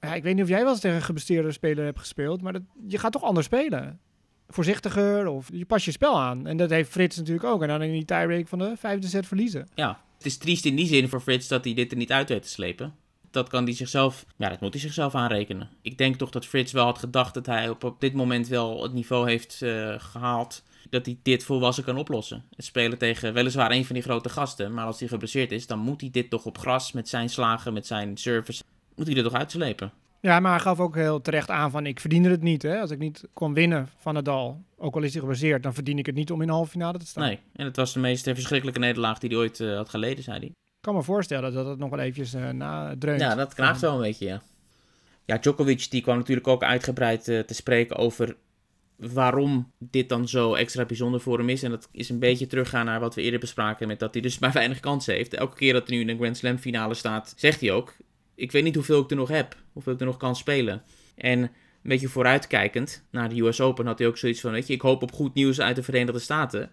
Ja, 0.00 0.14
ik 0.14 0.22
weet 0.22 0.34
niet 0.34 0.42
of 0.42 0.48
jij 0.48 0.62
wel 0.62 0.70
eens 0.70 0.80
tegen 0.80 0.96
een 0.96 1.02
geblesseerde 1.02 1.52
speler 1.52 1.84
hebt 1.84 1.98
gespeeld, 1.98 2.42
maar 2.42 2.52
dat, 2.52 2.62
je 2.86 2.98
gaat 2.98 3.12
toch 3.12 3.22
anders 3.22 3.46
spelen. 3.46 4.00
Voorzichtiger 4.48 5.26
of 5.26 5.48
je 5.52 5.64
past 5.64 5.84
je 5.84 5.90
spel 5.90 6.20
aan. 6.20 6.46
En 6.46 6.56
dat 6.56 6.70
heeft 6.70 6.90
Frits 6.90 7.16
natuurlijk 7.16 7.46
ook. 7.46 7.62
En 7.62 7.68
dan 7.68 7.82
in 7.82 7.92
die 7.92 8.04
tiebreak 8.04 8.48
van 8.48 8.58
de 8.58 8.72
vijfde 8.76 9.06
set 9.06 9.26
verliezen. 9.26 9.68
ja. 9.74 10.00
Het 10.16 10.28
is 10.28 10.38
triest 10.38 10.64
in 10.64 10.76
die 10.76 10.86
zin 10.86 11.08
voor 11.08 11.20
Frits 11.20 11.48
dat 11.48 11.64
hij 11.64 11.74
dit 11.74 11.90
er 11.90 11.96
niet 11.96 12.12
uit 12.12 12.28
weet 12.28 12.42
te 12.42 12.48
slepen. 12.48 12.94
Dat 13.30 13.48
kan 13.48 13.64
hij 13.64 13.72
zichzelf, 13.72 14.26
ja, 14.36 14.48
dat 14.48 14.60
moet 14.60 14.72
hij 14.72 14.82
zichzelf 14.82 15.14
aanrekenen. 15.14 15.68
Ik 15.82 15.98
denk 15.98 16.16
toch 16.16 16.30
dat 16.30 16.46
Frits 16.46 16.72
wel 16.72 16.84
had 16.84 16.98
gedacht 16.98 17.34
dat 17.34 17.46
hij 17.46 17.68
op, 17.68 17.84
op 17.84 18.00
dit 18.00 18.14
moment 18.14 18.48
wel 18.48 18.82
het 18.82 18.92
niveau 18.92 19.28
heeft 19.28 19.62
eh, 19.62 19.94
gehaald. 19.98 20.62
Dat 20.90 21.06
hij 21.06 21.18
dit 21.22 21.44
volwassen 21.44 21.84
kan 21.84 21.96
oplossen. 21.96 22.44
Het 22.56 22.64
spelen 22.64 22.98
tegen 22.98 23.32
weliswaar 23.32 23.70
een 23.70 23.84
van 23.84 23.94
die 23.94 24.04
grote 24.04 24.28
gasten. 24.28 24.74
Maar 24.74 24.84
als 24.84 24.98
hij 24.98 25.08
geblesseerd 25.08 25.52
is, 25.52 25.66
dan 25.66 25.78
moet 25.78 26.00
hij 26.00 26.10
dit 26.10 26.30
toch 26.30 26.44
op 26.44 26.58
gras 26.58 26.92
met 26.92 27.08
zijn 27.08 27.28
slagen, 27.28 27.72
met 27.72 27.86
zijn 27.86 28.16
service. 28.16 28.62
Moet 28.94 29.06
hij 29.06 29.16
er 29.16 29.22
toch 29.22 29.32
uitslepen. 29.34 29.92
Ja, 30.20 30.40
maar 30.40 30.52
hij 30.52 30.60
gaf 30.60 30.80
ook 30.80 30.94
heel 30.94 31.20
terecht 31.20 31.50
aan 31.50 31.70
van 31.70 31.86
ik 31.86 32.00
verdiende 32.00 32.28
het 32.28 32.42
niet. 32.42 32.62
Hè? 32.62 32.80
Als 32.80 32.90
ik 32.90 32.98
niet 32.98 33.28
kon 33.32 33.54
winnen 33.54 33.88
van 33.96 34.14
Nadal, 34.14 34.64
ook 34.76 34.94
al 34.94 35.02
is 35.02 35.12
hij 35.12 35.20
gebaseerd, 35.20 35.62
dan 35.62 35.74
verdien 35.74 35.98
ik 35.98 36.06
het 36.06 36.14
niet 36.14 36.30
om 36.30 36.40
in 36.40 36.46
de 36.46 36.52
halve 36.52 36.70
finale 36.70 36.98
te 36.98 37.06
staan. 37.06 37.24
Nee, 37.24 37.38
en 37.52 37.64
het 37.64 37.76
was 37.76 37.92
de 37.92 38.00
meest 38.00 38.24
verschrikkelijke 38.24 38.80
nederlaag 38.80 39.18
die 39.18 39.30
hij 39.30 39.38
ooit 39.38 39.60
eh, 39.60 39.76
had 39.76 39.88
geleden, 39.88 40.24
zei 40.24 40.38
hij. 40.38 40.52
Ik 40.80 40.86
kan 40.86 40.94
me 40.94 41.02
voorstellen 41.02 41.52
dat 41.52 41.66
het 41.66 41.78
nog 41.78 41.90
wel 41.90 41.98
eventjes 41.98 42.34
eh 42.34 42.48
nadreunt. 42.48 43.20
Ja, 43.20 43.34
dat 43.34 43.54
knaagt 43.54 43.80
wel 43.80 43.94
een 43.94 44.00
beetje, 44.00 44.26
ja. 44.26 44.42
Ja, 45.24 45.38
Djokovic 45.38 45.90
die 45.90 46.02
kwam 46.02 46.16
natuurlijk 46.16 46.48
ook 46.48 46.62
uitgebreid 46.62 47.28
eh, 47.28 47.40
te 47.40 47.54
spreken 47.54 47.96
over 47.96 48.36
waarom 48.96 49.72
dit 49.78 50.08
dan 50.08 50.28
zo 50.28 50.54
extra 50.54 50.84
bijzonder 50.84 51.20
voor 51.20 51.38
hem 51.38 51.48
is. 51.48 51.62
En 51.62 51.70
dat 51.70 51.88
is 51.92 52.08
een 52.08 52.18
beetje 52.18 52.46
teruggaan 52.46 52.84
naar 52.84 53.00
wat 53.00 53.14
we 53.14 53.22
eerder 53.22 53.40
bespraken 53.40 53.88
met 53.88 53.98
dat 53.98 54.14
hij 54.14 54.22
dus 54.22 54.38
maar 54.40 54.52
weinig 54.52 54.80
kansen 54.80 55.14
heeft. 55.14 55.34
Elke 55.34 55.56
keer 55.56 55.72
dat 55.72 55.88
hij 55.88 55.96
nu 55.96 56.02
in 56.02 56.08
een 56.08 56.16
Grand 56.16 56.36
Slam 56.36 56.58
finale 56.58 56.94
staat, 56.94 57.34
zegt 57.36 57.60
hij 57.60 57.72
ook... 57.72 57.96
Ik 58.34 58.52
weet 58.52 58.64
niet 58.64 58.74
hoeveel 58.74 59.02
ik 59.02 59.10
er 59.10 59.16
nog 59.16 59.28
heb, 59.28 59.56
hoeveel 59.72 59.92
ik 59.92 60.00
er 60.00 60.06
nog 60.06 60.16
kan 60.16 60.36
spelen. 60.36 60.82
En 61.16 61.38
een 61.40 61.50
beetje 61.82 62.08
vooruitkijkend 62.08 63.04
naar 63.10 63.28
de 63.28 63.40
US 63.40 63.60
Open 63.60 63.86
had 63.86 63.98
hij 63.98 64.08
ook 64.08 64.18
zoiets 64.18 64.40
van... 64.40 64.50
Weet 64.50 64.66
je, 64.66 64.72
ik 64.72 64.80
hoop 64.80 65.02
op 65.02 65.12
goed 65.12 65.34
nieuws 65.34 65.60
uit 65.60 65.76
de 65.76 65.82
Verenigde 65.82 66.18
Staten, 66.18 66.70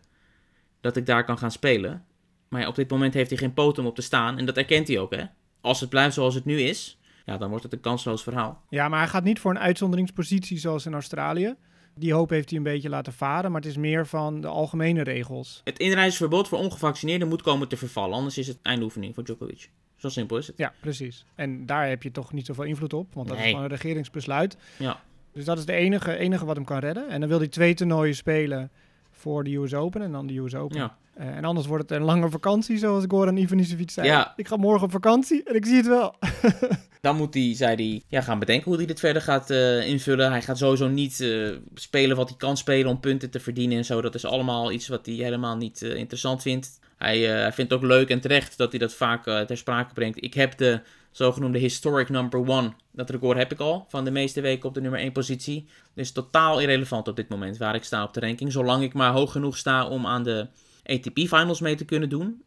dat 0.82 0.96
ik 0.96 1.06
daar 1.06 1.26
kan 1.26 1.38
gaan 1.38 1.52
spelen. 1.52 2.06
Maar 2.50 2.62
ja, 2.62 2.68
op 2.68 2.76
dit 2.76 2.90
moment 2.90 3.14
heeft 3.14 3.30
hij 3.30 3.40
geen 3.40 3.54
poot 3.54 3.78
om 3.78 3.86
op 3.86 3.96
te 3.96 4.02
staan 4.02 4.38
en 4.38 4.46
dat 4.46 4.58
erkent 4.58 4.88
hij 4.88 5.00
ook, 5.00 5.16
hè. 5.16 5.24
Als 5.62 5.80
het 5.80 5.90
blijft 5.90 6.14
zoals 6.14 6.36
het 6.36 6.46
nu 6.46 6.60
is, 6.60 7.00
ja, 7.26 7.38
dan 7.38 7.50
wordt 7.50 7.64
het 7.64 7.74
een 7.74 7.80
kansloos 7.80 8.24
verhaal. 8.24 8.62
Ja, 8.70 8.90
maar 8.90 9.00
hij 9.00 9.08
gaat 9.08 9.24
niet 9.24 9.40
voor 9.40 9.52
een 9.52 9.60
uitzonderingspositie 9.60 10.58
zoals 10.58 10.86
in 10.86 10.94
Australië. 10.94 11.56
Die 11.96 12.14
hoop 12.14 12.30
heeft 12.30 12.50
hij 12.50 12.58
een 12.58 12.64
beetje 12.64 12.90
laten 12.90 13.14
varen, 13.14 13.52
maar 13.52 13.62
het 13.62 13.70
is 13.70 13.78
meer 13.78 14.08
van 14.08 14.42
de 14.42 14.48
algemene 14.48 15.04
regels. 15.04 15.62
Het 15.64 15.80
inreisverbod 15.80 16.48
voor 16.48 16.58
ongevaccineerden 16.58 17.28
moet 17.28 17.42
komen 17.42 17.68
te 17.68 17.78
vervallen, 17.78 18.16
anders 18.16 18.38
is 18.38 18.48
het 18.48 18.60
eindoefening 18.62 19.14
voor 19.14 19.24
Djokovic. 19.24 19.70
Zo 19.96 20.10
simpel 20.10 20.38
is 20.38 20.48
het. 20.48 20.58
Ja, 20.58 20.74
precies. 20.80 21.26
En 21.36 21.66
daar 21.66 21.88
heb 21.88 22.04
je 22.04 22.12
toch 22.12 22.34
niet 22.34 22.46
zoveel 22.46 22.64
invloed 22.64 22.94
op, 22.94 23.14
want 23.14 23.28
dat 23.28 23.38
is 23.38 23.44
gewoon 23.44 23.62
een 23.62 23.68
regeringsbesluit. 23.68 24.58
Ja. 24.78 25.00
Dus 25.32 25.46
dat 25.46 25.58
is 25.58 25.66
de 25.66 25.74
enige, 25.74 26.18
enige 26.18 26.46
wat 26.46 26.56
hem 26.56 26.66
kan 26.66 26.80
redden. 26.80 27.10
En 27.10 27.20
dan 27.20 27.30
wil 27.30 27.38
hij 27.38 27.48
twee 27.48 27.74
toernooien 27.74 28.16
spelen 28.16 28.72
voor 29.12 29.44
de 29.44 29.56
US 29.56 29.74
Open 29.74 30.02
en 30.02 30.12
dan 30.12 30.28
de 30.28 30.38
US 30.38 30.56
Open. 30.56 30.78
Ja. 30.78 30.98
Eh, 31.18 31.28
en 31.28 31.44
anders 31.44 31.68
wordt 31.68 31.90
het 31.90 32.00
een 32.00 32.06
lange 32.06 32.30
vakantie, 32.30 32.78
zoals 32.78 33.06
Goran 33.08 33.38
Ivanisevic 33.38 33.92
zei. 33.92 34.08
Ja. 34.08 34.34
Ik 34.36 34.48
ga 34.48 34.56
morgen 34.56 34.84
op 34.84 34.92
vakantie 34.92 35.44
en 35.44 35.56
ik 35.56 35.66
zie 35.66 35.76
het 35.76 35.88
wel. 35.88 36.16
Dan 37.02 37.16
moet 37.16 37.34
hij, 37.34 37.56
zei 37.56 37.76
hij, 37.76 38.02
ja, 38.08 38.22
gaan 38.22 38.40
bedenken 38.40 38.66
hoe 38.66 38.78
hij 38.78 38.86
dit 38.86 39.00
verder 39.00 39.22
gaat 39.22 39.50
eh, 39.50 39.88
invullen. 39.88 40.32
Hij 40.32 40.42
gaat 40.42 40.58
sowieso 40.58 40.88
niet 40.88 41.20
eh, 41.20 41.50
spelen 41.74 42.18
wat 42.18 42.30
hij 42.30 42.38
kan 42.38 42.58
spelen 42.58 42.92
om 42.92 43.00
punten 43.00 43.30
te 43.30 43.40
verdienen 43.40 43.78
en 43.78 43.86
zo. 43.86 44.02
Dat 44.02 44.16
is 44.16 44.26
allemaal 44.26 44.72
iets 44.72 44.88
wat 44.88 45.06
hij 45.06 45.16
helemaal 45.16 45.56
niet 45.56 45.82
interessant 45.82 46.42
vindt. 46.42 46.80
Hij, 46.98 47.20
hij 47.20 47.54
vindt 47.54 47.72
het 47.72 47.82
ook 47.82 47.88
leuk 47.88 48.10
en 48.10 48.20
terecht 48.20 48.58
dat 48.58 48.72
hij 48.72 48.80
dat 48.80 48.94
vaak 48.94 49.24
ter 49.24 49.58
sprake 49.58 49.94
brengt. 49.94 50.24
Ik 50.24 50.34
heb 50.34 50.58
de 50.58 50.82
zogenoemde 51.12 51.58
historic 51.58 52.10
number 52.10 52.40
one. 52.40 52.74
Dat 52.92 53.10
record 53.10 53.38
heb 53.38 53.52
ik 53.52 53.60
al 53.60 53.86
van 53.90 54.06
de 54.06 54.12
meeste 54.12 54.42
weken 54.42 54.68
op 54.68 54.74
de 54.74 54.82
nummer 54.82 55.00
1 55.00 55.12
positie. 55.12 55.68
Dus 55.94 56.12
totaal 56.12 56.60
irrelevant 56.60 57.08
op 57.08 57.16
dit 57.16 57.30
moment 57.30 57.58
waar 57.58 57.76
ik 57.76 57.84
sta 57.84 58.04
op 58.04 58.14
de 58.14 58.20
ranking. 58.20 58.52
Zolang 58.52 58.84
ik 58.84 58.94
maar 58.94 59.12
hoog 59.12 59.32
genoeg 59.32 59.58
sta 59.58 59.88
om 59.88 60.06
aan 60.06 60.24
de 60.24 60.48
ATP 60.88 61.20
finals 61.20 61.60
mee 61.60 61.76
te 61.76 61.86
kunnen 61.86 62.10
doen. 62.10 62.44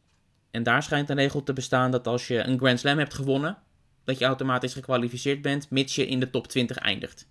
En 0.50 0.62
daar 0.62 0.82
schijnt 0.82 1.08
een 1.08 1.16
regel 1.16 1.42
te 1.42 1.52
bestaan 1.52 1.90
dat 1.90 2.06
als 2.06 2.28
je 2.28 2.38
een 2.38 2.58
Grand 2.58 2.78
Slam 2.78 2.98
hebt 2.98 3.14
gewonnen, 3.14 3.58
dat 4.04 4.18
je 4.18 4.24
automatisch 4.24 4.72
gekwalificeerd 4.72 5.42
bent, 5.42 5.70
mits 5.70 5.94
je 5.94 6.06
in 6.06 6.20
de 6.20 6.30
top 6.30 6.46
20 6.46 6.76
eindigt. 6.76 7.28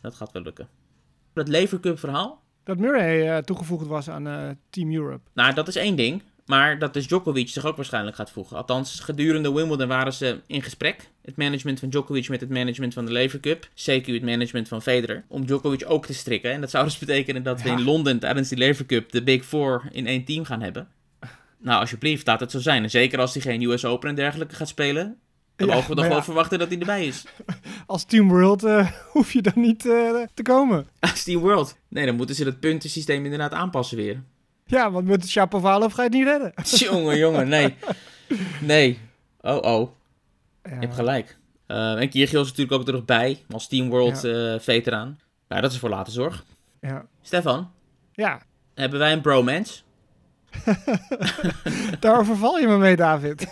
Dat 0.00 0.14
gaat 0.14 0.32
wel 0.32 0.42
lukken. 0.42 0.68
Het 1.34 1.48
Lever 1.48 1.80
Cup 1.80 1.98
verhaal. 1.98 2.42
Dat 2.64 2.78
Murray 2.78 3.36
uh, 3.36 3.38
toegevoegd 3.38 3.86
was 3.86 4.08
aan 4.08 4.26
uh, 4.26 4.50
Team 4.70 4.92
Europe. 4.92 5.30
Nou, 5.32 5.54
dat 5.54 5.68
is 5.68 5.76
één 5.76 5.96
ding. 5.96 6.22
Maar 6.46 6.78
dat 6.78 6.96
is 6.96 7.06
Djokovic 7.06 7.48
zich 7.48 7.64
ook 7.64 7.76
waarschijnlijk 7.76 8.16
gaat 8.16 8.30
voegen. 8.30 8.56
Althans, 8.56 9.00
gedurende 9.00 9.52
Wimbledon 9.52 9.88
waren 9.88 10.12
ze 10.12 10.40
in 10.46 10.62
gesprek. 10.62 11.08
Het 11.22 11.36
management 11.36 11.78
van 11.78 11.88
Djokovic 11.88 12.28
met 12.28 12.40
het 12.40 12.50
management 12.50 12.94
van 12.94 13.04
de 13.04 13.12
Lever 13.12 13.40
Cup. 13.40 13.68
Zeker 13.74 14.14
het 14.14 14.22
management 14.22 14.68
van 14.68 14.82
Federer. 14.82 15.24
Om 15.28 15.46
Djokovic 15.46 15.84
ook 15.86 16.06
te 16.06 16.14
strikken. 16.14 16.52
En 16.52 16.60
dat 16.60 16.70
zou 16.70 16.84
dus 16.84 16.98
betekenen 16.98 17.42
dat 17.42 17.62
we 17.62 17.68
in 17.68 17.82
Londen 17.82 18.18
tijdens 18.18 18.48
die 18.48 18.58
Lever 18.58 18.86
Cup 18.86 19.12
de 19.12 19.22
Big 19.22 19.44
Four 19.44 19.82
in 19.90 20.06
één 20.06 20.24
team 20.24 20.44
gaan 20.44 20.62
hebben. 20.62 20.88
Nou, 21.58 21.80
alsjeblieft, 21.80 22.26
laat 22.26 22.40
het 22.40 22.50
zo 22.50 22.58
zijn. 22.58 22.82
En 22.82 22.90
zeker 22.90 23.18
als 23.18 23.32
hij 23.32 23.42
geen 23.42 23.62
US 23.62 23.84
Open 23.84 24.08
en 24.08 24.14
dergelijke 24.14 24.54
gaat 24.54 24.68
spelen. 24.68 25.18
Dan 25.56 25.68
mogen 25.68 25.90
we 25.90 25.96
toch 25.96 26.08
wel 26.08 26.22
verwachten 26.22 26.58
dat 26.58 26.68
hij 26.68 26.78
erbij 26.78 27.06
is. 27.06 27.24
Als 27.86 28.04
Team 28.04 28.28
World 28.28 28.64
uh, 28.64 28.90
hoef 29.12 29.32
je 29.32 29.42
dan 29.42 29.52
niet 29.56 29.84
uh, 29.84 30.22
te 30.34 30.42
komen. 30.42 30.86
Als 31.00 31.22
Team 31.22 31.40
World? 31.40 31.76
Nee, 31.88 32.06
dan 32.06 32.16
moeten 32.16 32.34
ze 32.34 32.44
dat 32.44 32.60
puntensysteem 32.60 33.24
inderdaad 33.24 33.52
aanpassen 33.52 33.96
weer. 33.96 34.22
Ja, 34.66 34.90
want 34.90 35.06
met 35.06 35.22
de 35.22 35.28
Chapovalov 35.28 35.94
ga 35.94 36.02
je 36.02 36.08
het 36.08 36.18
niet 36.18 36.26
redden. 36.26 36.52
jongen, 36.90 37.18
jongen, 37.18 37.48
nee. 37.48 37.76
Nee. 38.60 38.98
Oh, 39.40 39.62
oh. 39.62 39.90
Ja. 40.62 40.70
Je 40.70 40.80
hebt 40.80 40.94
gelijk. 40.94 41.36
Uh, 41.66 42.00
en 42.00 42.08
Kyrgios 42.08 42.42
is 42.42 42.48
natuurlijk 42.48 42.80
ook 42.80 42.86
er 42.86 42.92
nog 42.92 43.04
bij, 43.04 43.42
als 43.50 43.68
Team 43.68 43.88
World 43.88 44.22
ja. 44.22 44.60
veteraan. 44.60 45.18
Nou, 45.48 45.62
dat 45.62 45.72
is 45.72 45.78
voor 45.78 45.88
later 45.88 46.12
zorg. 46.12 46.44
Ja. 46.80 47.06
Stefan? 47.22 47.70
Ja? 48.12 48.40
Hebben 48.74 48.98
wij 48.98 49.12
een 49.12 49.20
bromance? 49.20 49.82
Daar 52.00 52.18
overval 52.18 52.58
je 52.58 52.66
me 52.66 52.76
mee, 52.76 52.96
David. 52.96 53.46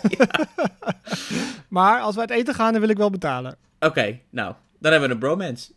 maar 1.67 2.01
als 2.01 2.15
we 2.15 2.21
uit 2.21 2.29
eten 2.29 2.53
gaan, 2.53 2.71
dan 2.71 2.81
wil 2.81 2.89
ik 2.89 2.97
wel 2.97 3.09
betalen. 3.09 3.55
Oké, 3.79 4.19
nou, 4.29 4.53
dan 4.79 4.91
hebben 4.91 5.09
we 5.09 5.15
een 5.15 5.21
bromance. 5.21 5.71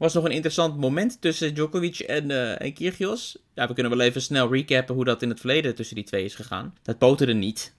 Was 0.00 0.14
nog 0.14 0.24
een 0.24 0.30
interessant 0.30 0.76
moment 0.76 1.20
tussen 1.20 1.54
Djokovic 1.54 1.98
en, 1.98 2.30
uh, 2.30 2.60
en 2.60 2.72
Kyrgios. 2.72 3.38
Ja, 3.54 3.66
we 3.66 3.74
kunnen 3.74 3.96
wel 3.96 4.06
even 4.06 4.22
snel 4.22 4.52
recappen 4.52 4.94
hoe 4.94 5.04
dat 5.04 5.22
in 5.22 5.28
het 5.28 5.40
verleden 5.40 5.74
tussen 5.74 5.94
die 5.94 6.04
twee 6.04 6.24
is 6.24 6.34
gegaan. 6.34 6.74
Dat 6.82 6.98
boterde 6.98 7.32
niet. 7.32 7.74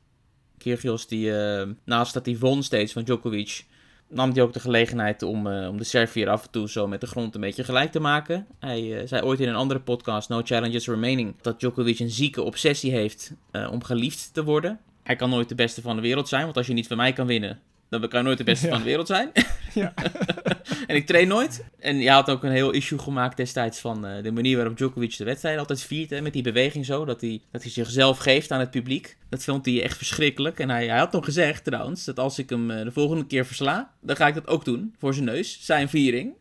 Kyrgios, 0.57 1.07
die, 1.07 1.27
uh, 1.29 1.63
naast 1.83 2.13
dat 2.13 2.25
hij 2.25 2.37
won 2.37 2.63
steeds 2.63 2.93
van 2.93 3.03
Djokovic, 3.03 3.65
nam 4.07 4.31
hij 4.31 4.41
ook 4.41 4.53
de 4.53 4.59
gelegenheid 4.59 5.23
om, 5.23 5.47
uh, 5.47 5.67
om 5.67 5.77
de 5.77 5.83
Servier 5.83 6.29
af 6.29 6.43
en 6.43 6.51
toe 6.51 6.69
zo 6.69 6.87
met 6.87 7.01
de 7.01 7.07
grond 7.07 7.35
een 7.35 7.41
beetje 7.41 7.63
gelijk 7.63 7.91
te 7.91 7.99
maken. 7.99 8.47
Hij 8.59 9.07
zei 9.07 9.23
ooit 9.23 9.39
in 9.39 9.47
een 9.47 9.55
andere 9.55 9.79
podcast, 9.79 10.29
No 10.29 10.41
Challenges 10.43 10.87
Remaining, 10.87 11.35
dat 11.41 11.59
Djokovic 11.59 11.99
een 11.99 12.09
zieke 12.09 12.41
obsessie 12.41 12.91
heeft 12.91 13.33
om 13.71 13.83
geliefd 13.83 14.33
te 14.33 14.43
worden. 14.43 14.79
Hij 15.03 15.15
kan 15.15 15.29
nooit 15.29 15.49
de 15.49 15.55
beste 15.55 15.81
van 15.81 15.95
de 15.95 16.01
wereld 16.01 16.27
zijn, 16.27 16.43
want 16.43 16.57
als 16.57 16.67
je 16.67 16.73
niet 16.73 16.87
van 16.87 16.97
mij 16.97 17.13
kan 17.13 17.27
winnen, 17.27 17.59
dan 18.00 18.10
kan 18.10 18.19
je 18.19 18.25
nooit 18.25 18.38
de 18.38 18.43
beste 18.43 18.65
ja. 18.65 18.71
van 18.71 18.81
de 18.81 18.88
wereld 18.88 19.07
zijn. 19.07 19.31
Ja. 19.74 19.93
en 20.88 20.95
ik 20.95 21.05
train 21.05 21.27
nooit. 21.27 21.65
En 21.79 21.98
je 21.98 22.10
had 22.10 22.29
ook 22.29 22.43
een 22.43 22.51
heel 22.51 22.71
issue 22.71 23.00
gemaakt 23.00 23.38
destijds 23.38 23.79
van 23.79 24.05
uh, 24.05 24.24
de 24.24 24.31
manier 24.31 24.55
waarop 24.57 24.77
Djokovic 24.77 25.17
de 25.17 25.24
wedstrijd 25.24 25.60
altijd 25.60 25.83
viert. 25.83 26.10
Hè, 26.10 26.21
met 26.21 26.33
die 26.33 26.43
beweging 26.43 26.86
zo, 26.86 27.05
dat 27.05 27.21
hij, 27.21 27.41
dat 27.51 27.62
hij 27.62 27.71
zichzelf 27.71 28.17
geeft 28.17 28.51
aan 28.51 28.60
het 28.60 28.71
publiek. 28.71 29.17
Dat 29.29 29.43
vond 29.43 29.65
hij 29.65 29.83
echt 29.83 29.98
verschrikkelijk. 29.98 30.60
En 30.60 30.69
hij, 30.69 30.88
hij 30.88 30.98
had 30.98 31.12
nog 31.12 31.25
gezegd 31.25 31.63
trouwens, 31.63 32.05
dat 32.05 32.19
als 32.19 32.39
ik 32.39 32.50
hem 32.50 32.71
uh, 32.71 32.83
de 32.83 32.91
volgende 32.91 33.25
keer 33.25 33.45
versla, 33.45 33.93
dan 34.01 34.15
ga 34.15 34.27
ik 34.27 34.33
dat 34.33 34.48
ook 34.48 34.65
doen. 34.65 34.95
Voor 34.98 35.13
zijn 35.13 35.25
neus, 35.25 35.65
zijn 35.65 35.89
viering. 35.89 36.33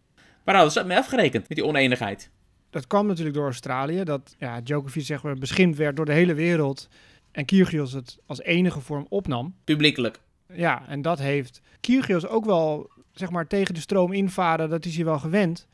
Maar 0.45 0.54
hadden 0.54 0.73
ze 0.73 0.85
mee 0.85 0.99
afgerekend, 0.99 1.49
met 1.49 1.59
die 1.59 1.66
oneenigheid. 1.66 2.30
Dat 2.71 2.87
kwam 2.87 3.07
natuurlijk 3.07 3.37
door 3.37 3.45
Australië. 3.45 4.04
Dat 4.04 4.35
ja, 4.38 4.61
Djokovic 4.61 5.05
zeg 5.05 5.22
maar, 5.22 5.35
beschimd 5.35 5.77
werd 5.77 5.96
door 5.96 6.07
de 6.07 6.12
hele 6.12 6.35
wereld. 6.35 6.88
En 7.33 7.44
Kyrgios 7.44 7.92
het 7.92 8.18
als 8.27 8.40
enige 8.40 8.81
vorm 8.81 9.07
opnam. 9.09 9.55
Publiekelijk. 9.64 10.20
Ja, 10.52 10.88
en 10.88 11.02
dat 11.02 11.18
heeft 11.18 11.60
Kyrgios 11.80 12.26
ook 12.26 12.44
wel 12.44 12.90
zeg 13.12 13.30
maar, 13.30 13.46
tegen 13.46 13.74
de 13.74 13.80
stroom 13.80 14.12
invaren, 14.12 14.70
dat 14.70 14.84
is 14.84 14.96
hij 14.96 15.04
wel 15.04 15.18
gewend. 15.18 15.66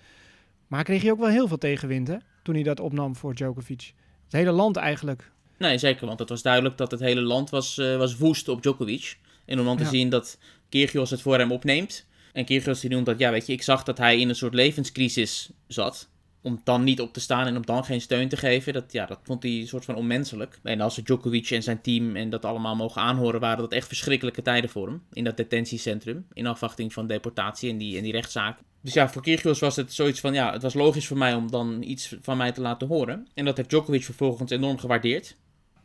Maar 0.67 0.85
kreeg 0.85 1.03
hij 1.03 1.11
ook 1.11 1.19
wel 1.19 1.29
heel 1.29 1.49
veel 1.49 1.59
tegenwind, 1.59 2.09
hè? 2.09 2.17
Toen 2.43 2.55
hij 2.55 2.63
dat 2.63 2.81
opnam 2.81 3.17
voor 3.17 3.35
Djokovic. 3.35 3.93
Het 4.25 4.33
hele 4.33 4.51
land 4.51 4.77
eigenlijk. 4.77 5.31
Nee, 5.59 5.79
zeker, 5.79 6.07
want 6.07 6.19
het 6.19 6.29
was 6.29 6.43
duidelijk 6.43 6.77
dat 6.77 6.91
het 6.91 7.01
hele 7.01 7.21
land 7.21 7.51
was, 7.51 7.79
uh, 7.79 7.97
was 7.97 8.17
woest 8.17 8.49
op 8.49 8.63
Djokovic. 8.63 9.19
En 9.45 9.59
om 9.59 9.65
dan 9.65 9.77
te 9.77 9.83
ja. 9.83 9.89
zien 9.89 10.09
dat 10.09 10.39
Kyrgios 10.69 11.11
het 11.11 11.23
voor 11.23 11.39
hem 11.39 11.53
opneemt. 11.53 12.07
En 12.33 12.45
Kyrgios 12.45 12.81
die 12.81 12.91
noemt 12.91 13.07
dat, 13.07 13.19
ja, 13.19 13.31
weet 13.31 13.47
je, 13.47 13.53
ik 13.53 13.63
zag 13.63 13.83
dat 13.83 13.99
hij 13.99 14.21
in 14.21 14.29
een 14.29 14.35
soort 14.35 14.55
levenscrisis 14.55 15.51
zat 15.67 16.09
om 16.47 16.61
dan 16.65 16.85
niet 16.85 17.01
op 17.01 17.13
te 17.13 17.21
staan 17.21 17.47
en 17.47 17.57
om 17.57 17.67
dan 17.67 17.85
geen 17.85 18.01
steun 18.01 18.29
te 18.29 18.37
geven, 18.37 18.73
dat, 18.73 18.93
ja, 18.93 19.07
dat 19.07 19.19
vond 19.23 19.43
hij 19.43 19.53
een 19.53 19.69
soort 19.69 19.85
van 19.85 19.95
onmenselijk. 19.95 20.59
En 20.63 20.81
als 20.81 20.97
Djokovic 20.97 21.51
en 21.51 21.63
zijn 21.63 21.81
team 21.81 22.17
en 22.17 22.31
dat 22.31 22.45
allemaal 22.45 22.77
mogen 22.77 23.03
aanhoren, 23.03 23.41
waren 23.41 23.59
dat 23.59 23.73
echt 23.73 23.87
verschrikkelijke 23.87 24.43
tijden 24.43 24.71
voor 24.71 24.87
hem. 24.87 25.03
In 25.13 25.25
dat 25.25 25.37
detentiecentrum, 25.37 26.27
in 26.33 26.47
afwachting 26.47 26.93
van 26.93 27.07
deportatie 27.07 27.71
en 27.71 27.79
die, 27.79 27.97
en 27.97 28.03
die 28.03 28.13
rechtszaak. 28.13 28.59
Dus 28.81 28.95
ja, 28.95 29.09
voor 29.09 29.23
Kyrgios 29.23 29.59
was 29.59 29.77
het 29.77 29.93
zoiets 29.95 30.21
van, 30.21 30.35
ja, 30.35 30.53
het 30.53 30.63
was 30.63 30.75
logisch 30.75 31.07
voor 31.07 31.19
mij 31.19 31.35
om 31.35 31.51
dan 31.51 31.83
iets 31.83 32.17
van 32.23 32.37
mij 32.37 32.53
te 32.53 32.61
laten 32.61 32.89
horen. 32.89 33.27
En 33.35 33.45
dat 33.45 33.57
heeft 33.57 33.69
Djokovic 33.69 34.05
vervolgens 34.05 34.51
enorm 34.51 34.79
gewaardeerd 34.79 35.37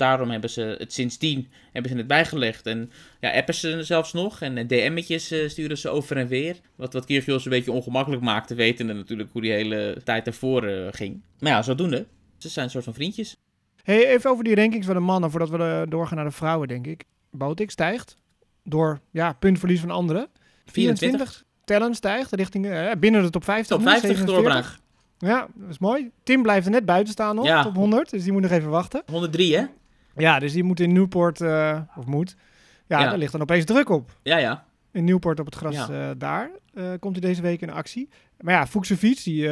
daarom 0.02 0.30
hebben 0.30 0.50
ze 0.50 0.76
het 0.78 0.94
sindsdien 0.94 1.48
hebben 1.72 1.92
ze 1.92 1.98
het 1.98 2.08
bijgelegd. 2.08 2.66
En 2.66 2.92
ja, 3.20 3.32
appen 3.32 3.54
ze 3.54 3.84
zelfs 3.84 4.14
nog. 4.14 4.42
En 4.42 4.68
DM'tjes 4.68 5.32
uh, 5.32 5.50
sturen 5.50 5.78
ze 5.78 5.90
over 5.90 6.18
en 6.18 6.28
weer. 6.28 6.60
Wat, 6.76 6.94
wat 6.94 7.06
Kyrgios 7.06 7.46
een 7.46 7.52
beetje 7.52 7.72
ongemakkelijk 7.72 8.22
maakte. 8.22 8.56
Wetende 8.56 8.94
natuurlijk 8.94 9.30
hoe 9.32 9.42
die 9.42 9.52
hele 9.52 10.02
tijd 10.04 10.28
ervoor 10.28 10.70
uh, 10.70 10.88
ging. 10.92 11.22
Maar 11.40 11.52
ja, 11.52 11.62
zodoende. 11.62 12.06
Ze 12.38 12.50
zijn 12.50 12.66
een 12.66 12.72
soort 12.72 12.84
van 12.84 12.94
vriendjes. 12.94 13.38
Hey, 13.84 14.08
even 14.08 14.30
over 14.30 14.44
die 14.44 14.56
rankings 14.56 14.86
van 14.86 14.96
de 14.96 15.02
mannen. 15.02 15.32
Voordat 15.32 15.50
we 15.50 15.86
doorgaan 15.90 16.18
naar 16.18 16.26
de 16.26 16.32
vrouwen, 16.32 16.68
denk 16.68 16.88
ik. 16.88 17.04
Botik 17.32 17.72
stijgt. 17.72 18.16
Door 18.64 19.00
ja, 19.12 19.34
puntverlies 19.34 19.80
van 19.80 19.92
anderen. 19.92 20.28
24. 20.66 21.00
24. 21.00 21.44
Tellen 21.64 21.96
stijgt 21.96 22.32
richting 22.32 22.94
binnen 23.00 23.24
de 23.24 23.30
top 23.30 23.44
50. 23.44 23.78
Top 23.78 23.86
50 23.88 24.26
doorbraak. 24.26 24.80
Ja, 25.18 25.48
dat 25.56 25.70
is 25.70 25.80
mooi. 25.80 26.12
Tim 26.24 26.42
blijft 26.42 26.66
er 26.66 26.72
net 26.72 26.86
buiten 26.86 27.14
staan 27.14 27.36
nog, 27.36 27.46
ja. 27.46 27.64
top 27.64 27.76
100. 27.76 28.10
Dus 28.10 28.24
die 28.24 28.32
moet 28.32 28.42
nog 28.42 28.52
even 28.52 28.70
wachten. 28.70 29.04
103, 29.06 29.56
hè? 29.56 29.66
Ja, 30.16 30.40
dus 30.40 30.54
die 30.54 30.64
moet 30.64 30.80
in 30.80 30.94
Newport, 30.94 31.40
uh, 31.40 31.80
of 31.96 32.06
moet. 32.06 32.36
Ja, 32.88 33.00
ja, 33.00 33.10
daar 33.10 33.18
ligt 33.18 33.32
dan 33.32 33.42
opeens 33.42 33.66
druk 33.66 33.90
op. 33.90 34.12
Ja, 34.24 34.38
ja. 34.38 34.66
In 34.92 35.04
Newport 35.04 35.40
op 35.40 35.46
het 35.46 35.56
gras 35.56 35.76
ja. 35.76 35.90
uh, 35.90 36.10
daar 36.18 36.50
uh, 36.74 36.92
komt 37.00 37.16
hij 37.16 37.30
deze 37.30 37.42
week 37.42 37.62
in 37.62 37.72
actie. 37.72 38.10
Maar 38.40 38.54
ja, 38.54 38.68
Fuchsovic, 38.68 39.24
die 39.24 39.50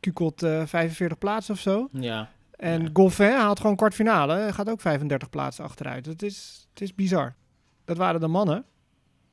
kukelt 0.00 0.40
45 0.64 1.18
plaatsen 1.18 1.54
of 1.54 1.60
zo. 1.60 1.88
Ja. 1.92 2.28
En 2.56 2.82
ja. 2.82 2.88
Goffin 2.92 3.32
haalt 3.32 3.60
gewoon 3.60 3.76
kwartfinale. 3.76 4.52
Gaat 4.52 4.70
ook 4.70 4.80
35 4.80 5.30
plaatsen 5.30 5.64
achteruit. 5.64 6.06
Het 6.06 6.22
is, 6.22 6.66
het 6.70 6.80
is 6.80 6.94
bizar. 6.94 7.34
Dat 7.84 7.96
waren 7.96 8.20
de 8.20 8.26
mannen. 8.26 8.64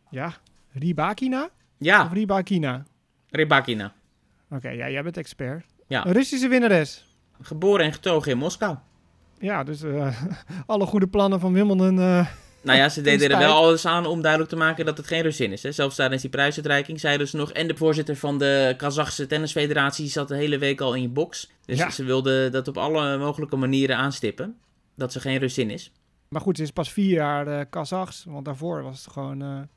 Ja, 0.09 0.33
Ribakina? 0.71 1.49
Ja. 1.77 2.05
Of 2.05 2.13
Ribakina? 2.13 2.83
Ribakina. 3.29 3.93
Oké, 4.45 4.55
okay, 4.55 4.77
ja, 4.77 4.89
jij 4.89 5.03
bent 5.03 5.17
expert. 5.17 5.65
Ja. 5.87 6.05
Een 6.05 6.11
Russische 6.11 6.47
winnares. 6.47 7.05
Geboren 7.41 7.85
en 7.85 7.93
getogen 7.93 8.31
in 8.31 8.37
Moskou. 8.37 8.75
Ja, 9.39 9.63
dus 9.63 9.83
uh, 9.83 10.21
alle 10.65 10.85
goede 10.85 11.07
plannen 11.07 11.39
van 11.39 11.53
Wimbledon. 11.53 11.97
Uh, 11.97 12.27
nou 12.61 12.77
ja, 12.77 12.89
ze 12.89 13.01
deden 13.09 13.29
er 13.29 13.37
wel 13.37 13.55
alles 13.55 13.85
aan 13.85 14.05
om 14.05 14.21
duidelijk 14.21 14.51
te 14.51 14.57
maken 14.57 14.85
dat 14.85 14.97
het 14.97 15.07
geen 15.07 15.21
Rusin 15.21 15.51
is. 15.51 15.63
Hè. 15.63 15.71
Zelfs 15.71 15.95
tijdens 15.95 16.21
die 16.21 16.31
prijsuitreiking 16.31 16.99
zeiden 16.99 17.27
ze 17.27 17.37
nog. 17.37 17.51
En 17.51 17.67
de 17.67 17.75
voorzitter 17.75 18.15
van 18.15 18.37
de 18.37 18.73
Kazachse 18.77 19.27
tennisfederatie 19.27 20.07
zat 20.07 20.27
de 20.27 20.35
hele 20.35 20.57
week 20.57 20.81
al 20.81 20.93
in 20.93 21.01
je 21.01 21.09
box. 21.09 21.51
Dus 21.65 21.77
ja. 21.77 21.89
ze 21.89 22.03
wilden 22.03 22.51
dat 22.51 22.67
op 22.67 22.77
alle 22.77 23.17
mogelijke 23.17 23.55
manieren 23.55 23.97
aanstippen. 23.97 24.57
Dat 24.95 25.11
ze 25.11 25.19
geen 25.19 25.37
Rusin 25.37 25.69
is. 25.69 25.91
Maar 26.27 26.41
goed, 26.41 26.57
ze 26.57 26.63
is 26.63 26.71
pas 26.71 26.91
vier 26.91 27.11
jaar 27.11 27.47
uh, 27.47 27.61
Kazachs. 27.69 28.23
Want 28.27 28.45
daarvoor 28.45 28.83
was 28.83 29.03
het 29.03 29.13
gewoon 29.13 29.67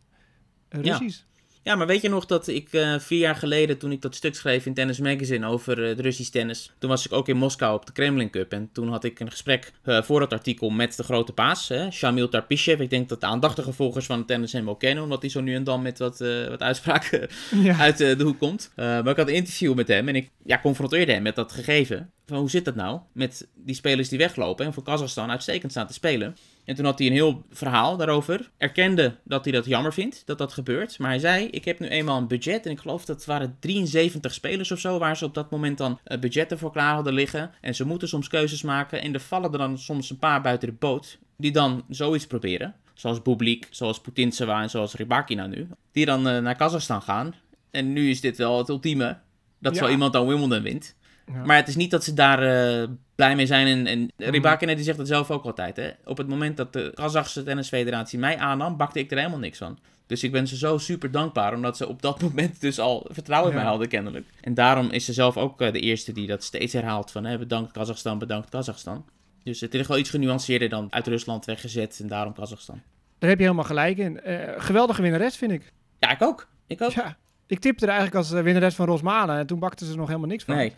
Russisch. 0.69 1.19
Ja. 1.19 1.30
Ja, 1.71 1.77
maar 1.77 1.87
weet 1.87 2.03
je 2.03 2.09
nog 2.09 2.27
dat 2.27 2.47
ik 2.47 2.73
uh, 2.73 2.99
vier 2.99 3.19
jaar 3.19 3.35
geleden, 3.35 3.79
toen 3.79 3.93
ik 3.93 4.03
dat 4.03 4.15
stuk 4.15 4.35
schreef 4.35 4.67
in 4.67 4.75
Tennis 4.75 4.99
Magazine 4.99 5.47
over 5.47 5.79
uh, 5.79 5.89
het 5.89 6.01
Russisch 6.01 6.31
tennis, 6.31 6.73
toen 6.79 6.91
was 6.91 7.07
ik 7.07 7.13
ook 7.13 7.29
in 7.29 7.37
Moskou 7.37 7.75
op 7.75 7.87
de 7.87 7.93
Kremlin 7.93 8.31
Cup. 8.31 8.53
En 8.53 8.69
toen 8.73 8.89
had 8.89 9.05
ik 9.05 9.21
een 9.21 9.31
gesprek 9.31 9.73
uh, 9.85 10.03
voor 10.03 10.21
dat 10.21 10.33
artikel 10.33 10.71
met 10.71 10.97
de 10.97 11.03
grote 11.03 11.33
paas, 11.33 11.69
hè, 11.69 11.91
Shamil 11.91 12.29
Tarpishev. 12.29 12.81
Ik 12.81 12.91
denk 12.91 13.09
dat 13.09 13.21
de 13.21 13.27
aandachtige 13.27 13.73
volgers 13.73 14.07
van 14.07 14.19
het 14.19 14.27
tennis 14.27 14.53
hem 14.53 14.65
wel 14.65 14.77
kennen, 14.77 15.05
omdat 15.05 15.21
hij 15.21 15.31
zo 15.31 15.41
nu 15.41 15.55
en 15.55 15.65
dan 15.65 15.83
met 15.83 15.99
wat, 15.99 16.19
wat 16.49 16.63
uitspraken 16.63 17.29
ja. 17.63 17.77
uit 17.79 17.99
de 17.99 18.23
hoek 18.23 18.39
komt. 18.39 18.73
maar 18.75 19.09
ik 19.09 19.17
had 19.17 19.29
een 19.29 19.35
interview 19.35 19.75
met 19.75 19.89
hem 19.89 20.09
en 20.09 20.17
ik 20.17 20.31
ja, 20.45 20.61
confronteerde 20.61 21.13
hem 21.13 21.23
met 21.23 21.35
dat 21.35 21.53
gegeven. 21.53 22.11
Van 22.27 22.39
hoe 22.39 22.51
zit 22.51 22.65
dat 22.65 22.75
nou 22.75 23.01
met 23.13 23.49
die 23.55 23.75
spelers 23.75 24.09
die 24.09 24.19
weglopen 24.19 24.67
en 24.67 24.73
voor 24.73 24.83
Kazachstan 24.83 25.31
uitstekend 25.31 25.71
staan 25.71 25.87
te 25.87 25.93
spelen. 25.93 26.37
En 26.65 26.75
toen 26.75 26.85
had 26.85 26.99
hij 26.99 27.07
een 27.07 27.13
heel 27.13 27.45
verhaal 27.51 27.97
daarover. 27.97 28.51
Erkende 28.57 29.17
dat 29.25 29.45
hij 29.45 29.53
dat 29.53 29.65
jammer 29.65 29.93
vindt, 29.93 30.23
dat 30.27 30.39
dat 30.39 30.53
gebeurt. 30.53 30.99
Maar 30.99 31.09
hij 31.11 31.19
zei, 31.19 31.47
ik 31.47 31.65
heb 31.65 31.79
nu 31.79 31.89
eenmaal 31.89 32.19
een 32.19 32.29
budget. 32.29 32.67
En 32.67 32.73
ik 32.73 32.81
geloof 32.81 33.05
dat 33.05 33.17
het 33.17 33.27
waren 33.27 33.57
73 33.61 34.35
spelers 34.35 34.71
of 34.71 34.79
zo... 34.79 34.99
waar 34.99 35.17
ze 35.17 35.25
op 35.25 35.35
dat 35.35 35.51
moment 35.51 35.79
dan 35.79 35.99
uh, 36.07 36.19
budgetten 36.19 36.59
voor 36.59 36.73
klaar 36.73 36.95
hadden 36.95 37.13
liggen. 37.13 37.51
En 37.61 37.75
ze 37.75 37.87
moeten 37.87 38.09
soms 38.09 38.29
keuzes 38.29 38.63
maken. 38.63 39.03
En 39.03 39.15
er 39.15 39.21
vallen 39.21 39.53
er 39.53 39.59
dan 39.59 39.79
soms 39.79 40.11
een 40.11 40.19
paar 40.19 40.41
buiten 40.41 40.69
de 40.69 40.75
boot... 40.75 41.19
die 41.37 41.53
dan 41.53 41.85
zoiets 41.89 42.27
proberen. 42.27 42.75
Zoals 42.95 43.23
Bublik, 43.23 43.67
zoals 43.71 44.01
Putintseva 44.01 44.63
en 44.63 44.71
zoals 44.71 44.95
Rybakina 44.95 45.47
nu. 45.47 45.69
Die 45.93 46.07
dan 46.07 46.29
uh, 46.29 46.39
naar 46.39 46.57
Kazachstan 46.57 47.03
gaan. 47.03 47.35
En 47.71 47.93
nu 47.93 48.11
is 48.11 48.21
dit 48.21 48.37
wel 48.37 48.59
het 48.59 48.69
ultieme. 48.69 49.19
Dat 49.59 49.75
ja. 49.75 49.85
zo 49.85 49.91
iemand 49.91 50.13
dan 50.13 50.27
Wimbledon 50.27 50.63
wint. 50.63 50.97
Ja. 51.27 51.45
Maar 51.45 51.57
het 51.57 51.69
is 51.69 51.77
niet 51.77 51.91
dat 51.91 52.05
ze 52.05 52.15
daar 52.15 52.43
uh, 52.43 52.89
blij 53.15 53.37
mee 53.37 53.47
zijn. 53.47 53.67
En, 53.67 53.87
en 53.87 54.31
Rybakina 54.31 54.75
die 54.75 54.85
zegt 54.85 54.99
dat 54.99 55.07
zelf 55.07 55.31
ook 55.31 55.45
altijd. 55.45 55.77
Hè? 55.77 55.91
Op 56.05 56.17
het 56.17 56.29
moment 56.29 56.57
dat 56.57 56.73
de 56.73 56.93
Kazachse 56.95 57.43
tennisfederatie 57.43 58.19
mij 58.19 58.39
aannam, 58.39 58.77
bakte 58.77 58.99
ik 58.99 59.11
er 59.11 59.17
helemaal 59.17 59.39
niks 59.39 59.59
van. 59.59 59.79
Dus 60.07 60.23
ik 60.23 60.33
ben 60.33 60.47
ze 60.47 60.57
zo 60.57 60.79
super 60.79 61.11
dankbaar, 61.11 61.55
omdat 61.55 61.77
ze 61.77 61.89
op 61.89 62.03
dat 62.03 62.23
moment 62.27 62.61
dus 62.61 62.79
al 62.79 63.07
vertrouwen 63.11 63.51
in 63.51 63.57
ja. 63.57 63.63
mij 63.63 63.71
hadden 63.71 63.89
kennelijk. 63.89 64.27
En 64.41 64.55
daarom 64.55 64.91
is 64.91 65.05
ze 65.05 65.13
zelf 65.13 65.37
ook 65.37 65.61
uh, 65.61 65.73
de 65.73 65.81
eerste 65.81 66.13
die 66.13 66.27
dat 66.27 66.45
steeds 66.45 66.73
herhaalt 66.73 67.11
van 67.11 67.25
hè, 67.25 67.39
bedankt 67.39 67.73
Kazachstan, 67.73 68.19
bedankt 68.19 68.49
Kazachstan. 68.49 69.05
Dus 69.43 69.61
het 69.61 69.75
is 69.75 69.87
wel 69.87 69.99
iets 69.99 70.11
genuanceerder 70.11 70.69
dan 70.69 70.87
uit 70.91 71.07
Rusland 71.07 71.45
weggezet 71.45 72.01
en 72.03 72.09
daarom 72.09 72.33
Kazachstan. 72.33 72.81
Daar 73.19 73.31
heb 73.31 73.39
je 73.39 73.45
helemaal 73.45 73.65
gelijk 73.65 73.99
in. 73.99 74.21
Uh, 74.27 74.41
geweldige 74.57 75.03
winnares 75.03 75.37
vind 75.37 75.53
ik. 75.53 75.73
Ja, 75.99 76.11
ik 76.11 76.23
ook. 76.23 76.49
Ik 76.67 76.83
ook. 76.83 76.93
Ja, 76.93 77.17
ik 77.47 77.59
tipte 77.59 77.85
er 77.85 77.93
eigenlijk 77.93 78.19
als 78.19 78.43
winnares 78.43 78.75
van 78.75 78.87
Rosmalen 78.87 79.39
en 79.39 79.47
toen 79.47 79.59
bakte 79.59 79.85
ze 79.85 79.91
er 79.91 79.97
nog 79.97 80.07
helemaal 80.07 80.29
niks 80.29 80.45
van. 80.45 80.57
Nee. 80.57 80.73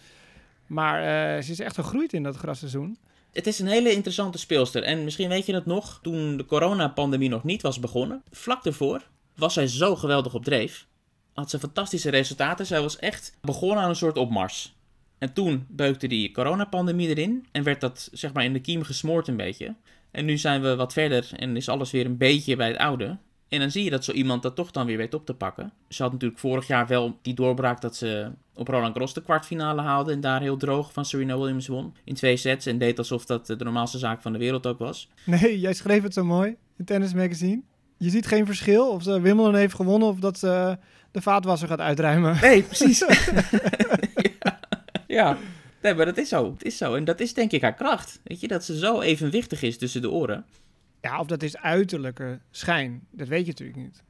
Maar 0.72 0.98
uh, 1.36 1.42
ze 1.42 1.50
is 1.50 1.60
echt 1.60 1.74
gegroeid 1.74 2.12
in 2.12 2.22
dat 2.22 2.36
grasseizoen. 2.36 2.98
Het 3.32 3.46
is 3.46 3.58
een 3.58 3.66
hele 3.66 3.92
interessante 3.92 4.38
speelster. 4.38 4.82
En 4.82 5.04
misschien 5.04 5.28
weet 5.28 5.46
je 5.46 5.54
het 5.54 5.66
nog, 5.66 5.98
toen 6.02 6.36
de 6.36 6.44
coronapandemie 6.44 7.28
nog 7.28 7.44
niet 7.44 7.62
was 7.62 7.80
begonnen, 7.80 8.22
vlak 8.30 8.62
daarvoor 8.62 9.08
was 9.36 9.54
zij 9.54 9.66
zo 9.66 9.96
geweldig 9.96 10.34
op 10.34 10.44
dreef. 10.44 10.86
Had 11.32 11.50
ze 11.50 11.58
fantastische 11.58 12.10
resultaten. 12.10 12.66
Zij 12.66 12.80
was 12.80 12.98
echt 12.98 13.38
begonnen 13.40 13.84
aan 13.84 13.88
een 13.88 13.96
soort 13.96 14.16
opmars. 14.16 14.74
En 15.18 15.32
toen 15.32 15.66
beukte 15.68 16.06
die 16.06 16.32
coronapandemie 16.32 17.08
erin 17.08 17.46
en 17.50 17.62
werd 17.62 17.80
dat 17.80 18.08
zeg 18.12 18.32
maar 18.32 18.44
in 18.44 18.52
de 18.52 18.60
kiem 18.60 18.82
gesmoord 18.82 19.28
een 19.28 19.36
beetje. 19.36 19.74
En 20.10 20.24
nu 20.24 20.38
zijn 20.38 20.62
we 20.62 20.76
wat 20.76 20.92
verder 20.92 21.30
en 21.36 21.56
is 21.56 21.68
alles 21.68 21.90
weer 21.90 22.06
een 22.06 22.16
beetje 22.16 22.56
bij 22.56 22.68
het 22.68 22.78
oude. 22.78 23.18
En 23.52 23.60
dan 23.60 23.70
zie 23.70 23.84
je 23.84 23.90
dat 23.90 24.04
zo 24.04 24.12
iemand 24.12 24.42
dat 24.42 24.56
toch 24.56 24.70
dan 24.70 24.86
weer 24.86 24.96
weet 24.96 25.14
op 25.14 25.26
te 25.26 25.34
pakken. 25.34 25.72
Ze 25.88 26.02
had 26.02 26.12
natuurlijk 26.12 26.40
vorig 26.40 26.66
jaar 26.66 26.86
wel 26.86 27.18
die 27.22 27.34
doorbraak 27.34 27.80
dat 27.80 27.96
ze 27.96 28.30
op 28.54 28.68
Roland 28.68 28.92
Garros 28.92 29.14
de 29.14 29.22
kwartfinale 29.22 29.80
haalde. 29.80 30.12
En 30.12 30.20
daar 30.20 30.40
heel 30.40 30.56
droog 30.56 30.92
van 30.92 31.04
Serena 31.04 31.38
Williams 31.38 31.66
won. 31.66 31.94
In 32.04 32.14
twee 32.14 32.36
sets. 32.36 32.66
En 32.66 32.78
deed 32.78 32.98
alsof 32.98 33.24
dat 33.24 33.46
de 33.46 33.56
normaalste 33.58 33.98
zaak 33.98 34.22
van 34.22 34.32
de 34.32 34.38
wereld 34.38 34.66
ook 34.66 34.78
was. 34.78 35.08
Nee, 35.24 35.60
jij 35.60 35.72
schreef 35.72 36.02
het 36.02 36.14
zo 36.14 36.24
mooi 36.24 36.56
in 36.78 36.84
Tennis 36.84 37.14
Magazine. 37.14 37.62
Je 37.96 38.10
ziet 38.10 38.26
geen 38.26 38.46
verschil 38.46 38.90
of 38.90 39.02
ze 39.02 39.20
Wimbledon 39.20 39.54
heeft 39.54 39.74
gewonnen 39.74 40.08
of 40.08 40.18
dat 40.18 40.38
ze 40.38 40.78
de 41.10 41.20
vaatwasser 41.20 41.68
gaat 41.68 41.80
uitruimen. 41.80 42.38
Nee, 42.40 42.62
precies. 42.62 42.98
ja. 44.40 44.58
ja. 45.06 45.38
Nee, 45.82 45.94
maar 45.94 46.06
dat 46.06 46.18
is 46.18 46.28
zo. 46.28 46.52
Het 46.52 46.64
is 46.64 46.76
zo. 46.76 46.94
En 46.94 47.04
dat 47.04 47.20
is 47.20 47.34
denk 47.34 47.52
ik 47.52 47.62
haar 47.62 47.74
kracht. 47.74 48.20
Weet 48.24 48.40
je, 48.40 48.48
dat 48.48 48.64
ze 48.64 48.78
zo 48.78 49.00
evenwichtig 49.00 49.62
is 49.62 49.78
tussen 49.78 50.02
de 50.02 50.10
oren. 50.10 50.44
Ja, 51.02 51.20
of 51.20 51.26
dat 51.26 51.42
is 51.42 51.56
uiterlijke 51.56 52.40
schijn. 52.50 53.06
Dat 53.10 53.28
weet 53.28 53.44
je 53.46 53.50
natuurlijk 53.50 53.78
niet. 53.78 54.02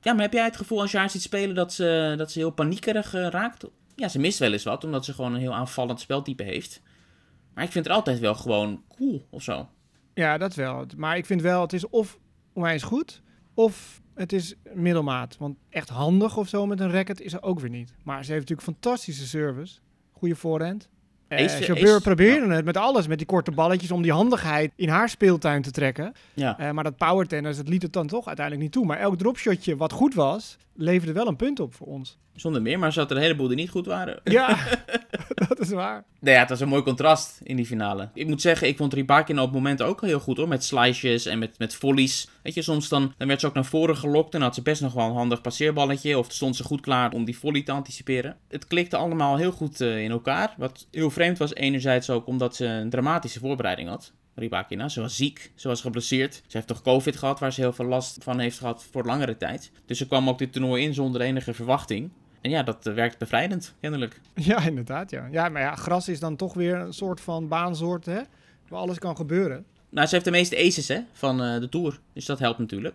Ja, 0.00 0.12
maar 0.12 0.22
heb 0.22 0.32
jij 0.32 0.44
het 0.44 0.56
gevoel 0.56 0.80
als 0.80 0.90
je 0.90 0.98
haar 0.98 1.10
ziet 1.10 1.22
spelen 1.22 1.54
dat 1.54 1.72
ze, 1.72 2.14
dat 2.16 2.32
ze 2.32 2.38
heel 2.38 2.50
paniekerig 2.50 3.14
uh, 3.14 3.26
raakt? 3.26 3.64
Ja, 3.94 4.08
ze 4.08 4.18
mist 4.18 4.38
wel 4.38 4.52
eens 4.52 4.64
wat, 4.64 4.84
omdat 4.84 5.04
ze 5.04 5.12
gewoon 5.12 5.34
een 5.34 5.40
heel 5.40 5.54
aanvallend 5.54 6.00
speltype 6.00 6.42
heeft. 6.42 6.82
Maar 7.54 7.64
ik 7.64 7.72
vind 7.72 7.84
het 7.84 7.94
altijd 7.94 8.18
wel 8.18 8.34
gewoon 8.34 8.82
cool 8.88 9.26
of 9.30 9.42
zo. 9.42 9.68
Ja, 10.14 10.38
dat 10.38 10.54
wel. 10.54 10.86
Maar 10.96 11.16
ik 11.16 11.26
vind 11.26 11.42
wel, 11.42 11.60
het 11.60 11.72
is 11.72 11.88
of 11.88 12.18
onwijs 12.52 12.82
goed, 12.82 13.22
of 13.54 14.02
het 14.14 14.32
is 14.32 14.54
middelmaat. 14.74 15.36
Want 15.36 15.56
echt 15.68 15.88
handig 15.88 16.36
of 16.36 16.48
zo 16.48 16.66
met 16.66 16.80
een 16.80 16.90
racket 16.90 17.20
is 17.20 17.32
er 17.32 17.42
ook 17.42 17.60
weer 17.60 17.70
niet. 17.70 17.94
Maar 18.02 18.24
ze 18.24 18.32
heeft 18.32 18.48
natuurlijk 18.48 18.78
fantastische 18.78 19.26
service. 19.26 19.78
Goede 20.12 20.36
voorhand. 20.36 20.88
Uh, 21.28 21.58
Jabeur 21.58 21.94
Ace- 21.94 22.00
probeerde 22.02 22.54
het 22.54 22.64
met 22.64 22.76
alles, 22.76 23.06
met 23.06 23.18
die 23.18 23.26
korte 23.26 23.50
balletjes, 23.50 23.90
om 23.90 24.02
die 24.02 24.12
handigheid 24.12 24.72
in 24.76 24.88
haar 24.88 25.08
speeltuin 25.08 25.62
te 25.62 25.70
trekken. 25.70 26.12
Ja. 26.34 26.58
Eh, 26.58 26.70
maar 26.70 26.84
dat 26.84 26.96
power 26.96 27.26
tennis, 27.26 27.56
dat 27.56 27.68
liet 27.68 27.82
het 27.82 27.92
dan 27.92 28.06
toch 28.06 28.26
uiteindelijk 28.26 28.64
niet 28.64 28.74
toe. 28.74 28.86
Maar 28.86 28.98
elk 28.98 29.18
dropshotje 29.18 29.76
wat 29.76 29.92
goed 29.92 30.14
was, 30.14 30.56
leverde 30.74 31.12
wel 31.12 31.26
een 31.26 31.36
punt 31.36 31.60
op 31.60 31.74
voor 31.74 31.86
ons. 31.86 32.18
Zonder 32.34 32.62
meer, 32.62 32.78
maar 32.78 32.88
er 32.88 32.94
zaten 32.94 33.16
een 33.16 33.22
heleboel 33.22 33.48
die 33.48 33.56
niet 33.56 33.70
goed 33.70 33.86
waren. 33.86 34.20
Ja, 34.24 34.58
dat 35.48 35.58
is 35.58 35.70
waar. 35.70 36.04
Nee, 36.20 36.34
ja, 36.34 36.40
het 36.40 36.48
was 36.48 36.60
een 36.60 36.68
mooi 36.68 36.82
contrast 36.82 37.40
in 37.42 37.56
die 37.56 37.66
finale. 37.66 38.08
Ik 38.14 38.26
moet 38.26 38.40
zeggen, 38.40 38.68
ik 38.68 38.76
vond 38.76 38.94
Rybakina 38.94 39.42
op 39.42 39.52
momenten 39.52 39.86
ook 39.86 40.00
heel 40.00 40.20
goed 40.20 40.36
hoor. 40.36 40.48
Met 40.48 40.64
slices 40.64 41.26
en 41.26 41.38
met, 41.38 41.58
met 41.58 41.74
volleys. 41.74 42.28
Weet 42.42 42.54
je, 42.54 42.62
soms 42.62 42.88
dan, 42.88 43.14
dan 43.16 43.28
werd 43.28 43.40
ze 43.40 43.46
ook 43.46 43.54
naar 43.54 43.64
voren 43.64 43.96
gelokt 43.96 44.34
en 44.34 44.42
had 44.42 44.54
ze 44.54 44.62
best 44.62 44.82
nog 44.82 44.92
wel 44.92 45.06
een 45.06 45.14
handig 45.14 45.40
passeerballetje. 45.40 46.18
Of 46.18 46.32
stond 46.32 46.56
ze 46.56 46.64
goed 46.64 46.80
klaar 46.80 47.12
om 47.12 47.24
die 47.24 47.38
volley 47.38 47.62
te 47.62 47.72
anticiperen. 47.72 48.36
Het 48.48 48.66
klikte 48.66 48.96
allemaal 48.96 49.36
heel 49.36 49.52
goed 49.52 49.80
uh, 49.80 50.02
in 50.02 50.10
elkaar. 50.10 50.54
Wat 50.56 50.86
heel 50.90 51.10
vreemd 51.18 51.38
was, 51.38 51.54
enerzijds 51.54 52.10
ook 52.10 52.26
omdat 52.26 52.56
ze 52.56 52.66
een 52.66 52.90
dramatische 52.90 53.38
voorbereiding 53.38 53.88
had. 53.88 54.12
Rybakina. 54.34 54.88
Ze 54.88 55.00
was 55.00 55.16
ziek, 55.16 55.52
ze 55.54 55.68
was 55.68 55.80
geblesseerd. 55.80 56.34
Ze 56.34 56.56
heeft 56.56 56.66
toch 56.66 56.82
COVID 56.82 57.16
gehad, 57.16 57.40
waar 57.40 57.52
ze 57.52 57.60
heel 57.60 57.72
veel 57.72 57.84
last 57.84 58.22
van 58.22 58.38
heeft 58.38 58.58
gehad 58.58 58.86
voor 58.90 59.04
langere 59.04 59.36
tijd. 59.36 59.70
Dus 59.86 59.98
ze 59.98 60.06
kwam 60.06 60.28
ook 60.28 60.38
dit 60.38 60.52
toernooi 60.52 60.84
in 60.84 60.94
zonder 60.94 61.20
enige 61.20 61.54
verwachting. 61.54 62.10
En 62.40 62.50
ja, 62.50 62.62
dat 62.62 62.86
uh, 62.86 62.94
werkt 62.94 63.18
bevrijdend, 63.18 63.74
kennelijk. 63.80 64.20
Ja, 64.34 64.60
inderdaad, 64.60 65.10
ja. 65.10 65.28
Ja, 65.30 65.48
maar 65.48 65.62
ja, 65.62 65.74
gras 65.74 66.08
is 66.08 66.20
dan 66.20 66.36
toch 66.36 66.54
weer 66.54 66.74
een 66.74 66.92
soort 66.92 67.20
van 67.20 67.48
baansoort, 67.48 68.06
hè? 68.06 68.20
Waar 68.68 68.80
alles 68.80 68.98
kan 68.98 69.16
gebeuren. 69.16 69.64
Nou, 69.88 70.06
ze 70.06 70.14
heeft 70.14 70.26
de 70.26 70.30
meeste 70.30 70.56
aces, 70.56 70.88
hè, 70.88 71.00
van 71.12 71.42
uh, 71.42 71.60
de 71.60 71.68
Tour. 71.68 72.00
Dus 72.12 72.24
dat 72.24 72.38
helpt 72.38 72.58
natuurlijk. 72.58 72.94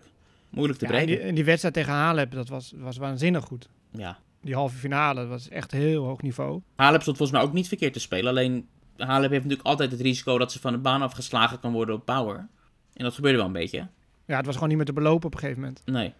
Moeilijk 0.50 0.78
te 0.78 0.84
ja, 0.84 0.90
breken. 0.90 1.10
En 1.12 1.18
die, 1.18 1.28
en 1.28 1.34
die 1.34 1.44
wedstrijd 1.44 1.74
tegen 1.74 1.92
Halep, 1.92 2.32
dat 2.32 2.48
was, 2.48 2.72
was 2.76 2.96
waanzinnig 2.96 3.44
goed. 3.44 3.68
Ja. 3.90 4.18
Die 4.44 4.54
halve 4.54 4.76
finale, 4.76 5.26
was 5.26 5.48
echt 5.48 5.70
heel 5.70 6.04
hoog 6.04 6.22
niveau. 6.22 6.60
Halep 6.76 7.02
stond 7.02 7.16
volgens 7.16 7.38
mij 7.38 7.48
ook 7.48 7.54
niet 7.54 7.68
verkeerd 7.68 7.92
te 7.92 8.00
spelen. 8.00 8.30
Alleen, 8.30 8.68
Halep 8.96 9.30
heeft 9.30 9.42
natuurlijk 9.42 9.68
altijd 9.68 9.90
het 9.90 10.00
risico 10.00 10.38
dat 10.38 10.52
ze 10.52 10.60
van 10.60 10.72
de 10.72 10.78
baan 10.78 11.02
afgeslagen 11.02 11.60
kan 11.60 11.72
worden 11.72 11.94
op 11.94 12.04
power. 12.04 12.48
En 12.92 13.04
dat 13.04 13.14
gebeurde 13.14 13.36
wel 13.36 13.46
een 13.46 13.52
beetje. 13.52 13.88
Ja, 14.26 14.36
het 14.36 14.46
was 14.46 14.54
gewoon 14.54 14.68
niet 14.68 14.76
meer 14.76 14.86
te 14.86 14.92
belopen 14.92 15.26
op 15.26 15.34
een 15.34 15.40
gegeven 15.40 15.60
moment. 15.60 15.82
Nee. 15.84 16.12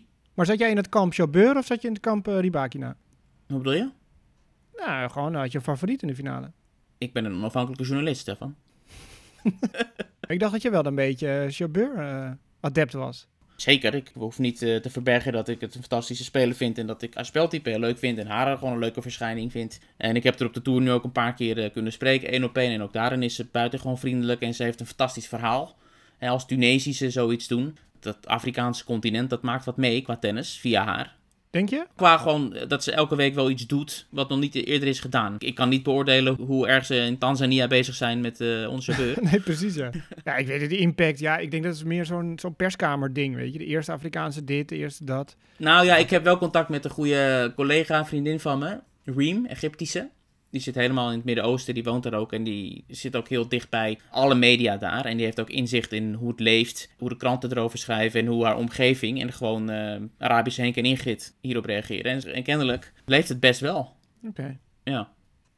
6-3. 0.00 0.10
Maar 0.34 0.46
zat 0.46 0.58
jij 0.58 0.70
in 0.70 0.76
het 0.76 0.88
kamp 0.88 1.14
Jabeur 1.14 1.56
of 1.56 1.66
zat 1.66 1.80
je 1.80 1.86
in 1.86 1.94
het 1.94 2.02
kamp 2.02 2.28
uh, 2.28 2.40
Rybakina? 2.40 2.96
Hoe 3.46 3.58
bedoel 3.58 3.72
je? 3.72 3.90
Nou, 4.76 5.10
gewoon 5.10 5.34
had 5.34 5.52
je 5.52 5.58
een 5.58 5.64
favoriet 5.64 6.02
in 6.02 6.08
de 6.08 6.14
finale. 6.14 6.50
Ik 6.98 7.12
ben 7.12 7.24
een 7.24 7.34
onafhankelijke 7.34 7.84
journalist, 7.84 8.20
Stefan. 8.20 8.56
ik 10.26 10.40
dacht 10.40 10.52
dat 10.52 10.62
je 10.62 10.70
wel 10.70 10.86
een 10.86 10.94
beetje 10.94 11.46
Jabeur 11.48 11.96
uh, 11.96 12.30
adept 12.60 12.92
was. 12.92 13.28
Zeker, 13.62 13.94
ik 13.94 14.10
hoef 14.14 14.38
niet 14.38 14.62
uh, 14.62 14.76
te 14.76 14.90
verbergen 14.90 15.32
dat 15.32 15.48
ik 15.48 15.60
het 15.60 15.74
een 15.74 15.80
fantastische 15.80 16.24
speler 16.24 16.54
vind 16.54 16.78
en 16.78 16.86
dat 16.86 17.02
ik 17.02 17.14
haar 17.14 17.24
speltype 17.24 17.70
heel 17.70 17.78
leuk 17.78 17.98
vind 17.98 18.18
en 18.18 18.26
haar 18.26 18.58
gewoon 18.58 18.72
een 18.72 18.78
leuke 18.78 19.02
verschijning 19.02 19.52
vind. 19.52 19.80
En 19.96 20.16
ik 20.16 20.22
heb 20.22 20.40
er 20.40 20.46
op 20.46 20.54
de 20.54 20.62
Tour 20.62 20.80
nu 20.80 20.90
ook 20.90 21.04
een 21.04 21.12
paar 21.12 21.34
keer 21.34 21.58
uh, 21.58 21.72
kunnen 21.72 21.92
spreken, 21.92 22.28
één 22.28 22.44
op 22.44 22.56
één. 22.56 22.72
En 22.72 22.82
ook 22.82 22.92
daarin 22.92 23.22
is 23.22 23.34
ze 23.34 23.46
buitengewoon 23.52 23.98
vriendelijk 23.98 24.40
en 24.40 24.54
ze 24.54 24.62
heeft 24.62 24.80
een 24.80 24.86
fantastisch 24.86 25.26
verhaal. 25.26 25.76
En 26.18 26.28
als 26.28 26.46
Tunesische 26.46 27.10
zoiets 27.10 27.48
doen, 27.48 27.76
dat 28.00 28.26
Afrikaanse 28.26 28.84
continent, 28.84 29.30
dat 29.30 29.42
maakt 29.42 29.64
wat 29.64 29.76
mee 29.76 30.02
qua 30.02 30.16
tennis, 30.16 30.58
via 30.58 30.84
haar. 30.84 31.16
Denk 31.52 31.68
je? 31.68 31.86
Qua 31.96 32.16
gewoon 32.16 32.56
dat 32.68 32.82
ze 32.82 32.92
elke 32.92 33.16
week 33.16 33.34
wel 33.34 33.50
iets 33.50 33.66
doet 33.66 34.06
wat 34.10 34.28
nog 34.28 34.38
niet 34.38 34.54
eerder 34.54 34.88
is 34.88 35.00
gedaan. 35.00 35.36
Ik 35.38 35.54
kan 35.54 35.68
niet 35.68 35.82
beoordelen 35.82 36.34
hoe 36.34 36.68
erg 36.68 36.86
ze 36.86 36.96
in 36.96 37.18
Tanzania 37.18 37.66
bezig 37.66 37.94
zijn 37.94 38.20
met 38.20 38.40
uh, 38.40 38.68
onze 38.68 38.94
beur. 38.96 39.16
nee, 39.30 39.40
precies 39.40 39.74
ja. 39.74 39.90
Ja, 40.24 40.36
ik 40.36 40.46
weet 40.46 40.60
het, 40.60 40.70
de 40.70 40.78
impact. 40.78 41.18
Ja, 41.18 41.38
ik 41.38 41.50
denk 41.50 41.62
dat 41.62 41.76
het 41.76 41.84
meer 41.84 42.04
zo'n 42.04 42.38
zo'n 42.40 42.54
perskamer 42.54 43.12
ding, 43.12 43.34
weet 43.34 43.52
je. 43.52 43.58
De 43.58 43.64
eerste 43.64 43.92
Afrikaanse 43.92 44.44
dit, 44.44 44.68
de 44.68 44.76
eerste 44.76 45.04
dat. 45.04 45.36
Nou 45.56 45.86
ja, 45.86 45.96
ik 45.96 46.10
heb 46.10 46.24
wel 46.24 46.38
contact 46.38 46.68
met 46.68 46.84
een 46.84 46.90
goede 46.90 47.52
collega, 47.56 48.04
vriendin 48.04 48.40
van 48.40 48.58
me. 48.58 48.78
Reem, 49.04 49.46
Egyptische. 49.46 50.08
Die 50.52 50.60
zit 50.60 50.74
helemaal 50.74 51.10
in 51.10 51.16
het 51.16 51.24
Midden-Oosten, 51.24 51.74
die 51.74 51.84
woont 51.84 52.02
daar 52.02 52.14
ook. 52.14 52.32
En 52.32 52.44
die 52.44 52.84
zit 52.88 53.16
ook 53.16 53.28
heel 53.28 53.48
dicht 53.48 53.70
bij 53.70 53.98
alle 54.10 54.34
media 54.34 54.76
daar. 54.76 55.04
En 55.04 55.16
die 55.16 55.24
heeft 55.24 55.40
ook 55.40 55.50
inzicht 55.50 55.92
in 55.92 56.14
hoe 56.14 56.30
het 56.30 56.40
leeft, 56.40 56.90
hoe 56.98 57.08
de 57.08 57.16
kranten 57.16 57.50
erover 57.50 57.78
schrijven 57.78 58.20
en 58.20 58.26
hoe 58.26 58.44
haar 58.44 58.56
omgeving 58.56 59.20
en 59.20 59.32
gewoon 59.32 59.70
uh, 59.70 59.96
Arabische 60.18 60.60
Henk 60.60 60.76
en 60.76 60.84
Ingrid 60.84 61.34
hierop 61.40 61.64
reageren. 61.64 62.12
En, 62.12 62.34
en 62.34 62.42
kennelijk 62.42 62.92
leeft 63.04 63.28
het 63.28 63.40
best 63.40 63.60
wel. 63.60 63.78
Oké. 63.78 64.28
Okay. 64.28 64.58
Ja. 64.82 65.12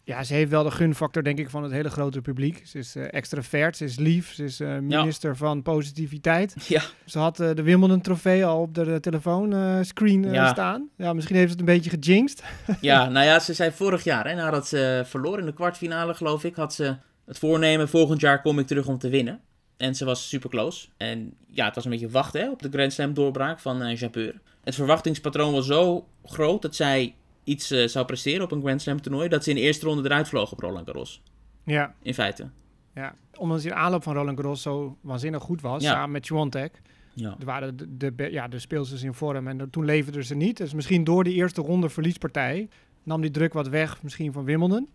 Ja, 0.07 0.25
ze 0.25 0.35
heeft 0.35 0.51
wel 0.51 0.63
de 0.63 0.71
gunfactor, 0.71 1.23
denk 1.23 1.39
ik, 1.39 1.51
van 1.51 1.63
het 1.63 1.73
hele 1.73 1.91
grote 1.91 2.21
publiek. 2.21 2.63
Ze 2.67 2.79
is 2.79 2.97
uh, 2.97 3.05
extravert, 3.11 3.77
ze 3.77 3.85
is 3.85 3.99
lief, 3.99 4.35
ze 4.35 4.45
is 4.45 4.61
uh, 4.61 4.79
minister 4.79 5.31
ja. 5.31 5.37
van 5.37 5.63
positiviteit. 5.63 6.55
Ja. 6.69 6.83
Ze 7.05 7.19
had 7.19 7.41
uh, 7.41 7.55
de 7.55 7.63
Wimbledon-trofee 7.63 8.45
al 8.45 8.61
op 8.61 8.75
de 8.75 9.01
telefoonscreen 9.01 10.33
ja. 10.33 10.53
staan. 10.53 10.89
Ja, 10.97 11.13
misschien 11.13 11.37
heeft 11.37 11.51
het 11.51 11.59
een 11.59 11.67
beetje 11.67 11.91
gejinxed. 11.91 12.43
ja, 12.81 13.09
nou 13.09 13.27
ja, 13.27 13.39
ze 13.39 13.55
zei 13.55 13.71
vorig 13.71 14.05
jaar, 14.05 14.29
hè, 14.29 14.35
nadat 14.35 14.69
ze 14.69 15.03
verloor 15.05 15.39
in 15.39 15.45
de 15.45 15.55
kwartfinale, 15.55 16.15
geloof 16.15 16.45
ik, 16.45 16.55
had 16.55 16.75
ze 16.75 16.97
het 17.27 17.39
voornemen, 17.39 17.89
volgend 17.89 18.21
jaar 18.21 18.43
kom 18.43 18.59
ik 18.59 18.67
terug 18.67 18.87
om 18.87 18.99
te 18.99 19.09
winnen. 19.09 19.41
En 19.77 19.95
ze 19.95 20.05
was 20.05 20.29
super 20.29 20.51
close. 20.51 20.89
En 20.97 21.35
ja, 21.47 21.65
het 21.65 21.75
was 21.75 21.85
een 21.85 21.91
beetje 21.91 22.11
wachten 22.11 22.41
hè, 22.41 22.51
op 22.51 22.63
de 22.63 22.69
Grand 22.73 22.93
Slam 22.93 23.15
doorbraak 23.15 23.61
van 23.61 23.83
uh, 23.83 23.97
Japeur. 23.97 24.41
Het 24.65 24.75
verwachtingspatroon 24.75 25.53
was 25.53 25.67
zo 25.67 26.09
groot 26.25 26.63
dat 26.63 26.75
zij 26.75 27.15
iets 27.45 27.73
uh, 27.73 27.87
zou 27.87 28.05
presteren 28.07 28.43
op 28.43 28.53
een 28.53 28.61
Grand 28.61 28.83
Slam 28.83 29.01
toernooi, 29.01 29.29
dat 29.29 29.45
ze 29.45 29.51
in 29.51 29.57
de 29.57 29.63
eerste 29.63 29.87
ronde 29.87 30.05
eruit 30.05 30.29
vloog 30.29 30.53
op 30.53 30.61
Roland 30.61 30.87
Garros. 30.87 31.23
Ja. 31.65 31.95
In 32.03 32.15
feite. 32.15 32.49
Ja, 32.95 33.15
omdat 33.37 33.63
hij 33.63 33.71
in 33.71 33.77
aanloop 33.77 34.03
van 34.03 34.15
Roland 34.15 34.39
Garros 34.39 34.63
zo 34.63 34.99
waanzinnig 35.01 35.43
goed 35.43 35.61
was, 35.61 35.83
Ja. 35.83 35.93
samen 35.93 36.11
met 36.11 36.27
Swiatek. 36.27 36.83
Ja. 37.15 37.37
Er 37.39 37.45
waren 37.45 37.77
de, 37.77 38.15
de, 38.15 38.29
ja, 38.31 38.49
de 38.49 38.59
speelsters 38.59 39.03
in 39.03 39.15
vorm 39.15 39.49
en 39.49 39.71
toen 39.71 39.85
leverden 39.85 40.25
ze 40.25 40.35
niet. 40.35 40.57
Dus 40.57 40.75
misschien 40.75 41.05
door 41.05 41.25
die 41.25 41.35
eerste 41.35 41.61
ronde 41.61 41.89
verliespartij 41.89 42.69
nam 43.03 43.21
die 43.21 43.31
druk 43.31 43.53
wat 43.53 43.69
weg, 43.69 44.03
misschien 44.03 44.33
van 44.33 44.45
Wimbledon. 44.45 44.89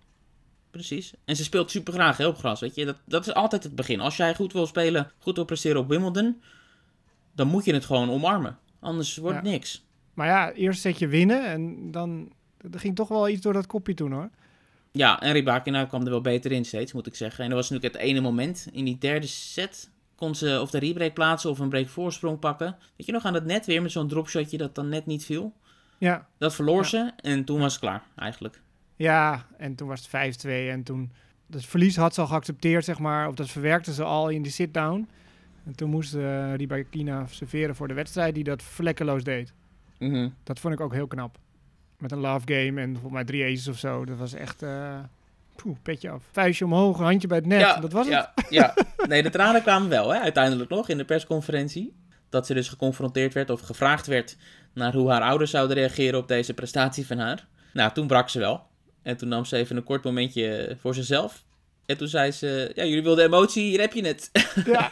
Precies. 0.72 1.14
En 1.26 1.36
ze 1.36 1.44
speelt 1.44 1.72
super 1.72 1.94
graag 1.94 2.18
hè, 2.18 2.28
op 2.28 2.38
gras, 2.38 2.60
weet 2.60 2.76
je. 2.76 2.86
Dat, 2.86 2.98
dat 3.06 3.28
is 3.28 3.34
altijd 3.34 3.64
het 3.64 3.76
begin. 3.76 4.00
Als 4.00 4.18
jij 4.18 4.36
goed 4.36 4.54
wil 4.54 4.66
spelen, 4.66 5.12
goed 5.20 5.36
wil 5.36 5.46
presteren 5.46 5.82
op 5.82 5.88
Wimbledon, 5.88 6.42
dan 7.36 7.48
moet 7.48 7.66
je 7.66 7.74
het 7.74 7.86
gewoon 7.86 8.10
omarmen. 8.10 8.58
Anders 8.80 9.18
wordt 9.18 9.36
het 9.36 9.46
niks. 9.46 9.86
Maar 10.14 10.28
ja, 10.28 10.52
eerst 10.52 10.82
zet 10.82 11.00
je 11.00 11.08
winnen 11.08 11.46
en 11.46 11.92
dan 11.92 12.32
er 12.72 12.80
ging 12.80 12.96
toch 12.96 13.08
wel 13.08 13.30
iets 13.30 13.42
door 13.42 13.54
dat 13.54 13.68
kopje 13.68 13.94
toen 13.94 14.12
hoor. 14.12 14.30
Ja, 14.92 15.22
en 15.22 15.32
Rybakina 15.32 15.86
kwam 15.86 16.04
er 16.04 16.10
wel 16.10 16.22
beter 16.22 16.52
in 16.52 16.66
steeds, 16.66 16.94
moet 16.94 17.08
ik 17.08 17.16
zeggen. 17.16 17.44
En 17.44 17.50
dat 17.50 17.60
was 17.60 17.70
natuurlijk 17.70 17.96
het 17.98 18.10
ene 18.10 18.22
moment. 18.22 18.68
In 18.72 18.86
die 18.86 18.98
derde 18.98 19.28
set 19.28 19.90
kon 20.16 20.36
ze 20.36 20.60
of 20.62 20.70
de 20.72 20.80
rebreak 20.80 21.14
plaatsen 21.14 21.50
of 21.50 21.60
een 21.60 21.70
break 21.70 21.88
voorsprong 21.88 22.40
pakken. 22.40 22.76
Weet 22.96 23.06
je 23.08 23.12
nog, 23.12 23.26
aan 23.26 23.34
het 23.34 23.46
net 23.46 23.66
weer 23.66 23.82
met 23.82 23.92
zo'n 23.92 24.08
dropshotje 24.08 24.58
dat 24.58 24.76
dan 24.76 24.90
net 24.90 25.06
niet 25.06 25.26
viel. 25.26 25.54
Ja, 25.98 26.28
Dat 26.38 26.56
verloor 26.56 26.82
Ja. 26.82 26.88
ze 26.88 27.12
en 27.22 27.44
toen 27.46 27.60
was 27.60 27.72
het 27.72 27.82
klaar, 27.82 28.04
eigenlijk. 28.16 28.62
ja 28.96 29.46
en 29.58 29.76
toen 29.76 29.88
was 29.88 30.00
het 30.00 30.38
5-2 30.46 30.50
en 30.70 30.84
toen... 30.84 31.12
Het 31.52 31.66
verlies 31.66 31.96
had 31.96 32.14
ze 32.14 32.22
al 32.22 32.28
geaccepteerd, 32.28 32.86
zeg 32.86 33.00
maar. 33.00 33.28
Of 33.28 33.36
dat 33.36 33.50
verwerkte 33.50 33.94
ze 33.94 34.04
al 34.04 34.30
in 34.30 34.42
die 34.42 34.52
sit-down. 34.52 35.08
En 35.66 35.76
toen 35.76 35.90
moest 35.90 36.16
uh, 36.16 36.56
Rybakina 36.56 37.28
serveren 37.28 37.76
voor 37.76 37.88
de 37.88 37.94
wedstrijd 37.94 38.36
die 38.36 38.44
dat 38.44 38.64
vlekkeloos 38.64 39.24
deed. 39.24 39.54
Mhm. 40.00 40.30
Dat 40.44 40.60
vond 40.60 40.74
ik 40.74 40.80
ook 40.80 40.94
heel 40.94 41.08
knap. 41.08 41.38
Met 42.00 42.12
een 42.12 42.20
love 42.20 42.54
game 42.54 42.82
en 42.82 42.92
volgens 42.92 43.14
mij 43.14 43.24
drie 43.24 43.44
aces 43.44 43.68
of 43.68 43.78
zo. 43.78 44.06
Dat 44.06 44.18
was 44.18 44.34
echt... 44.34 44.64
poeh, 45.56 45.78
petje 45.82 46.10
af. 46.10 46.24
Vuistje 46.32 46.66
omhoog, 46.66 46.98
handje 46.98 47.28
bij 47.28 47.38
het 47.38 47.46
net. 47.46 47.60
ja, 47.60 47.80
dat 47.80 47.92
was 47.92 48.06
het. 48.06 48.14
ja, 48.14 48.34
ja. 48.50 48.74
Nee, 49.08 49.24
de 49.24 49.30
tranen 49.30 49.62
kwamen 49.62 49.90
wel, 49.90 50.14
hè, 50.14 50.20
uiteindelijk 50.20 50.70
nog 50.70 50.90
in 50.90 50.98
de 50.98 51.06
persconferentie. 51.06 51.94
Dat 52.30 52.46
ze 52.46 52.54
dus 52.54 52.70
geconfronteerd 52.70 53.34
werd 53.34 53.50
of 53.50 53.62
gevraagd 53.62 54.08
werd 54.08 54.38
naar 54.74 54.94
hoe 54.94 55.10
haar 55.12 55.22
ouders 55.22 55.52
zouden 55.52 55.78
reageren 55.78 56.20
op 56.20 56.28
deze 56.28 56.54
prestatie 56.54 57.06
van 57.06 57.18
haar. 57.18 57.48
Nou, 57.74 57.94
toen 57.94 58.08
brak 58.08 58.30
ze 58.30 58.40
wel. 58.40 58.68
En 59.02 59.18
toen 59.18 59.30
nam 59.30 59.46
ze 59.46 59.58
even 59.58 59.78
een 59.78 59.84
kort 59.84 60.04
momentje 60.04 60.78
voor 60.80 60.94
zichzelf. 60.94 61.44
En 61.86 61.98
toen 61.98 62.08
zei 62.08 62.32
ze, 62.32 62.72
ja, 62.76 62.84
jullie 62.84 63.04
wilden 63.04 63.26
emotie, 63.26 63.64
hier 63.64 63.80
heb 63.80 63.94
je 63.94 64.06
het. 64.08 64.32
Ja, 64.66 64.92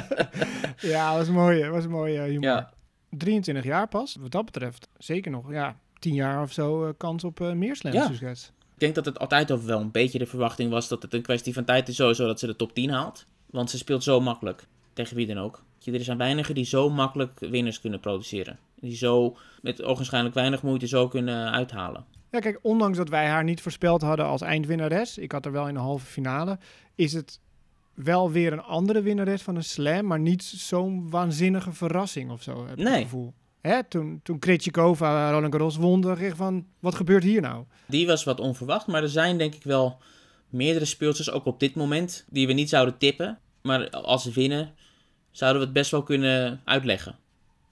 ja 0.94 1.16
was 1.16 1.28
mooi. 1.28 1.68
was 1.68 1.86
mooi 1.86 2.16
eh, 2.16 2.24
humor. 2.24 2.44
Ja. 2.44 2.72
23 3.10 3.64
jaar 3.64 3.88
pas, 3.88 4.16
wat 4.20 4.30
dat 4.30 4.44
betreft. 4.44 4.88
Zeker 4.96 5.30
nog, 5.30 5.52
ja, 5.52 5.76
10 5.98 6.14
jaar 6.14 6.42
of 6.42 6.52
zo 6.52 6.84
eh, 6.86 6.92
kans 6.96 7.24
op 7.24 7.40
eh, 7.40 7.52
meer 7.52 7.76
slams 7.76 7.96
Ja. 7.96 8.06
succes. 8.06 8.52
Ik 8.74 8.78
denk 8.84 8.94
dat 8.94 9.04
het 9.04 9.18
altijd 9.18 9.50
al 9.50 9.62
wel 9.64 9.80
een 9.80 9.90
beetje 9.90 10.18
de 10.18 10.26
verwachting 10.26 10.70
was 10.70 10.88
dat 10.88 11.02
het 11.02 11.14
een 11.14 11.22
kwestie 11.22 11.52
van 11.54 11.64
tijd 11.64 11.88
is 11.88 11.96
sowieso 11.96 12.26
dat 12.26 12.38
ze 12.38 12.46
de 12.46 12.56
top 12.56 12.74
10 12.74 12.90
haalt. 12.90 13.26
Want 13.50 13.70
ze 13.70 13.78
speelt 13.78 14.02
zo 14.02 14.20
makkelijk. 14.20 14.66
Tegen 14.92 15.16
wie 15.16 15.26
dan 15.26 15.38
ook. 15.38 15.62
Er 15.84 16.04
zijn 16.04 16.18
weinigen 16.18 16.54
die 16.54 16.64
zo 16.64 16.90
makkelijk 16.90 17.38
winners 17.40 17.80
kunnen 17.80 18.00
produceren. 18.00 18.58
Die 18.80 18.96
zo 18.96 19.36
met 19.62 19.82
ogenschijnlijk 19.82 20.34
weinig 20.34 20.62
moeite 20.62 20.86
zo 20.86 21.08
kunnen 21.08 21.50
uithalen. 21.52 22.04
Ja, 22.30 22.38
kijk, 22.38 22.58
ondanks 22.62 22.96
dat 22.96 23.08
wij 23.08 23.26
haar 23.26 23.44
niet 23.44 23.60
voorspeld 23.60 24.02
hadden 24.02 24.26
als 24.26 24.40
eindwinnares, 24.40 25.18
ik 25.18 25.32
had 25.32 25.46
er 25.46 25.52
wel 25.52 25.68
in 25.68 25.74
de 25.74 25.80
halve 25.80 26.06
finale, 26.06 26.58
is 26.94 27.12
het 27.12 27.40
wel 27.94 28.30
weer 28.30 28.52
een 28.52 28.62
andere 28.62 29.02
winnares 29.02 29.42
van 29.42 29.56
een 29.56 29.64
slam, 29.64 30.06
maar 30.06 30.20
niet 30.20 30.42
zo'n 30.42 31.10
waanzinnige 31.10 31.72
verrassing 31.72 32.30
of 32.30 32.42
zo, 32.42 32.66
heb 32.66 32.78
ik 32.78 32.84
Nee. 32.84 32.92
het 32.94 33.02
gevoel. 33.02 33.32
Hè, 33.60 33.84
toen, 33.84 34.20
toen 34.22 34.38
Krejcikova 34.38 35.30
Roland 35.30 35.52
Garros 35.54 35.76
won, 35.76 36.00
dacht 36.00 36.20
ik 36.20 36.34
van, 36.34 36.66
wat 36.80 36.94
gebeurt 36.94 37.22
hier 37.22 37.40
nou? 37.40 37.64
Die 37.86 38.06
was 38.06 38.24
wat 38.24 38.40
onverwacht, 38.40 38.86
maar 38.86 39.02
er 39.02 39.08
zijn 39.08 39.38
denk 39.38 39.54
ik 39.54 39.62
wel 39.62 39.98
meerdere 40.48 40.84
speelsters, 40.84 41.30
ook 41.30 41.44
op 41.44 41.60
dit 41.60 41.74
moment, 41.74 42.24
die 42.30 42.46
we 42.46 42.52
niet 42.52 42.68
zouden 42.68 42.98
tippen. 42.98 43.38
Maar 43.62 43.90
als 43.90 44.22
ze 44.22 44.32
winnen, 44.32 44.74
zouden 45.30 45.60
we 45.60 45.64
het 45.66 45.74
best 45.76 45.90
wel 45.90 46.02
kunnen 46.02 46.60
uitleggen. 46.64 47.16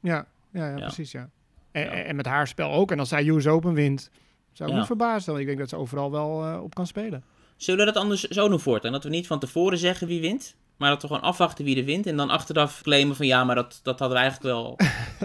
Ja, 0.01 0.27
ja, 0.53 0.67
ja, 0.71 0.77
Ja. 0.77 0.85
precies, 0.85 1.13
ja. 1.13 1.31
En, 1.73 1.83
Ja. 1.83 1.91
en 1.91 2.17
met 2.17 2.27
haar 2.27 2.49
spel 2.49 2.73
ook. 2.73 2.91
En 2.91 2.99
als 2.99 3.09
zij 3.09 3.27
US 3.29 3.47
Open 3.47 3.75
wint, 3.75 4.11
zou 4.53 4.69
ik 4.69 4.75
Ja. 4.75 4.81
niet 4.81 4.87
verbaasd 4.91 5.25
zijn. 5.25 5.37
Ik 5.37 5.47
denk 5.47 5.59
dat 5.59 5.69
ze 5.69 5.77
overal 5.77 6.11
wel 6.11 6.45
eh, 6.45 6.63
op 6.63 6.75
kan 6.75 6.87
spelen. 6.87 7.25
Zullen 7.57 7.87
we 7.87 7.93
dat 7.93 8.03
anders 8.03 8.23
zo 8.23 8.49
doen 8.49 8.61
voortaan? 8.61 8.93
Dat 8.93 9.05
we 9.05 9.11
niet 9.11 9.27
van 9.27 9.39
tevoren 9.39 9.79
zeggen 9.79 10.07
wie 10.07 10.21
wint, 10.21 10.55
maar 10.77 10.91
dat 10.91 11.03
we 11.03 11.07
gewoon 11.07 11.23
afwachten 11.23 11.65
wie 11.65 11.79
er 11.79 11.85
wint. 11.85 12.07
En 12.07 12.17
dan 12.17 12.31
achteraf 12.31 12.83
claimen 12.83 13.17
van 13.17 13.27
ja, 13.27 13.45
maar 13.45 13.55
dat, 13.55 13.81
dat 13.83 13.99
hadden 13.99 14.19
we 14.19 14.23
eigenlijk 14.23 14.55
wel 14.55 14.79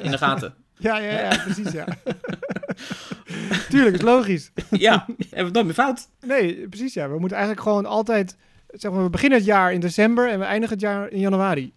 in 0.03 0.11
de 0.11 0.17
gaten. 0.17 0.53
Ja, 0.81 0.97
ja, 0.97 1.11
ja, 1.11 1.43
precies, 1.43 1.71
ja. 1.71 1.85
Tuurlijk, 3.69 3.95
is 3.95 4.01
logisch. 4.01 4.51
ja, 4.69 5.05
hebben 5.07 5.27
we 5.29 5.43
het 5.43 5.53
nooit 5.53 5.65
meer 5.65 5.73
fout. 5.73 6.09
Nee, 6.19 6.67
precies, 6.67 6.93
ja. 6.93 7.09
We 7.09 7.19
moeten 7.19 7.37
eigenlijk 7.37 7.67
gewoon 7.67 7.85
altijd... 7.85 8.37
Zeg 8.67 8.91
maar, 8.91 9.03
we 9.03 9.09
beginnen 9.09 9.37
het 9.37 9.47
jaar 9.47 9.73
in 9.73 9.79
december 9.79 10.29
en 10.29 10.39
we 10.39 10.45
eindigen 10.45 10.75
het 10.75 10.85
jaar 10.85 11.09
in 11.09 11.19
januari. 11.19 11.73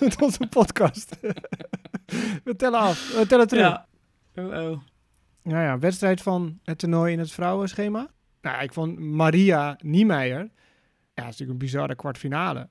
Met 0.00 0.22
onze 0.22 0.46
podcast. 0.46 1.16
we 2.44 2.56
tellen 2.56 2.80
af. 2.80 3.14
We 3.16 3.26
tellen 3.26 3.48
terug. 3.48 3.64
Ja. 3.64 3.86
Oh, 4.34 4.44
oh. 4.44 4.78
Nou 5.42 5.62
ja, 5.62 5.78
wedstrijd 5.78 6.22
van 6.22 6.58
het 6.64 6.78
toernooi 6.78 7.12
in 7.12 7.18
het 7.18 7.32
vrouwenschema. 7.32 8.10
Nou, 8.40 8.62
ik 8.62 8.72
vond 8.72 8.98
Maria 8.98 9.76
Niemeyer. 9.82 10.38
Ja, 10.38 10.48
dat 11.14 11.32
is 11.32 11.38
natuurlijk 11.38 11.50
een 11.50 11.58
bizarre 11.58 11.94
kwartfinale. 11.94 12.68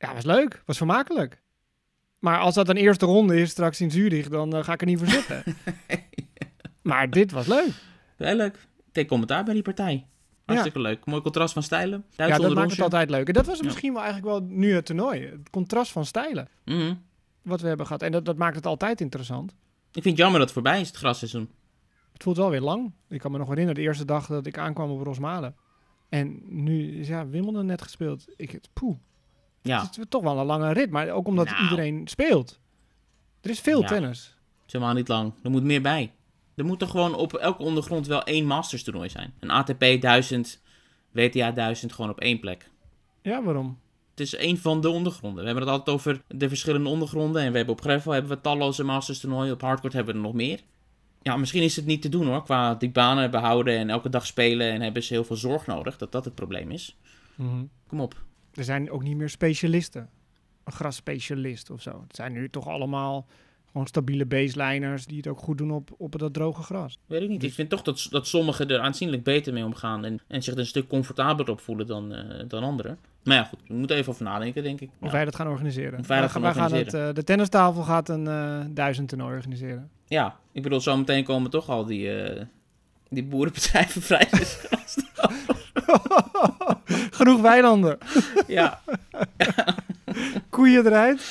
Ja, 0.00 0.14
was 0.14 0.24
leuk. 0.24 0.62
Was 0.66 0.76
vermakelijk. 0.76 1.42
Maar 2.18 2.38
als 2.38 2.54
dat 2.54 2.68
een 2.68 2.76
eerste 2.76 3.06
ronde 3.06 3.40
is 3.40 3.50
straks 3.50 3.80
in 3.80 3.90
Zurich, 3.90 4.28
dan 4.28 4.56
eh, 4.56 4.64
ga 4.64 4.72
ik 4.72 4.80
er 4.80 4.86
niet 4.86 4.98
voor 4.98 5.08
zitten. 5.08 5.42
maar 6.82 7.10
dit 7.10 7.30
was 7.32 7.46
leuk. 7.46 7.68
Heel 8.16 8.34
leuk. 8.34 8.68
Ik 8.92 9.08
commentaar 9.08 9.44
bij 9.44 9.54
die 9.54 9.62
partij. 9.62 10.06
Hartstikke 10.44 10.80
leuk. 10.80 11.04
Mooi 11.06 11.22
contrast 11.22 11.52
van 11.52 11.62
stijlen. 11.62 12.04
Ja, 12.10 12.38
dat 12.38 12.54
maakt 12.54 12.70
het 12.70 12.80
altijd 12.80 13.10
leuk. 13.10 13.26
En 13.26 13.32
dat 13.32 13.46
was 13.46 13.58
Ja. 13.58 13.64
misschien 13.64 13.92
wel 13.92 14.02
eigenlijk 14.02 14.32
wel 14.32 14.48
nu 14.48 14.74
het 14.74 14.86
toernooi. 14.86 15.26
Het 15.26 15.50
contrast 15.50 15.92
van 15.92 16.04
stijlen 16.06 16.48
Mhm. 16.64 16.94
wat 17.42 17.60
we 17.60 17.68
hebben 17.68 17.86
gehad. 17.86 18.02
En 18.02 18.12
dat, 18.12 18.24
dat 18.24 18.36
maakt 18.36 18.56
het 18.56 18.66
altijd 18.66 19.00
interessant. 19.00 19.50
Ik 19.92 20.02
vind 20.02 20.04
het 20.04 20.16
jammer 20.16 20.38
dat 20.38 20.48
het 20.48 20.52
voorbij 20.52 20.80
is, 20.80 20.86
het 20.88 20.96
grasseizoen. 20.96 21.50
Het 22.12 22.22
voelt 22.22 22.36
wel 22.36 22.50
weer 22.50 22.60
lang. 22.60 22.92
Ik 23.08 23.20
kan 23.20 23.32
me 23.32 23.38
nog 23.38 23.48
herinneren 23.48 23.80
de 23.80 23.86
eerste 23.88 24.04
dag 24.04 24.26
dat 24.26 24.46
ik 24.46 24.58
aankwam 24.58 24.90
op 24.90 25.02
Rosmalen. 25.02 25.54
En 26.08 26.40
nu 26.64 26.98
is 26.98 27.08
ja, 27.08 27.26
Wimbledon 27.26 27.66
net 27.66 27.82
gespeeld. 27.82 28.24
Ik, 28.36 28.50
het, 28.50 28.68
poeh. 28.72 28.96
Ja, 29.62 29.82
Het 29.82 29.98
is 29.98 30.04
toch 30.08 30.22
wel 30.22 30.38
een 30.38 30.46
lange 30.46 30.72
rit, 30.72 30.90
maar 30.90 31.10
ook 31.10 31.26
omdat 31.26 31.46
Nou. 31.46 31.62
iedereen 31.62 32.08
speelt. 32.08 32.60
Er 33.40 33.50
is 33.50 33.60
veel 33.60 33.80
Ja. 33.80 33.86
tennis. 33.86 34.24
het 34.24 34.66
is 34.66 34.72
helemaal 34.72 34.94
niet 34.94 35.08
lang. 35.08 35.32
Er 35.42 35.50
moet 35.50 35.62
meer 35.64 35.82
bij. 35.82 36.12
Er 36.54 36.64
moet 36.64 36.82
er 36.82 36.88
gewoon 36.88 37.14
op 37.14 37.32
elke 37.34 37.62
ondergrond 37.62 38.06
wel 38.06 38.22
één 38.22 38.46
Masters 38.46 38.82
toernooi 38.84 39.08
zijn. 39.08 39.34
Een 39.40 39.50
ATP 39.50 40.00
1000, 40.00 40.60
WTA 41.10 41.50
1000 41.52 41.92
gewoon 41.92 42.10
op 42.10 42.20
één 42.20 42.40
plek. 42.40 42.70
Ja, 43.22 43.42
waarom? 43.42 43.78
Het 44.10 44.20
is 44.20 44.34
één 44.34 44.58
van 44.58 44.80
de 44.80 44.88
ondergronden. 44.90 45.40
We 45.40 45.44
hebben 45.50 45.64
het 45.68 45.72
altijd 45.78 45.96
over 45.96 46.22
de 46.28 46.48
verschillende 46.48 46.88
ondergronden. 46.88 47.42
En 47.42 47.50
we 47.50 47.56
hebben 47.56 47.74
op 47.74 47.80
gravel 47.80 48.12
hebben 48.12 48.30
we 48.30 48.40
talloze 48.40 48.84
Masters 48.84 49.20
toernooien. 49.20 49.52
Op 49.52 49.60
hardcourt 49.60 49.92
hebben 49.92 50.12
we 50.14 50.20
er 50.20 50.26
nog 50.26 50.34
meer. 50.34 50.60
Ja, 51.22 51.36
misschien 51.36 51.62
is 51.62 51.76
het 51.76 51.86
niet 51.86 52.02
te 52.02 52.08
doen 52.08 52.26
hoor. 52.26 52.42
Qua 52.44 52.74
die 52.74 52.90
banen 52.90 53.30
behouden 53.30 53.78
en 53.78 53.90
elke 53.90 54.08
dag 54.08 54.26
spelen. 54.26 54.70
En 54.72 54.80
hebben 54.80 55.02
ze 55.02 55.12
heel 55.14 55.24
veel 55.24 55.36
zorg 55.36 55.66
nodig. 55.66 55.96
Dat 55.98 56.12
dat 56.12 56.24
het 56.24 56.34
probleem 56.34 56.70
is. 56.70 56.96
Kom 57.86 58.00
op. 58.00 58.14
Er 58.54 58.64
zijn 58.64 58.90
ook 58.90 59.02
niet 59.02 59.16
meer 59.16 59.28
specialisten. 59.30 60.08
Een 60.64 60.72
grasspecialist 60.72 61.70
of 61.70 61.82
zo. 61.82 62.04
Het 62.06 62.16
zijn 62.16 62.32
nu 62.32 62.48
toch 62.50 62.68
allemaal 62.68 63.26
gewoon 63.70 63.86
stabiele 63.86 64.26
baseliners 64.26 65.06
die 65.06 65.16
het 65.16 65.26
ook 65.26 65.38
goed 65.38 65.58
doen 65.58 65.70
op, 65.70 65.90
op 65.98 66.18
dat 66.18 66.34
droge 66.34 66.62
gras. 66.62 66.98
Weet 67.06 67.22
ik 67.22 67.28
niet. 67.28 67.42
Ik 67.42 67.52
vind 67.52 67.70
toch 67.70 67.82
dat, 67.82 68.06
dat 68.10 68.26
sommigen 68.26 68.68
er 68.68 68.78
aanzienlijk 68.80 69.22
beter 69.22 69.52
mee 69.52 69.64
omgaan. 69.64 70.04
En, 70.04 70.20
en 70.26 70.42
zich 70.42 70.52
er 70.54 70.58
een 70.60 70.66
stuk 70.66 70.88
comfortabeler 70.88 71.50
op 71.50 71.60
voelen 71.60 71.86
dan, 71.86 72.14
eh, 72.14 72.44
dan 72.48 72.62
anderen. 72.62 72.98
Maar 73.24 73.36
ja, 73.36 73.44
goed. 73.44 73.58
We 73.68 73.74
moeten 73.74 73.96
even 73.96 74.12
over 74.12 74.24
nadenken, 74.24 74.62
denk 74.62 74.80
ik. 74.80 74.88
Of 75.00 75.06
Ja. 75.06 75.12
wij 75.12 75.24
dat 75.24 75.36
gaan 75.36 75.48
organiseren. 75.48 75.98
Of 75.98 76.06
wij 76.06 76.20
dat 76.20 76.32
Wij 76.32 76.42
gaan 76.42 76.52
gaan 76.54 76.62
organiseren. 76.62 77.00
het, 77.00 77.08
eh, 77.08 77.14
de 77.14 77.24
tennistafel 77.24 77.82
gaat 77.82 78.08
een 78.08 78.26
eh 78.26 78.60
duizend 78.70 79.08
toernooi 79.08 79.34
organiseren. 79.34 79.90
Ja, 80.06 80.36
ik 80.52 80.62
bedoel, 80.62 80.80
zometeen 80.80 81.24
komen 81.24 81.50
toch 81.50 81.68
al 81.68 81.84
die, 81.84 82.22
eh, 82.22 82.44
die 83.08 83.24
boerenbedrijven 83.24 84.02
vrij. 84.02 84.28
Genoeg 87.20 87.40
weilanden. 87.40 87.98
ja, 88.46 88.82
Koeien 90.50 90.86
eruit. 90.86 91.22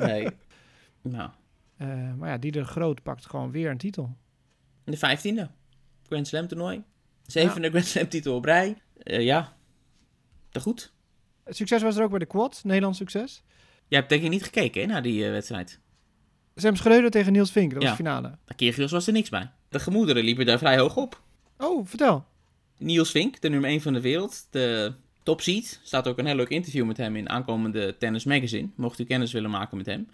nee. 0.00 0.28
Nou, 1.02 1.30
Eh, 1.76 2.14
maar 2.16 2.28
ja, 2.28 2.38
Dieder 2.38 2.64
Groot 2.64 3.02
pakt 3.02 3.26
gewoon 3.26 3.50
weer 3.50 3.70
een 3.70 3.78
titel. 3.78 4.16
de 4.84 4.96
vijftiende. 4.96 5.50
Grand 6.06 6.26
Slam 6.26 6.46
toernooi. 6.46 6.82
Zevende 7.26 7.68
Grand 7.70 7.84
Slam 7.86 8.08
titel 8.08 8.34
op 8.34 8.44
rij. 8.44 8.76
Eh, 9.02 9.20
ja, 9.24 9.56
te 10.50 10.60
goed. 10.60 10.92
Succes 11.46 11.82
was 11.82 11.96
er 11.96 12.02
ook 12.02 12.10
bij 12.10 12.18
de 12.18 12.26
quad. 12.26 12.60
Nederlands 12.64 12.98
succes. 12.98 13.42
Jij 13.88 13.98
hebt 13.98 14.10
denk 14.10 14.22
ik 14.22 14.30
niet 14.30 14.42
gekeken 14.44 14.80
hè, 14.80 14.86
naar 14.86 15.02
die 15.02 15.24
eh, 15.24 15.30
wedstrijd. 15.30 15.80
Sam 16.54 16.76
Schreuder 16.76 17.10
tegen 17.10 17.32
Niels 17.32 17.50
Vink. 17.50 17.72
Dat 17.72 17.80
was 17.82 17.90
de 17.90 17.96
finale. 17.96 18.38
De 18.44 18.54
Kyrgios 18.54 18.90
was 18.90 19.06
er 19.06 19.12
niks 19.12 19.28
bij. 19.28 19.50
De 19.68 19.78
gemoederen 19.78 20.24
liepen 20.24 20.46
daar 20.46 20.58
vrij 20.58 20.78
hoog 20.78 20.96
op. 20.96 21.22
Oh, 21.58 21.86
vertel. 21.86 22.24
Niels 22.78 23.10
Vink, 23.10 23.40
de 23.40 23.48
nummer 23.48 23.70
1 23.70 23.80
van 23.80 23.92
de 23.92 24.00
wereld, 24.00 24.46
de 24.50 24.92
top 25.22 25.40
seed. 25.40 25.80
Staat 25.82 26.08
ook 26.08 26.18
een 26.18 26.26
heel 26.26 26.36
leuk 26.36 26.48
interview 26.48 26.86
met 26.86 26.96
hem 26.96 27.16
in 27.16 27.28
aankomende 27.28 27.96
Tennis 27.98 28.24
Magazine. 28.24 28.68
Mocht 28.76 28.98
u 28.98 29.04
kennis 29.04 29.32
willen 29.32 29.50
maken 29.50 29.76
met 29.76 29.86
hem. 29.86 30.08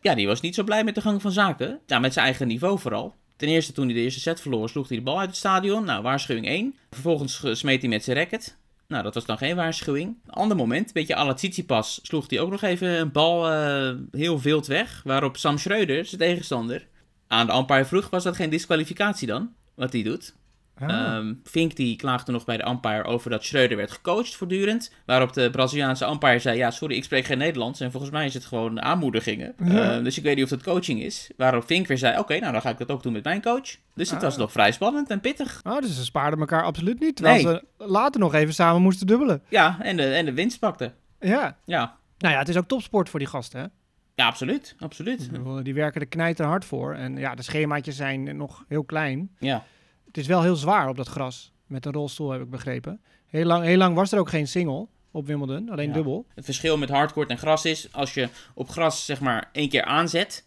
Ja, 0.00 0.14
die 0.14 0.26
was 0.26 0.40
niet 0.40 0.54
zo 0.54 0.64
blij 0.64 0.84
met 0.84 0.94
de 0.94 1.00
gang 1.00 1.22
van 1.22 1.32
zaken. 1.32 1.80
Ja, 1.86 1.98
met 1.98 2.12
zijn 2.12 2.24
eigen 2.24 2.46
niveau 2.46 2.78
vooral. 2.78 3.14
Ten 3.36 3.48
eerste, 3.48 3.72
toen 3.72 3.84
hij 3.84 3.94
de 3.94 4.00
eerste 4.00 4.20
set 4.20 4.40
verloor, 4.40 4.68
sloeg 4.68 4.88
hij 4.88 4.96
de 4.96 5.02
bal 5.02 5.18
uit 5.18 5.28
het 5.28 5.36
stadion. 5.36 5.84
Nou, 5.84 6.02
waarschuwing 6.02 6.46
1. 6.46 6.74
Vervolgens 6.90 7.42
smeet 7.52 7.80
hij 7.80 7.90
met 7.90 8.04
zijn 8.04 8.16
racket. 8.16 8.56
Nou, 8.86 9.02
dat 9.02 9.14
was 9.14 9.26
dan 9.26 9.38
geen 9.38 9.56
waarschuwing. 9.56 10.16
Ander 10.26 10.56
moment, 10.56 10.86
een 10.86 10.92
beetje 10.92 11.16
à 11.16 11.24
la 11.24 11.34
Tsitsipas, 11.34 12.00
sloeg 12.02 12.30
hij 12.30 12.40
ook 12.40 12.50
nog 12.50 12.62
even 12.62 12.88
een 12.88 13.12
bal 13.12 13.50
eh, 13.50 13.94
heel 14.10 14.40
wild 14.40 14.66
weg. 14.66 15.00
Waarop 15.04 15.36
Sam 15.36 15.58
Schreuder, 15.58 16.06
zijn 16.06 16.20
tegenstander, 16.20 16.86
aan 17.26 17.46
de 17.46 17.54
umpire 17.54 17.84
vroeg, 17.84 18.10
was 18.10 18.24
dat 18.24 18.36
geen 18.36 18.50
disqualificatie 18.50 19.26
dan? 19.26 19.52
Wat 19.74 19.92
hij 19.92 20.02
doet. 20.02 20.34
Ah. 20.78 20.88
Ehm, 20.88 21.34
Fink 21.44 21.76
die 21.76 21.96
klaagde 21.96 22.32
nog 22.32 22.44
bij 22.44 22.56
de 22.56 22.66
umpire 22.68 23.04
over 23.04 23.30
dat 23.30 23.44
Schreuder 23.44 23.76
werd 23.76 23.90
gecoacht 23.90 24.34
voortdurend. 24.36 24.92
Waarop 25.06 25.32
de 25.32 25.50
Braziliaanse 25.50 26.06
umpire 26.08 26.38
zei, 26.38 26.56
ja 26.56 26.70
sorry, 26.70 26.96
ik 26.96 27.04
spreek 27.04 27.24
geen 27.24 27.38
Nederlands. 27.38 27.80
En 27.80 27.90
volgens 27.90 28.12
mij 28.12 28.26
is 28.26 28.34
het 28.34 28.44
gewoon 28.44 28.82
aanmoedigingen. 28.82 29.54
Ja. 29.64 29.92
Ehm, 29.92 30.02
dus 30.04 30.16
ik 30.18 30.22
weet 30.22 30.34
niet 30.34 30.44
of 30.44 30.50
dat 30.50 30.62
coaching 30.62 31.02
is. 31.02 31.30
Waarop 31.36 31.64
Fink 31.64 31.86
weer 31.86 31.98
zei, 31.98 32.18
oké, 32.18 32.38
nou 32.38 32.52
dan 32.52 32.60
ga 32.60 32.70
ik 32.70 32.78
dat 32.78 32.90
ook 32.90 33.02
doen 33.02 33.12
met 33.12 33.24
mijn 33.24 33.42
coach. 33.42 33.76
Dus 33.94 34.08
het 34.10 34.18
Ah. 34.18 34.24
was 34.24 34.36
nog 34.36 34.52
vrij 34.52 34.72
spannend 34.72 35.10
en 35.10 35.20
pittig. 35.20 35.60
Oh, 35.66 35.78
dus 35.80 35.96
ze 35.96 36.04
spaarden 36.04 36.40
elkaar 36.40 36.62
absoluut 36.64 37.00
niet. 37.00 37.16
Terwijl 37.16 37.44
Nee. 37.44 37.54
ze 37.78 37.84
later 37.84 38.20
nog 38.20 38.34
even 38.34 38.54
samen 38.54 38.82
moesten 38.82 39.06
dubbelen. 39.06 39.42
Ja, 39.48 39.76
en 39.80 39.96
de, 39.96 40.04
en 40.14 40.24
de 40.24 40.32
winst 40.32 40.58
pakte. 40.58 40.92
Ja. 41.20 41.56
Ja, 41.64 41.96
Nou 42.18 42.32
ja, 42.34 42.40
het 42.40 42.48
is 42.48 42.56
ook 42.56 42.68
topsport 42.68 43.08
voor 43.08 43.18
die 43.18 43.28
gasten, 43.28 43.60
hè? 43.60 43.66
ja 44.14 44.26
absoluut, 44.26 44.74
absoluut. 44.78 45.30
Die 45.62 45.74
werken 45.74 46.00
er 46.00 46.06
knijter 46.06 46.46
hard 46.46 46.64
voor. 46.64 46.94
En 46.94 47.16
ja, 47.16 47.34
de 47.34 47.42
schemaatjes 47.42 47.96
zijn 47.96 48.36
nog 48.36 48.64
heel 48.68 48.84
klein. 48.84 49.30
Ja, 49.38 49.64
Het 50.12 50.20
is 50.20 50.26
wel 50.26 50.42
heel 50.42 50.56
zwaar 50.56 50.88
op 50.88 50.96
dat 50.96 51.08
gras. 51.08 51.52
Met 51.66 51.86
een 51.86 51.92
rolstoel, 51.92 52.30
heb 52.30 52.40
ik 52.42 52.50
begrepen. 52.50 53.00
Heel 53.26 53.44
lang, 53.44 53.64
heel 53.64 53.76
lang 53.76 53.94
was 53.94 54.12
er 54.12 54.18
ook 54.18 54.28
geen 54.28 54.48
single 54.48 54.86
op 55.10 55.26
Wimbledon. 55.26 55.70
Alleen 55.70 55.88
Ja. 55.88 55.94
dubbel. 55.94 56.26
Het 56.34 56.44
verschil 56.44 56.78
met 56.78 56.88
hardcourt 56.88 57.30
en 57.30 57.38
gras 57.38 57.64
is, 57.64 57.92
als 57.92 58.14
je 58.14 58.28
op 58.54 58.68
gras 58.68 59.04
zeg 59.04 59.20
maar 59.20 59.48
één 59.52 59.68
keer 59.68 59.84
aanzet, 59.84 60.46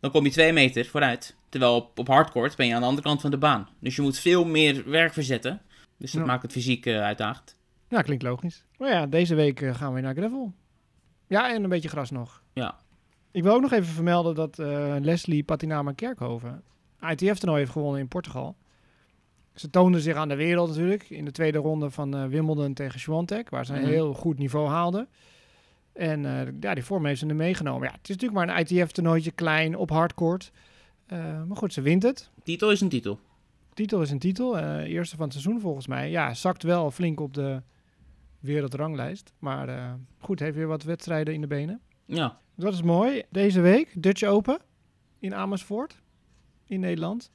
dan 0.00 0.10
kom 0.10 0.24
je 0.24 0.30
twee 0.30 0.52
meter 0.52 0.84
vooruit. 0.86 1.36
Terwijl 1.48 1.74
op, 1.74 1.98
op 1.98 2.06
hardcourt 2.08 2.56
ben 2.56 2.66
je 2.66 2.74
aan 2.74 2.80
de 2.80 2.86
andere 2.86 3.06
kant 3.06 3.20
van 3.20 3.30
de 3.30 3.38
baan. 3.38 3.68
Dus 3.78 3.96
je 3.96 4.02
moet 4.02 4.18
veel 4.18 4.44
meer 4.44 4.90
werk 4.90 5.12
verzetten. 5.12 5.60
Dus 5.98 6.12
dat 6.12 6.20
Ja. 6.20 6.26
maakt 6.26 6.42
het 6.42 6.52
fysiek 6.52 6.86
eh, 6.86 7.00
uitdagend. 7.00 7.56
Ja, 7.88 8.02
klinkt 8.02 8.22
logisch. 8.22 8.64
Maar 8.78 8.90
ja, 8.90 9.06
deze 9.06 9.34
week 9.34 9.60
eh, 9.60 9.74
gaan 9.74 9.88
we 9.88 9.94
weer 9.94 10.02
naar 10.02 10.14
gravel. 10.14 10.52
Ja, 11.26 11.54
en 11.54 11.62
een 11.62 11.68
beetje 11.68 11.88
gras 11.88 12.10
nog. 12.10 12.42
Ja. 12.52 12.76
Ik 13.30 13.42
wil 13.42 13.52
ook 13.54 13.60
nog 13.62 13.72
even 13.72 13.92
vermelden 13.94 14.34
dat 14.34 14.58
eh, 14.58 14.94
Leslie 15.00 15.42
Patinama 15.44 15.92
Kerkhoven 15.92 16.62
ITF-toernooi 17.00 17.58
heeft 17.60 17.72
gewonnen 17.72 18.00
in 18.00 18.08
Portugal. 18.08 18.56
Ze 19.54 19.70
toonde 19.70 20.00
zich 20.00 20.16
aan 20.16 20.28
de 20.28 20.34
wereld 20.36 20.68
natuurlijk 20.68 21.10
in 21.10 21.24
de 21.24 21.30
tweede 21.30 21.58
ronde 21.58 21.90
van 21.90 22.16
eh, 22.16 22.26
Wimbledon 22.26 22.74
tegen 22.74 23.00
Swiatek, 23.00 23.50
waar 23.50 23.66
ze 23.66 23.72
een 23.74 23.80
Mhm. 23.80 23.90
heel 23.90 24.14
goed 24.14 24.38
niveau 24.38 24.68
haalde. 24.68 25.08
En 25.92 26.24
eh, 26.26 26.52
ja, 26.60 26.74
die 26.74 26.84
vorm 26.84 27.06
heeft 27.06 27.20
ze 27.20 27.26
er 27.26 27.34
meegenomen. 27.36 27.88
Ja, 27.88 27.92
het 27.94 28.08
is 28.08 28.16
natuurlijk 28.16 28.46
maar 28.46 28.56
een 28.58 28.66
ITF-toernooitje, 28.66 29.30
klein, 29.30 29.76
op 29.76 29.90
hardcourt. 29.90 30.52
Eh, 31.06 31.42
maar 31.42 31.56
goed, 31.56 31.72
ze 31.72 31.80
wint 31.80 32.02
het. 32.02 32.30
Titel 32.42 32.70
is 32.70 32.80
een 32.80 32.88
titel. 32.88 33.18
Titel 33.74 34.02
is 34.02 34.10
een 34.10 34.18
titel. 34.18 34.58
eerste 34.58 35.16
van 35.16 35.24
het 35.24 35.32
seizoen 35.34 35.60
volgens 35.60 35.86
mij. 35.86 36.10
Ja, 36.10 36.34
zakt 36.34 36.62
wel 36.62 36.90
flink 36.90 37.20
op 37.20 37.34
de 37.34 37.62
wereldranglijst. 38.40 39.32
Maar 39.38 39.96
goed, 40.18 40.40
heeft 40.40 40.56
weer 40.56 40.66
wat 40.66 40.82
wedstrijden 40.82 41.34
in 41.34 41.40
de 41.40 41.46
benen. 41.46 41.80
Ja, 42.04 42.38
Dat 42.54 42.72
is 42.72 42.82
mooi. 42.82 43.22
Deze 43.30 43.60
week 43.60 44.02
Dutch 44.02 44.22
Open 44.22 44.58
in 45.18 45.34
Amersfoort 45.34 46.00
in 46.66 46.80
Nederland. 46.80 47.30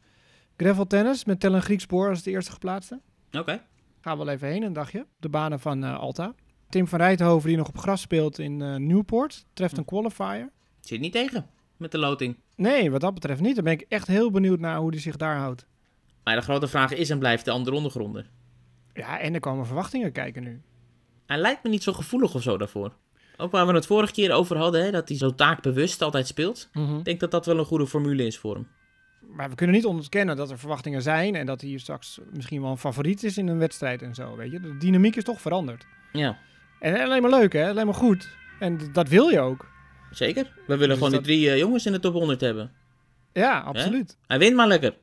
Gravel 0.57 0.87
tennis 0.87 1.25
met 1.25 1.39
Tellen 1.39 1.61
Griekspoor 1.61 2.09
als 2.09 2.23
de 2.23 2.31
eerste 2.31 2.51
geplaatste. 2.51 3.01
oké. 3.31 3.61
Gaan 4.01 4.17
we 4.17 4.23
wel 4.25 4.33
even 4.33 4.47
heen 4.47 4.63
een 4.63 4.73
dagje. 4.73 5.05
De 5.19 5.29
banen 5.29 5.59
van 5.59 5.83
eh, 5.83 5.99
Alta. 5.99 6.33
Tim 6.69 6.87
van 6.87 6.99
Rijthoven 6.99 7.47
die 7.47 7.57
nog 7.57 7.67
op 7.67 7.77
gras 7.77 8.01
speelt 8.01 8.39
in 8.39 8.61
eh, 8.61 8.75
Newport. 8.75 9.45
Treft 9.53 9.77
een 9.77 9.85
qualifier. 9.85 10.51
Zit 10.81 10.99
niet 10.99 11.11
tegen 11.11 11.45
met 11.77 11.91
de 11.91 11.97
loting. 11.97 12.37
Nee, 12.55 12.91
wat 12.91 13.01
dat 13.01 13.13
betreft 13.13 13.41
niet. 13.41 13.55
Dan 13.55 13.63
ben 13.63 13.73
ik 13.73 13.85
echt 13.89 14.07
heel 14.07 14.31
benieuwd 14.31 14.59
naar 14.59 14.77
hoe 14.77 14.89
hij 14.89 14.99
zich 14.99 15.15
daar 15.15 15.37
houdt. 15.37 15.65
Maar 16.23 16.35
de 16.35 16.41
grote 16.41 16.67
vraag 16.67 16.91
is 16.93 17.09
en 17.09 17.19
blijft 17.19 17.45
de 17.45 17.51
andere 17.51 17.75
ondergronden. 17.75 18.27
Ja, 18.93 19.19
en 19.19 19.33
er 19.33 19.39
komen 19.39 19.65
verwachtingen 19.65 20.11
kijken 20.11 20.43
nu. 20.43 20.61
Hij 21.25 21.37
lijkt 21.37 21.63
me 21.63 21.69
niet 21.69 21.83
zo 21.83 21.93
gevoelig 21.93 22.35
of 22.35 22.41
zo 22.41 22.57
daarvoor. 22.57 22.93
Ook 23.37 23.51
waar 23.51 23.67
we 23.67 23.73
het 23.73 23.85
vorige 23.85 24.13
keer 24.13 24.31
over 24.31 24.57
hadden, 24.57 24.83
hè, 24.83 24.91
dat 24.91 25.07
hij 25.07 25.17
zo 25.17 25.35
taakbewust 25.35 26.01
altijd 26.01 26.27
speelt. 26.27 26.69
Ik 26.97 27.05
denk 27.05 27.19
dat 27.19 27.31
dat 27.31 27.45
wel 27.45 27.57
een 27.57 27.65
goede 27.65 27.87
formule 27.87 28.25
is 28.25 28.37
voor 28.37 28.55
hem. 28.55 28.67
Maar 29.35 29.49
we 29.49 29.55
kunnen 29.55 29.75
niet 29.75 29.85
ontkennen 29.85 30.35
dat 30.35 30.51
er 30.51 30.59
verwachtingen 30.59 31.01
zijn 31.01 31.35
en 31.35 31.45
dat 31.45 31.61
hij 31.61 31.77
straks 31.77 32.19
misschien 32.33 32.61
wel 32.61 32.71
een 32.71 32.77
favoriet 32.77 33.23
is 33.23 33.37
in 33.37 33.47
een 33.47 33.57
wedstrijd 33.57 34.01
en 34.01 34.15
zo, 34.15 34.35
weet 34.35 34.51
je. 34.51 34.59
De 34.59 34.77
dynamiek 34.77 35.15
is 35.15 35.23
toch 35.23 35.41
veranderd. 35.41 35.85
Ja, 36.11 36.37
En 36.79 37.01
alleen 37.01 37.21
maar 37.21 37.31
leuk, 37.31 37.53
hè? 37.53 37.69
Alleen 37.69 37.85
maar 37.85 37.95
goed. 37.95 38.29
En 38.59 38.79
dat 38.93 39.09
wil 39.09 39.27
je 39.29 39.39
ook. 39.39 39.65
zeker. 40.11 40.43
We 40.43 40.51
willen 40.67 40.87
Dus 40.87 40.97
gewoon 40.97 41.11
dat- 41.11 41.23
die 41.23 41.35
drie 41.37 41.49
eh, 41.51 41.57
jongens 41.57 41.85
in 41.85 41.91
de 41.91 41.99
top 41.99 42.13
100 42.13 42.41
hebben. 42.41 42.71
Ja, 43.33 43.59
absoluut. 43.59 44.17
Hij 44.27 44.39
wint 44.39 44.55
maar 44.55 44.67
lekker. 44.67 44.95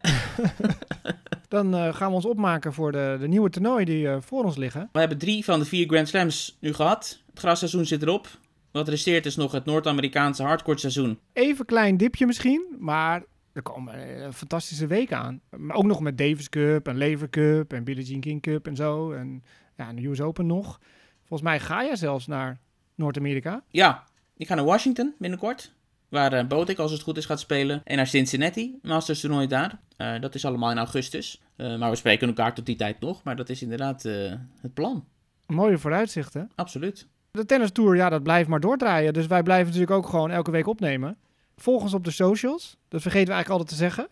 Dan 1.48 1.74
eh, 1.74 1.94
gaan 1.94 2.08
we 2.08 2.14
ons 2.14 2.24
opmaken 2.24 2.72
voor 2.72 2.92
de, 2.92 3.16
de 3.20 3.28
nieuwe 3.28 3.50
toernooien 3.50 3.86
die 3.86 4.08
eh, 4.08 4.16
voor 4.20 4.44
ons 4.44 4.56
liggen. 4.56 4.88
We 4.92 4.98
hebben 4.98 5.18
drie 5.18 5.44
van 5.44 5.58
de 5.58 5.64
vier 5.64 5.86
Grand 5.86 6.08
Slams 6.08 6.56
nu 6.60 6.72
gehad. 6.72 7.22
Het 7.30 7.38
grasseizoen 7.38 7.84
zit 7.86 8.02
erop. 8.02 8.28
Wat 8.72 8.88
resteert 8.88 9.26
is 9.26 9.36
nog 9.36 9.52
het 9.52 9.64
Noord-Amerikaanse 9.64 10.42
hardcourt 10.42 10.80
seizoen. 10.80 11.18
Even 11.32 11.64
klein 11.64 11.96
dipje 11.96 12.26
misschien, 12.26 12.76
maar 12.78 13.22
er 13.54 13.62
komen 13.62 14.22
eh, 14.24 14.30
fantastische 14.32 14.86
weken 14.86 15.18
aan. 15.18 15.40
Maar 15.56 15.76
ook 15.76 15.84
nog 15.84 16.00
met 16.00 16.18
Davis 16.18 16.48
Cup 16.48 16.88
en 16.88 16.96
Lever 16.96 17.30
Cup 17.30 17.72
en 17.72 17.84
Billie 17.84 18.04
Jean 18.04 18.20
King 18.20 18.42
Cup 18.42 18.66
en 18.66 18.76
zo. 18.76 19.12
En 19.12 19.44
ja, 19.76 19.88
en 19.88 19.96
de 19.96 20.08
US 20.08 20.20
Open 20.20 20.46
nog. 20.46 20.80
Volgens 21.18 21.42
mij 21.42 21.60
ga 21.60 21.82
je 21.82 21.96
zelfs 21.96 22.26
naar 22.26 22.58
Noord-Amerika. 22.94 23.62
Ja, 23.68 24.04
ik 24.36 24.46
ga 24.46 24.54
naar 24.54 24.64
Washington 24.64 25.14
binnenkort. 25.18 25.72
Waar 26.08 26.34
uh, 26.34 26.46
Botik, 26.46 26.78
als 26.78 26.92
het 26.92 27.02
goed 27.02 27.16
is, 27.16 27.26
gaat 27.26 27.40
spelen. 27.40 27.80
En 27.84 27.96
naar 27.96 28.06
Cincinnati, 28.06 28.78
Masters 28.82 29.20
toernooi 29.20 29.46
daar. 29.46 29.78
Uh, 29.98 30.20
dat 30.20 30.34
is 30.34 30.44
allemaal 30.44 30.70
in 30.70 30.78
augustus. 30.78 31.42
Uh, 31.56 31.78
maar 31.78 31.90
we 31.90 31.96
spreken 31.96 32.28
elkaar 32.28 32.54
tot 32.54 32.66
die 32.66 32.76
tijd 32.76 33.00
nog. 33.00 33.22
Maar 33.22 33.36
dat 33.36 33.48
is 33.48 33.62
inderdaad 33.62 34.04
uh, 34.04 34.32
het 34.60 34.74
plan. 34.74 35.04
Mooie 35.46 35.78
vooruitzichten. 35.78 36.50
Absoluut. 36.54 37.06
De 37.30 37.46
tennis 37.46 37.70
tour, 37.70 37.96
ja, 37.96 38.08
dat 38.08 38.22
blijft 38.22 38.48
maar 38.48 38.60
doordraaien. 38.60 39.12
Dus 39.12 39.26
wij 39.26 39.42
blijven 39.42 39.66
natuurlijk 39.66 39.90
ook 39.90 40.08
gewoon 40.08 40.30
elke 40.30 40.50
week 40.50 40.66
opnemen. 40.66 41.16
Volg 41.56 41.82
ons 41.82 41.94
op 41.94 42.04
de 42.04 42.10
socials. 42.10 42.76
Dat 42.88 43.02
vergeten 43.02 43.28
we 43.28 43.34
eigenlijk 43.34 43.60
altijd 43.60 43.68
te 43.68 43.84
zeggen. 43.84 44.08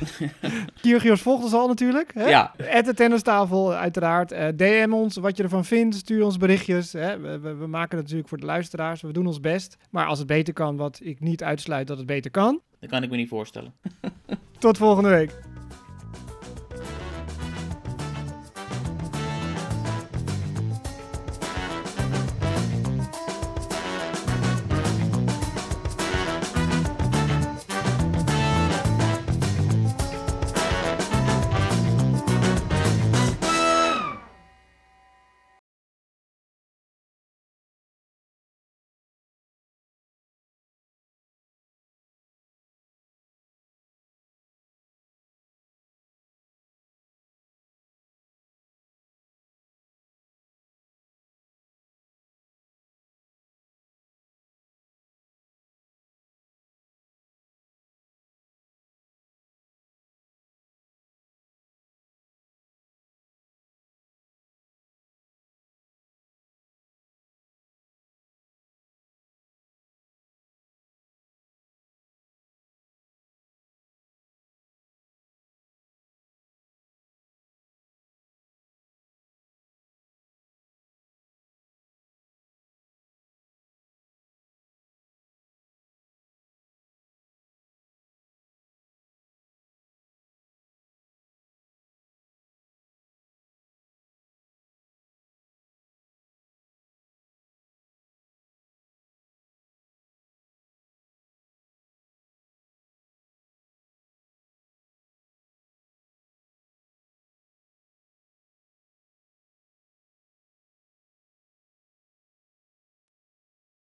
Kiergios 0.82 1.22
volgt 1.22 1.44
ons 1.44 1.52
al 1.52 1.68
natuurlijk. 1.68 2.14
Hè? 2.14 2.28
Ja. 2.28 2.54
At 2.72 2.84
de 2.84 2.94
tennistafel, 2.94 3.74
uiteraard. 3.74 4.32
Uh, 4.32 4.48
DM 4.56 4.92
ons 4.92 5.16
wat 5.16 5.36
je 5.36 5.42
ervan 5.42 5.64
vindt. 5.64 5.96
Stuur 5.96 6.24
ons 6.24 6.36
berichtjes. 6.36 6.92
Hè? 6.92 7.18
We, 7.18 7.38
we, 7.38 7.54
we, 7.54 7.66
maken 7.66 7.90
het 7.90 8.00
natuurlijk 8.00 8.28
voor 8.28 8.38
de 8.38 8.46
luisteraars. 8.46 9.02
We 9.02 9.12
doen 9.12 9.26
ons 9.26 9.40
best. 9.40 9.76
Maar 9.90 10.06
als 10.06 10.18
het 10.18 10.26
beter 10.26 10.54
kan, 10.54 10.76
wat 10.76 11.00
ik 11.02 11.20
niet 11.20 11.42
uitsluit 11.42 11.86
dat 11.86 11.96
het 11.96 12.06
beter 12.06 12.30
kan. 12.30 12.60
Dat 12.80 12.90
kan 12.90 13.02
ik 13.02 13.10
me 13.10 13.16
niet 13.16 13.28
voorstellen. 13.28 13.74
Tot 14.58 14.76
volgende 14.76 15.08
week. 15.08 15.53